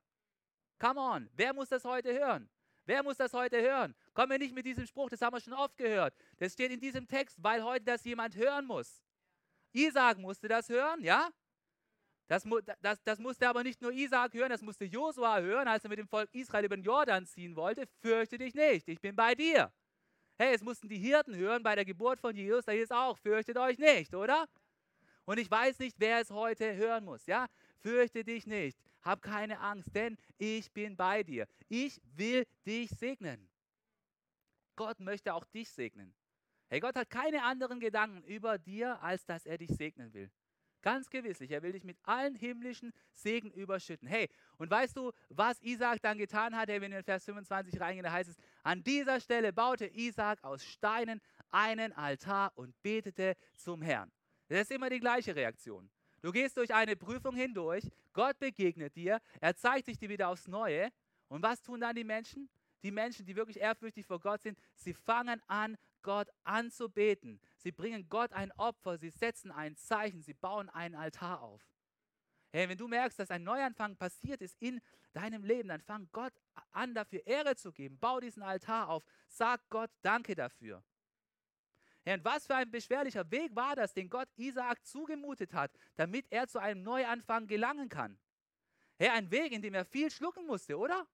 Come 0.78 1.00
on, 1.00 1.30
wer 1.32 1.54
muss 1.54 1.70
das 1.70 1.84
heute 1.84 2.12
hören? 2.12 2.50
Wer 2.84 3.02
muss 3.02 3.16
das 3.16 3.32
heute 3.32 3.60
hören? 3.60 3.94
Kommen 4.12 4.30
wir 4.30 4.38
nicht 4.38 4.54
mit 4.54 4.66
diesem 4.66 4.86
Spruch, 4.86 5.08
das 5.08 5.20
haben 5.22 5.34
wir 5.34 5.40
schon 5.40 5.52
oft 5.52 5.76
gehört. 5.76 6.14
Das 6.38 6.52
steht 6.52 6.72
in 6.72 6.80
diesem 6.80 7.06
Text, 7.06 7.36
weil 7.42 7.62
heute 7.62 7.84
das 7.84 8.04
jemand 8.04 8.34
hören 8.36 8.66
muss. 8.66 9.02
Isaac 9.72 10.18
musste 10.18 10.48
das 10.48 10.68
hören, 10.68 11.02
ja? 11.02 11.30
Das, 12.28 12.44
das, 12.80 13.02
das 13.02 13.18
musste 13.18 13.48
aber 13.48 13.62
nicht 13.62 13.82
nur 13.82 13.92
Isaac 13.92 14.34
hören, 14.34 14.50
das 14.50 14.62
musste 14.62 14.84
Josua 14.84 15.40
hören, 15.40 15.68
als 15.68 15.84
er 15.84 15.90
mit 15.90 15.98
dem 15.98 16.08
Volk 16.08 16.28
Israel 16.32 16.64
über 16.64 16.76
den 16.76 16.84
Jordan 16.84 17.26
ziehen 17.26 17.54
wollte. 17.56 17.86
Fürchte 18.00 18.38
dich 18.38 18.54
nicht, 18.54 18.88
ich 18.88 19.00
bin 19.00 19.14
bei 19.14 19.34
dir. 19.34 19.72
Hey, 20.38 20.54
es 20.54 20.62
mussten 20.62 20.88
die 20.88 20.98
Hirten 20.98 21.36
hören 21.36 21.62
bei 21.62 21.74
der 21.74 21.84
Geburt 21.84 22.20
von 22.20 22.34
Jesus, 22.34 22.64
da 22.64 22.72
hieß 22.72 22.90
auch, 22.90 23.18
fürchtet 23.18 23.58
euch 23.58 23.78
nicht, 23.78 24.14
oder? 24.14 24.48
Und 25.24 25.38
ich 25.38 25.50
weiß 25.50 25.78
nicht, 25.78 26.00
wer 26.00 26.20
es 26.20 26.30
heute 26.30 26.74
hören 26.74 27.04
muss, 27.04 27.26
ja? 27.26 27.46
Fürchte 27.80 28.24
dich 28.24 28.46
nicht, 28.46 28.78
hab 29.02 29.22
keine 29.22 29.60
Angst, 29.60 29.94
denn 29.94 30.16
ich 30.38 30.72
bin 30.72 30.96
bei 30.96 31.22
dir. 31.22 31.46
Ich 31.68 32.00
will 32.14 32.46
dich 32.66 32.90
segnen. 32.90 33.48
Gott 34.76 35.00
möchte 35.00 35.34
auch 35.34 35.44
dich 35.44 35.68
segnen. 35.70 36.14
Hey, 36.68 36.80
Gott 36.80 36.96
hat 36.96 37.10
keine 37.10 37.42
anderen 37.42 37.80
Gedanken 37.80 38.22
über 38.24 38.58
dir, 38.58 39.02
als 39.02 39.26
dass 39.26 39.44
er 39.44 39.58
dich 39.58 39.70
segnen 39.70 40.14
will. 40.14 40.30
Ganz 40.80 41.08
gewisslich, 41.10 41.52
er 41.52 41.62
will 41.62 41.72
dich 41.72 41.84
mit 41.84 41.96
allen 42.02 42.34
himmlischen 42.34 42.92
Segen 43.12 43.52
überschütten. 43.52 44.08
Hey, 44.08 44.28
und 44.58 44.68
weißt 44.68 44.96
du, 44.96 45.12
was 45.28 45.60
Isaac 45.62 46.02
dann 46.02 46.18
getan 46.18 46.56
hat? 46.56 46.68
Hey, 46.68 46.80
wenn 46.80 46.90
wir 46.90 46.98
in 46.98 47.04
Vers 47.04 47.24
25 47.24 47.80
reingehen, 47.80 48.02
da 48.02 48.10
heißt 48.10 48.30
es, 48.30 48.36
an 48.64 48.82
dieser 48.82 49.20
Stelle 49.20 49.52
baute 49.52 49.86
Isaac 49.86 50.42
aus 50.42 50.64
Steinen 50.64 51.20
einen 51.50 51.92
Altar 51.92 52.52
und 52.56 52.74
betete 52.82 53.36
zum 53.56 53.80
Herrn. 53.80 54.10
Das 54.48 54.62
ist 54.62 54.72
immer 54.72 54.90
die 54.90 54.98
gleiche 54.98 55.36
Reaktion. 55.36 55.88
Du 56.20 56.32
gehst 56.32 56.56
durch 56.56 56.74
eine 56.74 56.96
Prüfung 56.96 57.36
hindurch, 57.36 57.84
Gott 58.12 58.38
begegnet 58.38 58.96
dir, 58.96 59.20
er 59.40 59.56
zeigt 59.56 59.86
sich 59.86 59.98
dir 59.98 60.08
wieder 60.08 60.28
aufs 60.28 60.48
Neue. 60.48 60.90
Und 61.28 61.42
was 61.42 61.62
tun 61.62 61.80
dann 61.80 61.96
die 61.96 62.04
Menschen? 62.04 62.50
die 62.82 62.90
Menschen, 62.90 63.24
die 63.24 63.36
wirklich 63.36 63.58
ehrfürchtig 63.58 64.06
vor 64.06 64.20
Gott 64.20 64.42
sind, 64.42 64.58
sie 64.74 64.94
fangen 64.94 65.40
an, 65.46 65.76
Gott 66.02 66.28
anzubeten. 66.44 67.40
Sie 67.56 67.72
bringen 67.72 68.08
Gott 68.08 68.32
ein 68.32 68.50
Opfer, 68.52 68.98
sie 68.98 69.10
setzen 69.10 69.52
ein 69.52 69.76
Zeichen, 69.76 70.22
sie 70.22 70.34
bauen 70.34 70.68
einen 70.68 70.96
Altar 70.96 71.42
auf. 71.42 71.62
Hey, 72.50 72.68
wenn 72.68 72.76
du 72.76 72.88
merkst, 72.88 73.18
dass 73.18 73.30
ein 73.30 73.44
Neuanfang 73.44 73.96
passiert 73.96 74.42
ist 74.42 74.60
in 74.60 74.80
deinem 75.12 75.44
Leben, 75.44 75.68
dann 75.68 75.80
fang 75.80 76.08
Gott 76.12 76.34
an, 76.72 76.94
dafür 76.94 77.26
Ehre 77.26 77.56
zu 77.56 77.72
geben. 77.72 77.98
Bau 77.98 78.20
diesen 78.20 78.42
Altar 78.42 78.88
auf. 78.88 79.04
Sag 79.28 79.66
Gott 79.70 79.90
Danke 80.02 80.34
dafür. 80.34 80.82
Hey, 82.04 82.14
und 82.14 82.24
was 82.24 82.46
für 82.46 82.56
ein 82.56 82.70
beschwerlicher 82.70 83.30
Weg 83.30 83.54
war 83.54 83.76
das, 83.76 83.94
den 83.94 84.08
Gott 84.08 84.28
Isaak 84.36 84.84
zugemutet 84.84 85.54
hat, 85.54 85.70
damit 85.96 86.26
er 86.30 86.48
zu 86.48 86.58
einem 86.58 86.82
Neuanfang 86.82 87.46
gelangen 87.46 87.88
kann. 87.88 88.18
Hey, 88.98 89.08
ein 89.08 89.30
Weg, 89.30 89.52
in 89.52 89.62
dem 89.62 89.74
er 89.74 89.84
viel 89.84 90.10
schlucken 90.10 90.46
musste, 90.46 90.76
oder? 90.76 91.06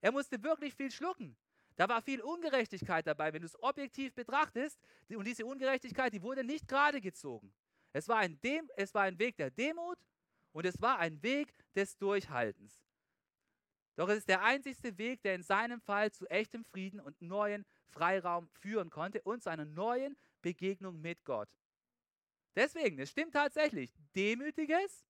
Er 0.00 0.12
musste 0.12 0.42
wirklich 0.42 0.74
viel 0.74 0.90
schlucken. 0.90 1.36
Da 1.76 1.88
war 1.88 2.02
viel 2.02 2.20
Ungerechtigkeit 2.20 3.06
dabei, 3.06 3.32
wenn 3.32 3.40
du 3.40 3.46
es 3.46 3.60
objektiv 3.62 4.14
betrachtest. 4.14 4.78
Und 5.08 5.26
diese 5.26 5.46
Ungerechtigkeit, 5.46 6.12
die 6.12 6.22
wurde 6.22 6.44
nicht 6.44 6.68
gerade 6.68 7.00
gezogen. 7.00 7.52
Es 7.92 8.08
war, 8.08 8.18
ein 8.18 8.40
Dem 8.42 8.70
es 8.76 8.92
war 8.94 9.02
ein 9.02 9.18
Weg 9.18 9.36
der 9.36 9.50
Demut 9.50 9.98
und 10.52 10.66
es 10.66 10.80
war 10.80 10.98
ein 10.98 11.22
Weg 11.22 11.52
des 11.74 11.96
Durchhaltens. 11.96 12.84
Doch 13.96 14.08
es 14.08 14.18
ist 14.18 14.28
der 14.28 14.42
einzigste 14.42 14.98
Weg, 14.98 15.22
der 15.22 15.36
in 15.36 15.42
seinem 15.42 15.80
Fall 15.80 16.10
zu 16.10 16.26
echtem 16.26 16.64
Frieden 16.64 17.00
und 17.00 17.20
neuen 17.22 17.64
Freiraum 17.88 18.48
führen 18.48 18.90
konnte 18.90 19.22
und 19.22 19.42
zu 19.42 19.50
einer 19.50 19.64
neuen 19.64 20.16
Begegnung 20.44 21.00
mit 21.00 21.24
Gott. 21.24 21.48
Deswegen, 22.54 22.98
es 23.00 23.10
stimmt 23.10 23.32
tatsächlich, 23.32 23.90
demütiges 24.14 25.04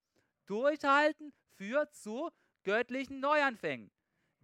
Durchhalten 0.47 1.35
führt 1.57 1.95
zu 1.95 2.31
göttlichen 2.63 3.21
Neuanfängen 3.21 3.91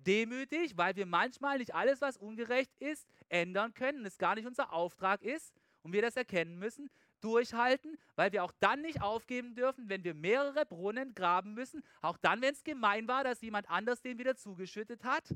demütig, 0.06 0.76
weil 0.76 0.96
wir 0.96 1.06
manchmal 1.06 1.58
nicht 1.58 1.74
alles, 1.74 2.00
was 2.00 2.16
ungerecht 2.16 2.72
ist, 2.78 3.06
ändern 3.28 3.74
können 3.74 4.04
es 4.06 4.18
gar 4.18 4.34
nicht 4.34 4.46
unser 4.46 4.72
Auftrag 4.72 5.22
ist 5.22 5.54
und 5.82 5.92
wir 5.92 6.02
das 6.02 6.16
erkennen 6.16 6.58
müssen, 6.58 6.90
durchhalten, 7.20 7.98
weil 8.16 8.32
wir 8.32 8.44
auch 8.44 8.52
dann 8.60 8.80
nicht 8.80 9.02
aufgeben 9.02 9.54
dürfen, 9.54 9.88
wenn 9.88 10.04
wir 10.04 10.14
mehrere 10.14 10.64
Brunnen 10.64 11.14
graben 11.14 11.54
müssen, 11.54 11.82
auch 12.00 12.16
dann, 12.16 12.40
wenn 12.40 12.54
es 12.54 12.64
gemein 12.64 13.08
war, 13.08 13.24
dass 13.24 13.42
jemand 13.42 13.68
anders 13.68 14.00
den 14.00 14.18
wieder 14.18 14.36
zugeschüttet 14.36 15.04
hat. 15.04 15.34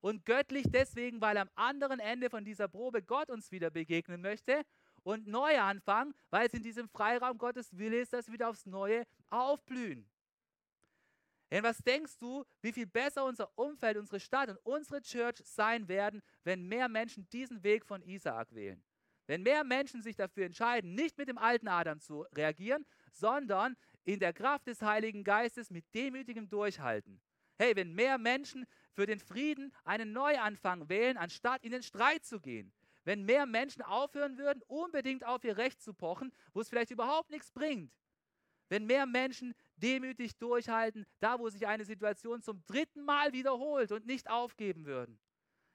Und 0.00 0.24
göttlich 0.24 0.66
deswegen, 0.68 1.20
weil 1.20 1.36
am 1.36 1.50
anderen 1.54 1.98
Ende 2.00 2.30
von 2.30 2.44
dieser 2.44 2.68
Probe 2.68 3.02
Gott 3.02 3.30
uns 3.30 3.50
wieder 3.50 3.70
begegnen 3.70 4.20
möchte 4.20 4.64
und 5.02 5.26
neu 5.26 5.58
anfangen, 5.58 6.14
weil 6.30 6.46
es 6.46 6.54
in 6.54 6.62
diesem 6.62 6.88
Freiraum 6.88 7.38
Gottes 7.38 7.76
Wille 7.76 8.00
ist, 8.00 8.12
dass 8.12 8.26
wir 8.26 8.34
wieder 8.34 8.48
aufs 8.48 8.66
Neue 8.66 9.04
aufblühen. 9.30 10.08
Denn 11.50 11.64
was 11.64 11.78
denkst 11.78 12.18
du, 12.18 12.44
wie 12.60 12.72
viel 12.72 12.86
besser 12.86 13.24
unser 13.24 13.50
Umfeld, 13.56 13.96
unsere 13.96 14.20
Stadt 14.20 14.50
und 14.50 14.58
unsere 14.64 15.00
Church 15.00 15.40
sein 15.44 15.88
werden, 15.88 16.22
wenn 16.44 16.68
mehr 16.68 16.88
Menschen 16.88 17.28
diesen 17.30 17.62
Weg 17.62 17.86
von 17.86 18.02
Isaak 18.02 18.54
wählen? 18.54 18.84
Wenn 19.26 19.42
mehr 19.42 19.64
Menschen 19.64 20.02
sich 20.02 20.16
dafür 20.16 20.46
entscheiden, 20.46 20.94
nicht 20.94 21.16
mit 21.18 21.28
dem 21.28 21.38
alten 21.38 21.68
Adam 21.68 22.00
zu 22.00 22.22
reagieren, 22.34 22.84
sondern 23.12 23.76
in 24.04 24.20
der 24.20 24.32
Kraft 24.32 24.66
des 24.66 24.80
Heiligen 24.82 25.24
Geistes 25.24 25.70
mit 25.70 25.84
demütigem 25.94 26.48
Durchhalten. 26.48 27.20
Hey, 27.58 27.76
wenn 27.76 27.94
mehr 27.94 28.18
Menschen 28.18 28.66
für 28.98 29.06
den 29.06 29.20
Frieden 29.20 29.72
einen 29.84 30.10
Neuanfang 30.10 30.88
wählen, 30.88 31.16
anstatt 31.16 31.62
in 31.62 31.70
den 31.70 31.84
Streit 31.84 32.24
zu 32.24 32.40
gehen. 32.40 32.72
Wenn 33.04 33.22
mehr 33.22 33.46
Menschen 33.46 33.80
aufhören 33.80 34.36
würden, 34.38 34.60
unbedingt 34.66 35.24
auf 35.24 35.44
ihr 35.44 35.56
Recht 35.56 35.80
zu 35.80 35.94
pochen, 35.94 36.32
wo 36.52 36.62
es 36.62 36.68
vielleicht 36.68 36.90
überhaupt 36.90 37.30
nichts 37.30 37.52
bringt, 37.52 37.92
wenn 38.68 38.86
mehr 38.86 39.06
Menschen 39.06 39.54
demütig 39.76 40.36
durchhalten, 40.38 41.06
da 41.20 41.38
wo 41.38 41.48
sich 41.48 41.68
eine 41.68 41.84
Situation 41.84 42.42
zum 42.42 42.60
dritten 42.66 43.04
Mal 43.04 43.32
wiederholt 43.32 43.92
und 43.92 44.04
nicht 44.04 44.28
aufgeben 44.28 44.84
würden. 44.84 45.20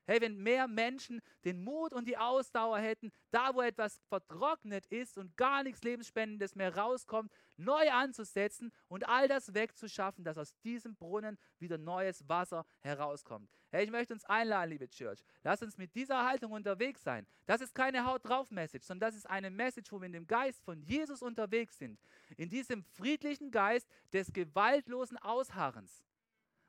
Hey, 0.06 0.20
wenn 0.20 0.38
mehr 0.38 0.68
Menschen 0.68 1.22
den 1.46 1.64
Mut 1.64 1.94
und 1.94 2.08
die 2.08 2.18
Ausdauer 2.18 2.80
hätten, 2.80 3.12
da 3.32 3.56
wo 3.56 3.62
etwas 3.62 4.02
vertrocknet 4.10 4.86
ist 4.88 5.18
und 5.18 5.38
gar 5.38 5.64
nichts 5.64 5.82
Lebensspendendes 5.84 6.56
mehr 6.56 6.76
rauskommt, 6.76 7.32
neu 7.56 7.90
anzusetzen 7.90 8.74
und 8.90 9.08
all 9.08 9.28
das 9.28 9.54
wegzuschaffen, 9.54 10.26
dass 10.26 10.38
aus 10.38 10.58
diesem 10.62 10.96
Brunnen 10.96 11.38
wieder 11.60 11.78
neues 11.78 12.28
Wasser 12.28 12.66
herauskommt. 12.82 13.50
Hey, 13.72 13.86
ich 13.86 13.92
möchte 13.92 14.14
uns 14.14 14.26
einladen, 14.26 14.72
liebe 14.72 14.90
Church. 14.90 15.24
Lass 15.44 15.62
uns 15.62 15.78
mit 15.78 15.96
dieser 15.96 16.26
Haltung 16.28 16.52
unterwegs 16.52 17.02
sein. 17.02 17.26
Das 17.46 17.62
ist 17.62 17.74
keine 17.74 18.06
Haut 18.06 18.28
drauf 18.28 18.52
Message, 18.52 18.86
sondern 18.86 19.10
das 19.10 19.16
ist 19.18 19.30
eine 19.30 19.50
Message, 19.50 19.92
wo 19.92 20.02
wir 20.02 20.08
in 20.08 20.14
dem 20.14 20.28
Geist 20.28 20.62
von 20.64 20.82
Jesus 20.82 21.22
unterwegs 21.22 21.78
sind. 21.78 21.98
In 22.36 22.50
diesem 22.50 22.84
friedlichen 22.84 23.52
Geist 23.52 23.88
des 24.12 24.34
gewaltlosen 24.34 25.18
Ausharrens 25.18 26.04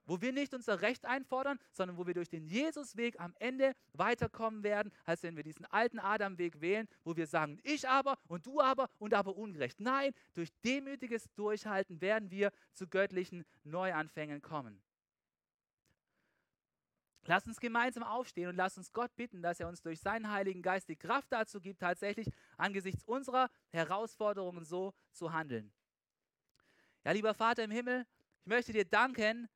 wo 0.07 0.21
wir 0.21 0.33
nicht 0.33 0.55
unser 0.55 0.81
Recht 0.81 1.05
einfordern, 1.05 1.59
sondern 1.73 1.97
wo 1.97 2.07
wir 2.07 2.15
durch 2.15 2.29
den 2.29 2.47
Jesusweg 2.47 3.19
am 3.21 3.35
Ende 3.39 3.75
weiterkommen 3.93 4.63
werden, 4.63 4.93
als 5.05 5.23
wenn 5.23 5.37
wir 5.37 5.43
diesen 5.43 5.65
alten 5.67 5.99
Adamweg 5.99 6.61
wählen, 6.61 6.89
wo 7.05 7.17
wir 7.17 7.27
sagen, 7.27 7.59
ich 7.63 7.89
aber 7.89 8.19
und 8.29 8.47
du 8.47 8.61
aber 8.61 8.91
und 8.99 9.15
aber 9.15 9.37
ungerecht. 9.37 9.81
Nein, 9.81 10.13
durch 10.35 10.51
demütiges 10.65 11.33
Durchhalten 11.35 12.01
werden 12.01 12.31
wir 12.31 12.53
zu 12.73 12.87
göttlichen 12.87 13.45
Neuanfängen 13.65 14.43
kommen. 14.43 14.83
Lass 17.27 17.47
uns 17.47 17.59
gemeinsam 17.59 18.03
aufstehen 18.03 18.49
und 18.51 18.57
lass 18.57 18.77
uns 18.77 18.93
Gott 18.93 19.15
bitten, 19.17 19.41
dass 19.41 19.59
er 19.59 19.69
uns 19.69 19.81
durch 19.81 19.99
seinen 20.01 20.31
Heiligen 20.31 20.61
Geist 20.61 20.89
die 20.89 20.97
Kraft 20.97 21.33
dazu 21.33 21.59
gibt, 21.59 21.81
tatsächlich 21.81 22.29
angesichts 22.59 23.03
unserer 23.05 23.49
Herausforderungen 23.71 24.65
so 24.65 24.93
zu 25.13 25.33
handeln. 25.33 25.73
Ja, 27.03 27.13
lieber 27.13 27.33
Vater 27.33 27.65
im 27.65 27.71
Himmel, 27.71 28.07
ich 28.41 28.47
möchte 28.47 28.73
dir 28.73 28.85
danken, 28.85 29.49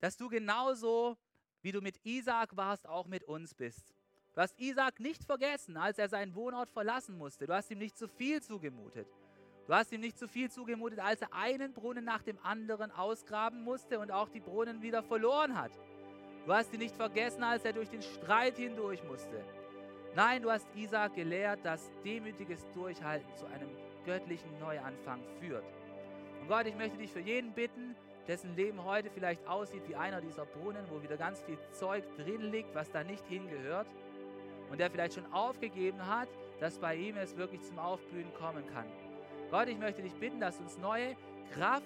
dass 0.00 0.16
du 0.16 0.28
genauso, 0.28 1.16
wie 1.62 1.72
du 1.72 1.80
mit 1.80 1.98
Isaak 2.04 2.56
warst, 2.56 2.88
auch 2.88 3.06
mit 3.06 3.24
uns 3.24 3.54
bist. 3.54 3.94
Du 4.34 4.40
hast 4.40 4.58
Isaak 4.60 5.00
nicht 5.00 5.24
vergessen, 5.24 5.76
als 5.76 5.98
er 5.98 6.08
seinen 6.08 6.34
Wohnort 6.34 6.70
verlassen 6.70 7.16
musste. 7.16 7.46
Du 7.46 7.54
hast 7.54 7.70
ihm 7.70 7.78
nicht 7.78 7.96
zu 7.96 8.06
viel 8.06 8.42
zugemutet. 8.42 9.08
Du 9.66 9.74
hast 9.74 9.90
ihm 9.92 10.00
nicht 10.00 10.18
zu 10.18 10.28
viel 10.28 10.50
zugemutet, 10.50 11.00
als 11.00 11.22
er 11.22 11.32
einen 11.34 11.72
Brunnen 11.72 12.04
nach 12.04 12.22
dem 12.22 12.38
anderen 12.44 12.92
ausgraben 12.92 13.64
musste 13.64 13.98
und 13.98 14.12
auch 14.12 14.28
die 14.28 14.40
Brunnen 14.40 14.82
wieder 14.82 15.02
verloren 15.02 15.58
hat. 15.58 15.72
Du 16.44 16.52
hast 16.52 16.72
ihn 16.72 16.78
nicht 16.78 16.94
vergessen, 16.94 17.42
als 17.42 17.64
er 17.64 17.72
durch 17.72 17.88
den 17.88 18.02
Streit 18.02 18.56
hindurch 18.58 19.02
musste. 19.04 19.42
Nein, 20.14 20.42
du 20.42 20.50
hast 20.50 20.66
Isaak 20.76 21.14
gelehrt, 21.14 21.64
dass 21.64 21.90
demütiges 22.04 22.64
Durchhalten 22.74 23.34
zu 23.36 23.46
einem 23.46 23.68
göttlichen 24.04 24.56
Neuanfang 24.60 25.20
führt. 25.40 25.64
Und 26.40 26.48
Gott, 26.48 26.66
ich 26.66 26.76
möchte 26.76 26.98
dich 26.98 27.10
für 27.10 27.20
jeden 27.20 27.52
bitten, 27.52 27.96
dessen 28.26 28.54
Leben 28.56 28.84
heute 28.84 29.10
vielleicht 29.10 29.46
aussieht 29.46 29.82
wie 29.88 29.96
einer 29.96 30.20
dieser 30.20 30.44
Brunnen, 30.46 30.84
wo 30.90 31.02
wieder 31.02 31.16
ganz 31.16 31.42
viel 31.42 31.58
Zeug 31.72 32.04
drin 32.16 32.50
liegt, 32.50 32.74
was 32.74 32.90
da 32.90 33.04
nicht 33.04 33.24
hingehört. 33.28 33.86
Und 34.70 34.78
der 34.78 34.90
vielleicht 34.90 35.14
schon 35.14 35.32
aufgegeben 35.32 36.06
hat, 36.06 36.28
dass 36.60 36.78
bei 36.78 36.96
ihm 36.96 37.16
es 37.16 37.36
wirklich 37.36 37.62
zum 37.62 37.78
Aufblühen 37.78 38.32
kommen 38.34 38.64
kann. 38.72 38.86
Gott, 39.50 39.68
ich 39.68 39.78
möchte 39.78 40.02
dich 40.02 40.14
bitten, 40.14 40.40
dass 40.40 40.56
du 40.56 40.64
uns 40.64 40.76
neue 40.78 41.16
Kraft 41.52 41.84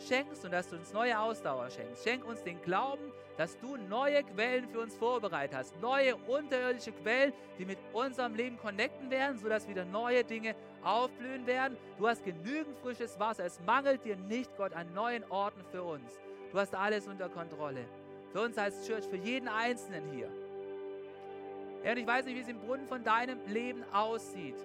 schenkst 0.00 0.44
und 0.44 0.52
dass 0.52 0.68
du 0.68 0.76
uns 0.76 0.92
neue 0.92 1.18
Ausdauer 1.18 1.68
schenkst. 1.70 2.04
Schenk 2.04 2.24
uns 2.24 2.42
den 2.42 2.60
Glauben, 2.62 3.12
dass 3.36 3.58
du 3.58 3.76
neue 3.76 4.22
Quellen 4.22 4.68
für 4.68 4.80
uns 4.80 4.94
vorbereitet 4.96 5.56
hast. 5.56 5.80
Neue 5.80 6.16
unterirdische 6.16 6.92
Quellen, 6.92 7.32
die 7.58 7.64
mit 7.64 7.78
unserem 7.92 8.34
Leben 8.34 8.58
connecten 8.58 9.10
werden, 9.10 9.38
sodass 9.38 9.68
wieder 9.68 9.84
neue 9.84 10.24
Dinge 10.24 10.54
aufblühen 10.82 11.46
werden. 11.46 11.76
Du 11.98 12.08
hast 12.08 12.24
genügend 12.24 12.76
frisches 12.78 13.18
Wasser. 13.18 13.44
Es 13.44 13.60
mangelt 13.66 14.04
dir 14.04 14.16
nicht, 14.16 14.56
Gott, 14.56 14.72
an 14.72 14.92
neuen 14.94 15.24
Orten 15.30 15.62
für 15.70 15.82
uns. 15.82 16.20
Du 16.52 16.58
hast 16.58 16.74
alles 16.74 17.08
unter 17.08 17.28
Kontrolle. 17.28 17.84
Für 18.32 18.42
uns 18.42 18.58
als 18.58 18.86
Church, 18.86 19.04
für 19.04 19.16
jeden 19.16 19.48
Einzelnen 19.48 20.10
hier. 20.12 20.28
Ja, 21.84 21.92
und 21.92 21.98
ich 21.98 22.06
weiß 22.06 22.24
nicht, 22.26 22.36
wie 22.36 22.40
es 22.40 22.48
im 22.48 22.60
Brunnen 22.60 22.86
von 22.86 23.02
deinem 23.02 23.38
Leben 23.46 23.82
aussieht. 23.92 24.56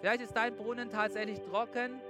Vielleicht 0.00 0.22
ist 0.22 0.36
dein 0.36 0.54
Brunnen 0.54 0.90
tatsächlich 0.90 1.40
trocken 1.40 2.00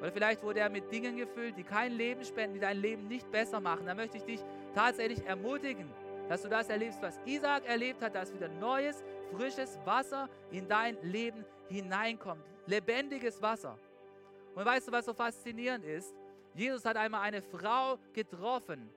oder 0.00 0.12
vielleicht 0.12 0.42
wurde 0.42 0.60
er 0.60 0.68
mit 0.68 0.92
Dingen 0.92 1.16
gefüllt, 1.16 1.56
die 1.56 1.62
kein 1.62 1.92
Leben 1.92 2.24
spenden, 2.24 2.54
die 2.54 2.60
dein 2.60 2.76
Leben 2.76 3.08
nicht 3.08 3.30
besser 3.30 3.60
machen. 3.60 3.86
Da 3.86 3.94
möchte 3.94 4.18
ich 4.18 4.24
dich 4.24 4.40
tatsächlich 4.74 5.24
ermutigen, 5.26 5.88
dass 6.28 6.42
du 6.42 6.48
das 6.48 6.68
erlebst, 6.68 7.00
was 7.02 7.20
Isaac 7.24 7.66
erlebt 7.66 8.02
hat, 8.02 8.14
dass 8.14 8.32
wieder 8.32 8.48
neues, 8.48 9.04
frisches 9.32 9.78
Wasser 9.84 10.28
in 10.50 10.66
dein 10.68 10.96
Leben 11.02 11.44
hineinkommt 11.68 12.44
lebendiges 12.66 13.40
Wasser. 13.40 13.78
Und 14.54 14.64
weißt 14.64 14.88
du, 14.88 14.92
was 14.92 15.04
so 15.04 15.14
faszinierend 15.14 15.84
ist? 15.84 16.14
Jesus 16.54 16.84
hat 16.84 16.96
einmal 16.96 17.22
eine 17.22 17.42
Frau 17.42 17.98
getroffen 18.12 18.88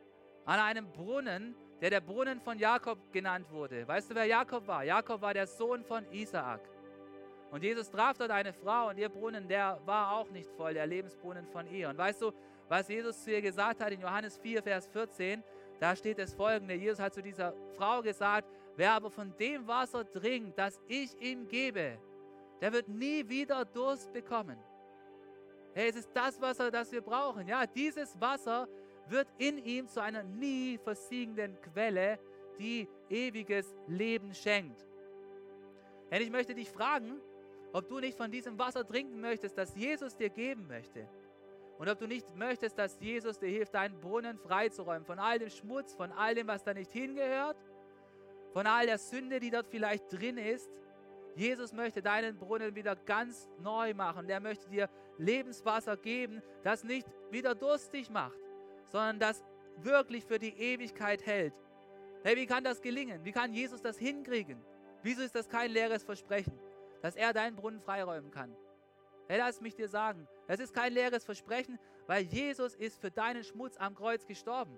an 0.46 0.60
einem 0.60 0.92
Brunnen, 0.92 1.56
der 1.82 1.90
der 1.90 2.02
Brunnen 2.02 2.40
von 2.40 2.58
Jakob 2.58 3.12
genannt 3.12 3.48
wurde. 3.52 3.88
Weißt 3.88 4.10
du, 4.10 4.16
wer 4.16 4.26
Jakob 4.26 4.68
war? 4.68 4.84
Jakob 4.84 5.22
war 5.22 5.34
der 5.34 5.48
Sohn 5.48 5.84
von 5.84 6.06
Isaak. 6.12 6.62
Und 7.50 7.64
Jesus 7.64 7.90
traf 7.90 8.18
dort 8.18 8.32
eine 8.32 8.54
Frau 8.54 8.90
und 8.90 8.98
ihr 8.98 9.10
Brunnen, 9.10 9.48
der 9.48 9.80
war 9.86 10.12
auch 10.12 10.30
nicht 10.30 10.50
voll, 10.52 10.74
der 10.74 10.86
Lebensbrunnen 10.86 11.48
von 11.48 11.66
ihr. 11.68 11.90
Und 11.90 11.98
weißt 11.98 12.22
du, 12.22 12.32
was 12.68 12.88
Jesus 12.88 13.24
zu 13.24 13.32
ihr 13.32 13.42
gesagt 13.42 13.82
hat 13.82 13.92
in 13.92 14.02
Johannes 14.02 14.38
4, 14.38 14.62
Vers 14.62 14.88
14? 14.88 15.44
Da 15.80 15.96
steht 15.96 16.20
es 16.20 16.34
folgende. 16.34 16.74
Jesus 16.74 17.00
hat 17.00 17.14
zu 17.14 17.22
dieser 17.22 17.54
Frau 17.76 18.02
gesagt, 18.02 18.48
wer 18.76 18.94
aber 18.94 19.10
von 19.10 19.36
dem 19.38 19.68
Wasser 19.68 20.10
trinkt, 20.10 20.58
das 20.58 20.82
ich 20.88 21.20
ihm 21.22 21.48
gebe, 21.48 21.98
der 22.62 22.74
wird 22.74 22.88
nie 22.88 23.28
wieder 23.28 23.66
Durst 23.66 24.12
bekommen. 24.12 24.58
Hey, 25.74 25.90
es 25.90 25.96
ist 25.96 26.10
das 26.14 26.42
Wasser, 26.42 26.72
das 26.72 26.92
wir 26.92 27.02
brauchen. 27.02 27.48
Ja, 27.48 27.68
dieses 27.68 28.20
Wasser 28.20 28.68
wird 29.10 29.28
in 29.38 29.60
ihm 29.60 29.88
zu 29.88 30.02
einer 30.02 30.24
nie 30.24 30.80
versiegenden 30.80 31.56
Quelle, 31.62 32.20
die 32.58 32.88
ewiges 33.10 33.76
Leben 33.88 34.34
schenkt. 34.34 34.88
Denn 36.10 36.22
ich 36.22 36.32
möchte 36.32 36.56
dich 36.56 36.70
fragen, 36.70 37.22
ob 37.74 37.88
du 37.88 38.00
nicht 38.00 38.18
von 38.18 38.32
diesem 38.32 38.58
Wasser 38.58 38.86
trinken 38.88 39.22
möchtest, 39.22 39.58
das 39.58 39.76
Jesus 39.76 40.16
dir 40.16 40.30
geben 40.30 40.68
möchte. 40.68 41.08
Und 41.78 41.90
ob 41.90 42.00
du 42.00 42.08
nicht 42.08 42.36
möchtest, 42.36 42.78
dass 42.78 43.00
Jesus 43.00 43.40
dir 43.40 43.50
hilft, 43.50 43.74
deinen 43.76 44.00
Brunnen 44.00 44.38
freizuräumen 44.38 45.06
von 45.06 45.20
all 45.20 45.40
dem 45.40 45.50
Schmutz, 45.50 45.94
von 45.94 46.12
all 46.12 46.34
dem, 46.34 46.48
was 46.48 46.64
da 46.64 46.74
nicht 46.74 46.92
hingehört, 46.92 47.58
von 48.54 48.66
all 48.66 48.86
der 48.88 48.98
Sünde, 48.98 49.40
die 49.40 49.52
dort 49.52 49.68
vielleicht 49.68 50.12
drin 50.12 50.38
ist 50.38 50.70
Jesus 51.38 51.72
möchte 51.72 52.02
deinen 52.02 52.36
Brunnen 52.36 52.74
wieder 52.74 52.96
ganz 52.96 53.48
neu 53.60 53.94
machen. 53.94 54.28
Der 54.28 54.40
möchte 54.40 54.68
dir 54.70 54.90
Lebenswasser 55.20 55.96
geben, 55.96 56.42
das 56.64 56.84
nicht 56.84 57.08
wieder 57.30 57.54
durstig 57.54 58.10
macht, 58.10 58.40
sondern 58.88 59.20
das 59.20 59.44
wirklich 59.78 60.26
für 60.26 60.40
die 60.40 60.58
Ewigkeit 60.58 61.24
hält. 61.28 61.54
Hey, 62.24 62.36
wie 62.36 62.48
kann 62.48 62.64
das 62.64 62.82
gelingen? 62.82 63.24
Wie 63.24 63.32
kann 63.32 63.54
Jesus 63.54 63.84
das 63.84 64.00
hinkriegen? 64.00 64.60
Wieso 65.04 65.22
ist 65.22 65.36
das 65.36 65.48
kein 65.48 65.70
leeres 65.70 66.04
Versprechen, 66.04 66.60
dass 67.04 67.16
er 67.16 67.34
deinen 67.34 67.56
Brunnen 67.56 67.82
freiräumen 67.82 68.32
kann? 68.32 68.56
Hey, 69.28 69.38
lass 69.38 69.60
mich 69.60 69.76
dir 69.76 69.90
sagen, 69.90 70.28
es 70.48 70.60
ist 70.60 70.74
kein 70.74 70.94
leeres 70.94 71.26
Versprechen, 71.26 71.78
weil 72.06 72.24
Jesus 72.24 72.76
ist 72.76 73.00
für 73.00 73.12
deinen 73.12 73.44
Schmutz 73.44 73.76
am 73.78 73.94
Kreuz 73.94 74.26
gestorben. 74.26 74.78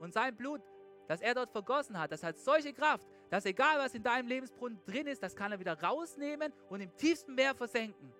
Und 0.00 0.14
sein 0.14 0.34
Blut, 0.34 0.62
das 1.08 1.20
er 1.20 1.34
dort 1.34 1.50
vergossen 1.50 1.98
hat, 1.98 2.10
das 2.10 2.22
hat 2.22 2.38
solche 2.38 2.72
Kraft, 2.72 3.06
dass 3.28 3.44
egal 3.44 3.78
was 3.78 3.94
in 3.94 4.02
deinem 4.02 4.28
Lebensbrunnen 4.28 4.80
drin 4.86 5.06
ist, 5.06 5.22
das 5.22 5.36
kann 5.36 5.52
er 5.52 5.60
wieder 5.60 5.80
rausnehmen 5.80 6.52
und 6.70 6.80
im 6.80 6.94
tiefsten 6.96 7.34
Meer 7.34 7.54
versenken 7.54 8.12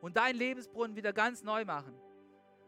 und 0.00 0.16
deinen 0.16 0.36
Lebensbrunnen 0.36 0.94
wieder 0.94 1.12
ganz 1.12 1.42
neu 1.42 1.64
machen. 1.64 1.98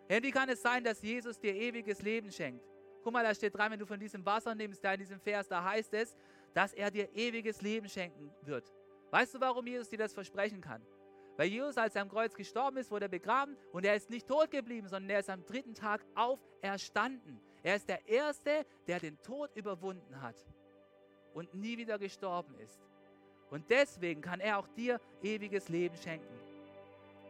Denn 0.08 0.22
wie 0.22 0.30
kann 0.30 0.48
es 0.48 0.60
sein, 0.62 0.82
dass 0.82 1.02
Jesus 1.02 1.38
dir 1.38 1.54
ewiges 1.54 2.02
Leben 2.02 2.32
schenkt? 2.32 2.64
Guck 3.04 3.12
mal, 3.12 3.22
da 3.22 3.34
steht 3.34 3.56
dran, 3.56 3.70
wenn 3.70 3.78
du 3.78 3.86
von 3.86 4.00
diesem 4.00 4.24
Wasser 4.26 4.54
nimmst, 4.54 4.82
da 4.82 4.94
in 4.94 5.00
diesem 5.00 5.20
Vers, 5.20 5.46
da 5.48 5.62
heißt 5.62 5.94
es, 5.94 6.16
dass 6.54 6.72
er 6.72 6.90
dir 6.90 7.08
ewiges 7.14 7.62
Leben 7.62 7.88
schenken 7.88 8.32
wird. 8.42 8.72
Weißt 9.10 9.34
du, 9.34 9.40
warum 9.40 9.66
Jesus 9.66 9.88
dir 9.88 9.98
das 9.98 10.12
versprechen 10.12 10.60
kann? 10.60 10.82
Weil 11.38 11.50
Jesus, 11.50 11.78
als 11.78 11.94
er 11.94 12.02
am 12.02 12.08
Kreuz 12.08 12.34
gestorben 12.34 12.78
ist, 12.78 12.90
wurde 12.90 13.04
er 13.04 13.10
begraben 13.10 13.56
und 13.70 13.86
er 13.86 13.94
ist 13.94 14.10
nicht 14.10 14.26
tot 14.26 14.50
geblieben, 14.50 14.88
sondern 14.88 15.08
er 15.08 15.20
ist 15.20 15.30
am 15.30 15.46
dritten 15.46 15.72
Tag 15.72 16.04
auferstanden. 16.16 17.40
Er 17.62 17.76
ist 17.76 17.88
der 17.88 18.06
Erste, 18.08 18.66
der 18.88 18.98
den 18.98 19.22
Tod 19.22 19.54
überwunden 19.54 20.20
hat 20.20 20.34
und 21.34 21.54
nie 21.54 21.78
wieder 21.78 21.96
gestorben 21.96 22.56
ist. 22.58 22.80
Und 23.50 23.70
deswegen 23.70 24.20
kann 24.20 24.40
er 24.40 24.58
auch 24.58 24.66
dir 24.68 25.00
ewiges 25.22 25.68
Leben 25.68 25.96
schenken. 25.96 26.26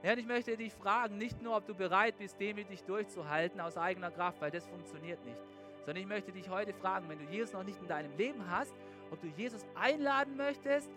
Und 0.02 0.18
ich 0.18 0.26
möchte 0.26 0.56
dich 0.56 0.72
fragen, 0.72 1.18
nicht 1.18 1.42
nur, 1.42 1.56
ob 1.56 1.66
du 1.66 1.74
bereit 1.74 2.16
bist, 2.16 2.40
demütig 2.40 2.84
durchzuhalten 2.84 3.61
aus 3.61 3.76
eigener 3.76 4.11
Kraft, 4.11 4.40
weil 4.40 4.50
das 4.50 4.66
funktioniert 4.66 5.22
nicht, 5.26 5.38
sondern 5.84 6.02
ich 6.02 6.09
möchte 6.09 6.32
dich 6.32 6.48
heute 6.48 6.72
fragen, 6.72 7.11
wenn 7.11 7.18
du 7.18 7.30
Jesus 7.30 7.52
noch 7.52 7.64
nicht 7.64 7.78
in 7.82 7.88
deinem 7.88 8.16
Leben 8.16 8.48
hast, 8.48 8.72
ob 9.11 9.20
du 9.20 9.26
Jesus 9.26 9.66
einladen 9.74 10.34
möchtest, 10.36 10.88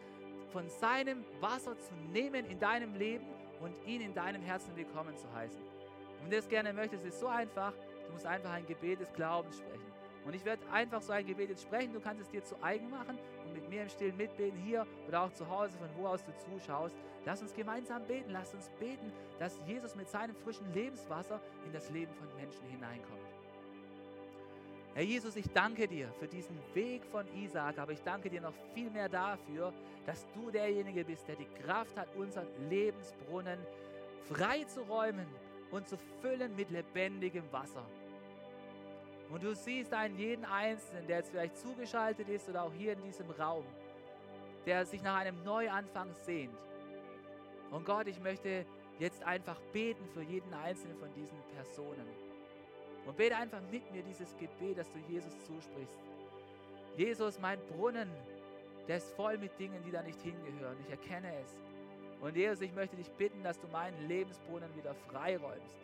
von 0.52 0.70
seinem 0.70 1.24
Wasser 1.40 1.78
zu 1.80 1.94
nehmen 2.12 2.46
in 2.46 2.60
deinem 2.60 2.94
Leben 2.96 3.26
und 3.62 3.74
ihn 3.86 4.02
in 4.02 4.14
deinem 4.14 4.42
Herzen 4.42 4.76
willkommen 4.76 5.16
zu 5.16 5.32
heißen. 5.34 5.62
Und 5.62 6.24
wenn 6.24 6.30
du 6.30 6.36
das 6.36 6.50
gerne 6.50 6.74
möchtest, 6.74 7.06
ist 7.06 7.20
so 7.20 7.28
einfach, 7.28 7.74
du 8.06 8.12
musst 8.12 8.26
einfach 8.26 8.52
ein 8.52 8.66
Gebet 8.66 9.00
des 9.00 9.12
Glaubens 9.14 9.58
sprechen. 9.58 9.92
Und 10.26 10.36
ich 10.36 10.46
werde 10.46 10.62
einfach 10.72 11.02
so 11.02 11.14
ein 11.14 11.26
Gebet 11.26 11.50
jetzt 11.50 11.64
sprechen. 11.64 11.94
Du 11.94 12.00
kannst 12.00 12.22
es 12.22 12.30
dir 12.30 12.44
zu 12.44 12.62
eigen 12.62 12.90
machen 12.90 13.18
und 13.44 13.54
mit 13.54 13.68
mir 13.70 13.84
im 13.84 13.90
Stillen 13.90 14.16
mitbeten, 14.18 14.60
hier 14.60 14.86
oder 15.08 15.24
auch 15.24 15.34
zu 15.34 15.50
Hause, 15.50 15.76
von 15.78 15.90
wo 15.98 16.08
aus 16.08 16.24
du 16.24 16.32
zuschaust. 16.36 16.96
Lass 17.26 17.42
uns 17.42 17.54
gemeinsam 17.54 18.06
beten. 18.06 18.30
Lass 18.32 18.54
uns 18.54 18.70
beten, 18.80 19.12
dass 19.40 19.60
Jesus 19.66 19.96
mit 19.96 20.10
seinem 20.10 20.36
frischen 20.36 20.72
Lebenswasser 20.74 21.40
in 21.66 21.74
das 21.74 21.90
Leben 21.90 22.14
von 22.14 22.28
Menschen 22.36 22.64
hineinkommt. 22.68 23.31
Herr 24.94 25.04
Jesus, 25.04 25.38
ich 25.38 25.50
danke 25.54 25.88
dir 25.88 26.12
für 26.20 26.28
diesen 26.28 26.58
Weg 26.74 27.06
von 27.06 27.26
Isaac, 27.36 27.78
aber 27.78 27.94
ich 27.94 28.02
danke 28.02 28.30
dir 28.30 28.42
noch 28.42 28.54
viel 28.74 28.90
mehr 28.90 29.08
dafür, 29.08 29.74
dass 30.06 30.28
du 30.34 30.52
derjenige 30.52 31.06
bist, 31.06 31.26
der 31.30 31.38
die 31.38 31.48
Kraft 31.64 31.98
hat, 31.98 32.14
unseren 32.16 32.48
Lebensbrunnen 32.70 33.58
freizuräumen 34.28 35.28
und 35.72 35.88
zu 35.88 35.98
füllen 36.22 36.54
mit 36.58 36.70
lebendigem 36.72 37.50
Wasser. 37.54 37.86
Und 39.30 39.44
du 39.44 39.56
siehst 39.56 39.94
einen 39.94 40.18
jeden 40.18 40.44
Einzelnen, 40.44 41.08
der 41.08 41.20
jetzt 41.20 41.32
vielleicht 41.32 41.58
zugeschaltet 41.58 42.28
ist 42.28 42.50
oder 42.50 42.64
auch 42.64 42.74
hier 42.74 42.92
in 42.92 43.02
diesem 43.02 43.30
Raum, 43.32 43.64
der 44.66 44.86
sich 44.86 45.02
nach 45.02 45.16
einem 45.16 45.42
Neuanfang 45.46 46.14
sehnt. 46.26 46.58
Und 47.72 47.86
Gott, 47.86 48.08
ich 48.08 48.20
möchte 48.20 48.66
jetzt 49.00 49.24
einfach 49.24 49.58
beten 49.72 50.06
für 50.14 50.22
jeden 50.22 50.54
Einzelnen 50.54 50.98
von 50.98 51.14
diesen 51.14 51.38
Personen. 51.56 52.31
Und 53.06 53.18
bete 53.18 53.36
einfach 53.36 53.62
mit 53.72 53.92
mir 53.92 54.04
dieses 54.04 54.36
Gebet, 54.38 54.78
das 54.78 54.92
du 54.92 55.00
Jesus 55.12 55.34
zusprichst. 55.44 56.00
Jesus, 56.98 57.40
mein 57.40 57.60
Brunnen, 57.68 58.10
der 58.88 58.98
ist 58.98 59.10
voll 59.14 59.38
mit 59.38 59.58
Dingen, 59.60 59.82
die 59.86 59.92
da 59.92 60.02
nicht 60.02 60.22
hingehören. 60.22 60.78
Ich 60.86 60.92
erkenne 60.92 61.32
es. 61.42 61.60
Und 62.22 62.36
Jesus, 62.36 62.62
ich 62.62 62.74
möchte 62.74 62.96
dich 62.96 63.10
bitten, 63.12 63.42
dass 63.44 63.60
du 63.60 63.68
meinen 63.70 64.08
Lebensbrunnen 64.08 64.70
wieder 64.76 64.94
freiräumst. 64.94 65.76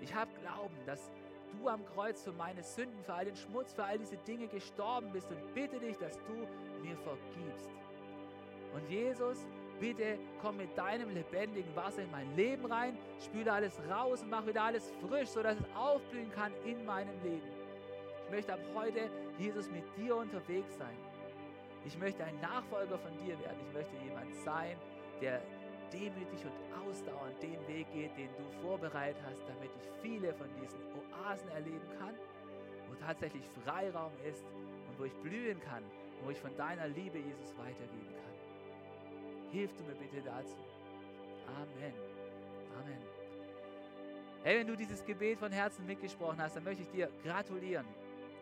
Ich 0.00 0.14
habe 0.14 0.30
Glauben, 0.42 0.76
dass 0.84 1.10
du 1.52 1.68
am 1.68 1.84
Kreuz 1.94 2.22
für 2.22 2.32
meine 2.32 2.62
Sünden, 2.62 3.02
für 3.04 3.14
all 3.14 3.24
den 3.24 3.36
Schmutz, 3.36 3.72
für 3.72 3.84
all 3.84 3.98
diese 3.98 4.16
Dinge 4.18 4.48
gestorben 4.48 5.10
bist 5.12 5.30
und 5.30 5.54
bitte 5.54 5.78
dich, 5.78 5.96
dass 5.96 6.18
du 6.26 6.34
mir 6.86 6.96
vergibst. 6.98 7.70
Und 8.74 8.88
Jesus, 8.90 9.46
bitte 9.80 10.18
komm 10.42 10.56
mit 10.56 10.76
deinem 10.76 11.10
lebendigen 11.14 11.74
Wasser 11.74 12.02
in 12.02 12.10
mein 12.10 12.34
Leben 12.36 12.66
rein, 12.66 12.96
spüle 13.18 13.52
alles 13.52 13.78
raus 13.90 14.22
und 14.22 14.30
mach 14.30 14.46
wieder 14.46 14.62
alles 14.62 14.92
frisch, 15.06 15.28
sodass 15.28 15.56
es 15.58 15.66
aufblühen 15.76 16.30
kann 16.32 16.52
in 16.64 16.84
meinem 16.84 17.14
Leben. 17.22 17.48
Ich 18.26 18.30
möchte 18.30 18.52
ab 18.52 18.60
heute, 18.74 19.08
Jesus, 19.38 19.70
mit 19.70 19.84
dir 19.96 20.16
unterwegs 20.16 20.76
sein. 20.76 20.96
Ich 21.86 21.96
möchte 21.98 22.22
ein 22.24 22.38
Nachfolger 22.40 22.98
von 22.98 23.12
dir 23.24 23.38
werden. 23.40 23.56
Ich 23.66 23.72
möchte 23.72 23.96
jemand 24.04 24.34
sein, 24.44 24.76
der 25.20 25.40
demütig 25.92 26.44
und 26.44 26.86
ausdauernd 26.86 27.42
den 27.42 27.56
Weg 27.66 27.86
geht, 27.92 28.16
den 28.16 28.28
du 28.36 28.66
vorbereitet 28.66 29.22
hast, 29.24 29.40
damit 29.48 29.70
ich 29.80 29.88
viele 30.02 30.34
von 30.34 30.46
diesen 30.60 30.78
Oasen 30.92 31.48
erleben 31.48 31.88
kann, 31.98 32.14
wo 32.88 32.94
tatsächlich 33.06 33.44
Freiraum 33.64 34.12
ist 34.28 34.44
und 34.88 34.98
wo 34.98 35.04
ich 35.04 35.14
blühen 35.22 35.60
kann 35.60 35.82
und 35.82 36.26
wo 36.26 36.30
ich 36.30 36.38
von 36.38 36.54
deiner 36.56 36.88
Liebe, 36.88 37.18
Jesus, 37.18 37.56
weitergeben 37.56 38.12
kann. 38.12 38.17
Hilf 39.50 39.74
du 39.76 39.84
mir 39.84 39.94
bitte 39.94 40.22
dazu. 40.22 40.56
Amen. 41.46 41.94
Amen. 42.78 42.98
Hey, 44.44 44.60
wenn 44.60 44.66
du 44.66 44.76
dieses 44.76 45.04
Gebet 45.04 45.38
von 45.38 45.50
Herzen 45.50 45.86
mitgesprochen 45.86 46.40
hast, 46.40 46.56
dann 46.56 46.64
möchte 46.64 46.82
ich 46.82 46.90
dir 46.90 47.08
gratulieren, 47.24 47.86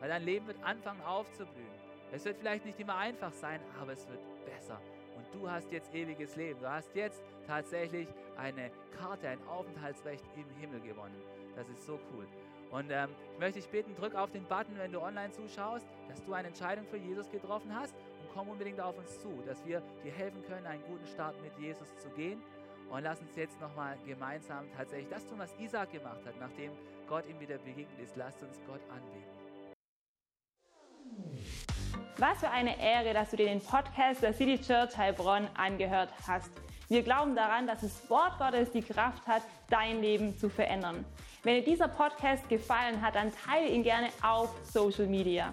weil 0.00 0.08
dein 0.08 0.24
Leben 0.24 0.46
wird 0.46 0.62
anfangen 0.62 1.00
aufzublühen. 1.02 1.66
Es 2.12 2.24
wird 2.24 2.36
vielleicht 2.38 2.64
nicht 2.64 2.78
immer 2.78 2.96
einfach 2.96 3.32
sein, 3.32 3.60
aber 3.80 3.92
es 3.92 4.06
wird 4.08 4.20
besser 4.44 4.80
und 5.16 5.26
du 5.34 5.50
hast 5.50 5.70
jetzt 5.72 5.94
ewiges 5.94 6.36
Leben. 6.36 6.60
Du 6.60 6.70
hast 6.70 6.94
jetzt 6.94 7.22
tatsächlich 7.46 8.08
eine 8.36 8.70
Karte, 8.98 9.28
ein 9.28 9.42
Aufenthaltsrecht 9.48 10.24
im 10.36 10.48
Himmel 10.60 10.80
gewonnen. 10.80 11.20
Das 11.54 11.68
ist 11.68 11.86
so 11.86 11.98
cool. 12.12 12.26
Und 12.70 12.90
ähm, 12.90 13.10
ich 13.32 13.38
möchte 13.38 13.60
dich 13.60 13.68
bitten, 13.68 13.94
drück 13.94 14.14
auf 14.14 14.30
den 14.30 14.44
Button, 14.44 14.76
wenn 14.76 14.92
du 14.92 15.00
online 15.00 15.32
zuschaust, 15.32 15.86
dass 16.08 16.22
du 16.24 16.32
eine 16.32 16.48
Entscheidung 16.48 16.84
für 16.86 16.96
Jesus 16.96 17.30
getroffen 17.30 17.74
hast 17.74 17.94
komm 18.36 18.50
unbedingt 18.50 18.80
auf 18.80 18.96
uns 18.98 19.18
zu, 19.20 19.42
dass 19.46 19.64
wir 19.64 19.82
dir 20.04 20.12
helfen 20.12 20.44
können, 20.46 20.66
einen 20.66 20.82
guten 20.84 21.06
Start 21.06 21.40
mit 21.42 21.58
Jesus 21.58 21.88
zu 21.96 22.10
gehen. 22.10 22.42
Und 22.90 23.02
lass 23.02 23.18
uns 23.20 23.34
jetzt 23.34 23.58
nochmal 23.60 23.96
gemeinsam 24.06 24.66
tatsächlich 24.76 25.08
das 25.08 25.26
tun, 25.26 25.38
was 25.38 25.50
Isaac 25.58 25.90
gemacht 25.90 26.20
hat, 26.24 26.34
nachdem 26.38 26.70
Gott 27.08 27.24
ihm 27.28 27.40
wieder 27.40 27.56
begegnet 27.58 27.98
ist. 27.98 28.14
Lasst 28.16 28.42
uns 28.42 28.60
Gott 28.66 28.80
anbeten. 28.90 29.36
Was 32.18 32.38
für 32.38 32.50
eine 32.50 32.78
Ehre, 32.80 33.14
dass 33.14 33.30
du 33.30 33.36
dir 33.36 33.46
den 33.46 33.60
Podcast 33.60 34.22
der 34.22 34.34
City 34.34 34.60
Church 34.60 34.96
Heilbronn 34.96 35.48
angehört 35.54 36.10
hast. 36.28 36.50
Wir 36.88 37.02
glauben 37.02 37.34
daran, 37.34 37.66
dass 37.66 37.80
das 37.80 38.08
Wort 38.10 38.38
Gottes 38.38 38.70
die 38.70 38.82
Kraft 38.82 39.26
hat, 39.26 39.42
dein 39.70 40.00
Leben 40.02 40.36
zu 40.36 40.48
verändern. 40.48 41.04
Wenn 41.42 41.56
dir 41.56 41.64
dieser 41.64 41.88
Podcast 41.88 42.48
gefallen 42.48 43.00
hat, 43.02 43.14
dann 43.14 43.32
teile 43.32 43.68
ihn 43.68 43.82
gerne 43.82 44.08
auf 44.22 44.54
Social 44.64 45.06
Media. 45.06 45.52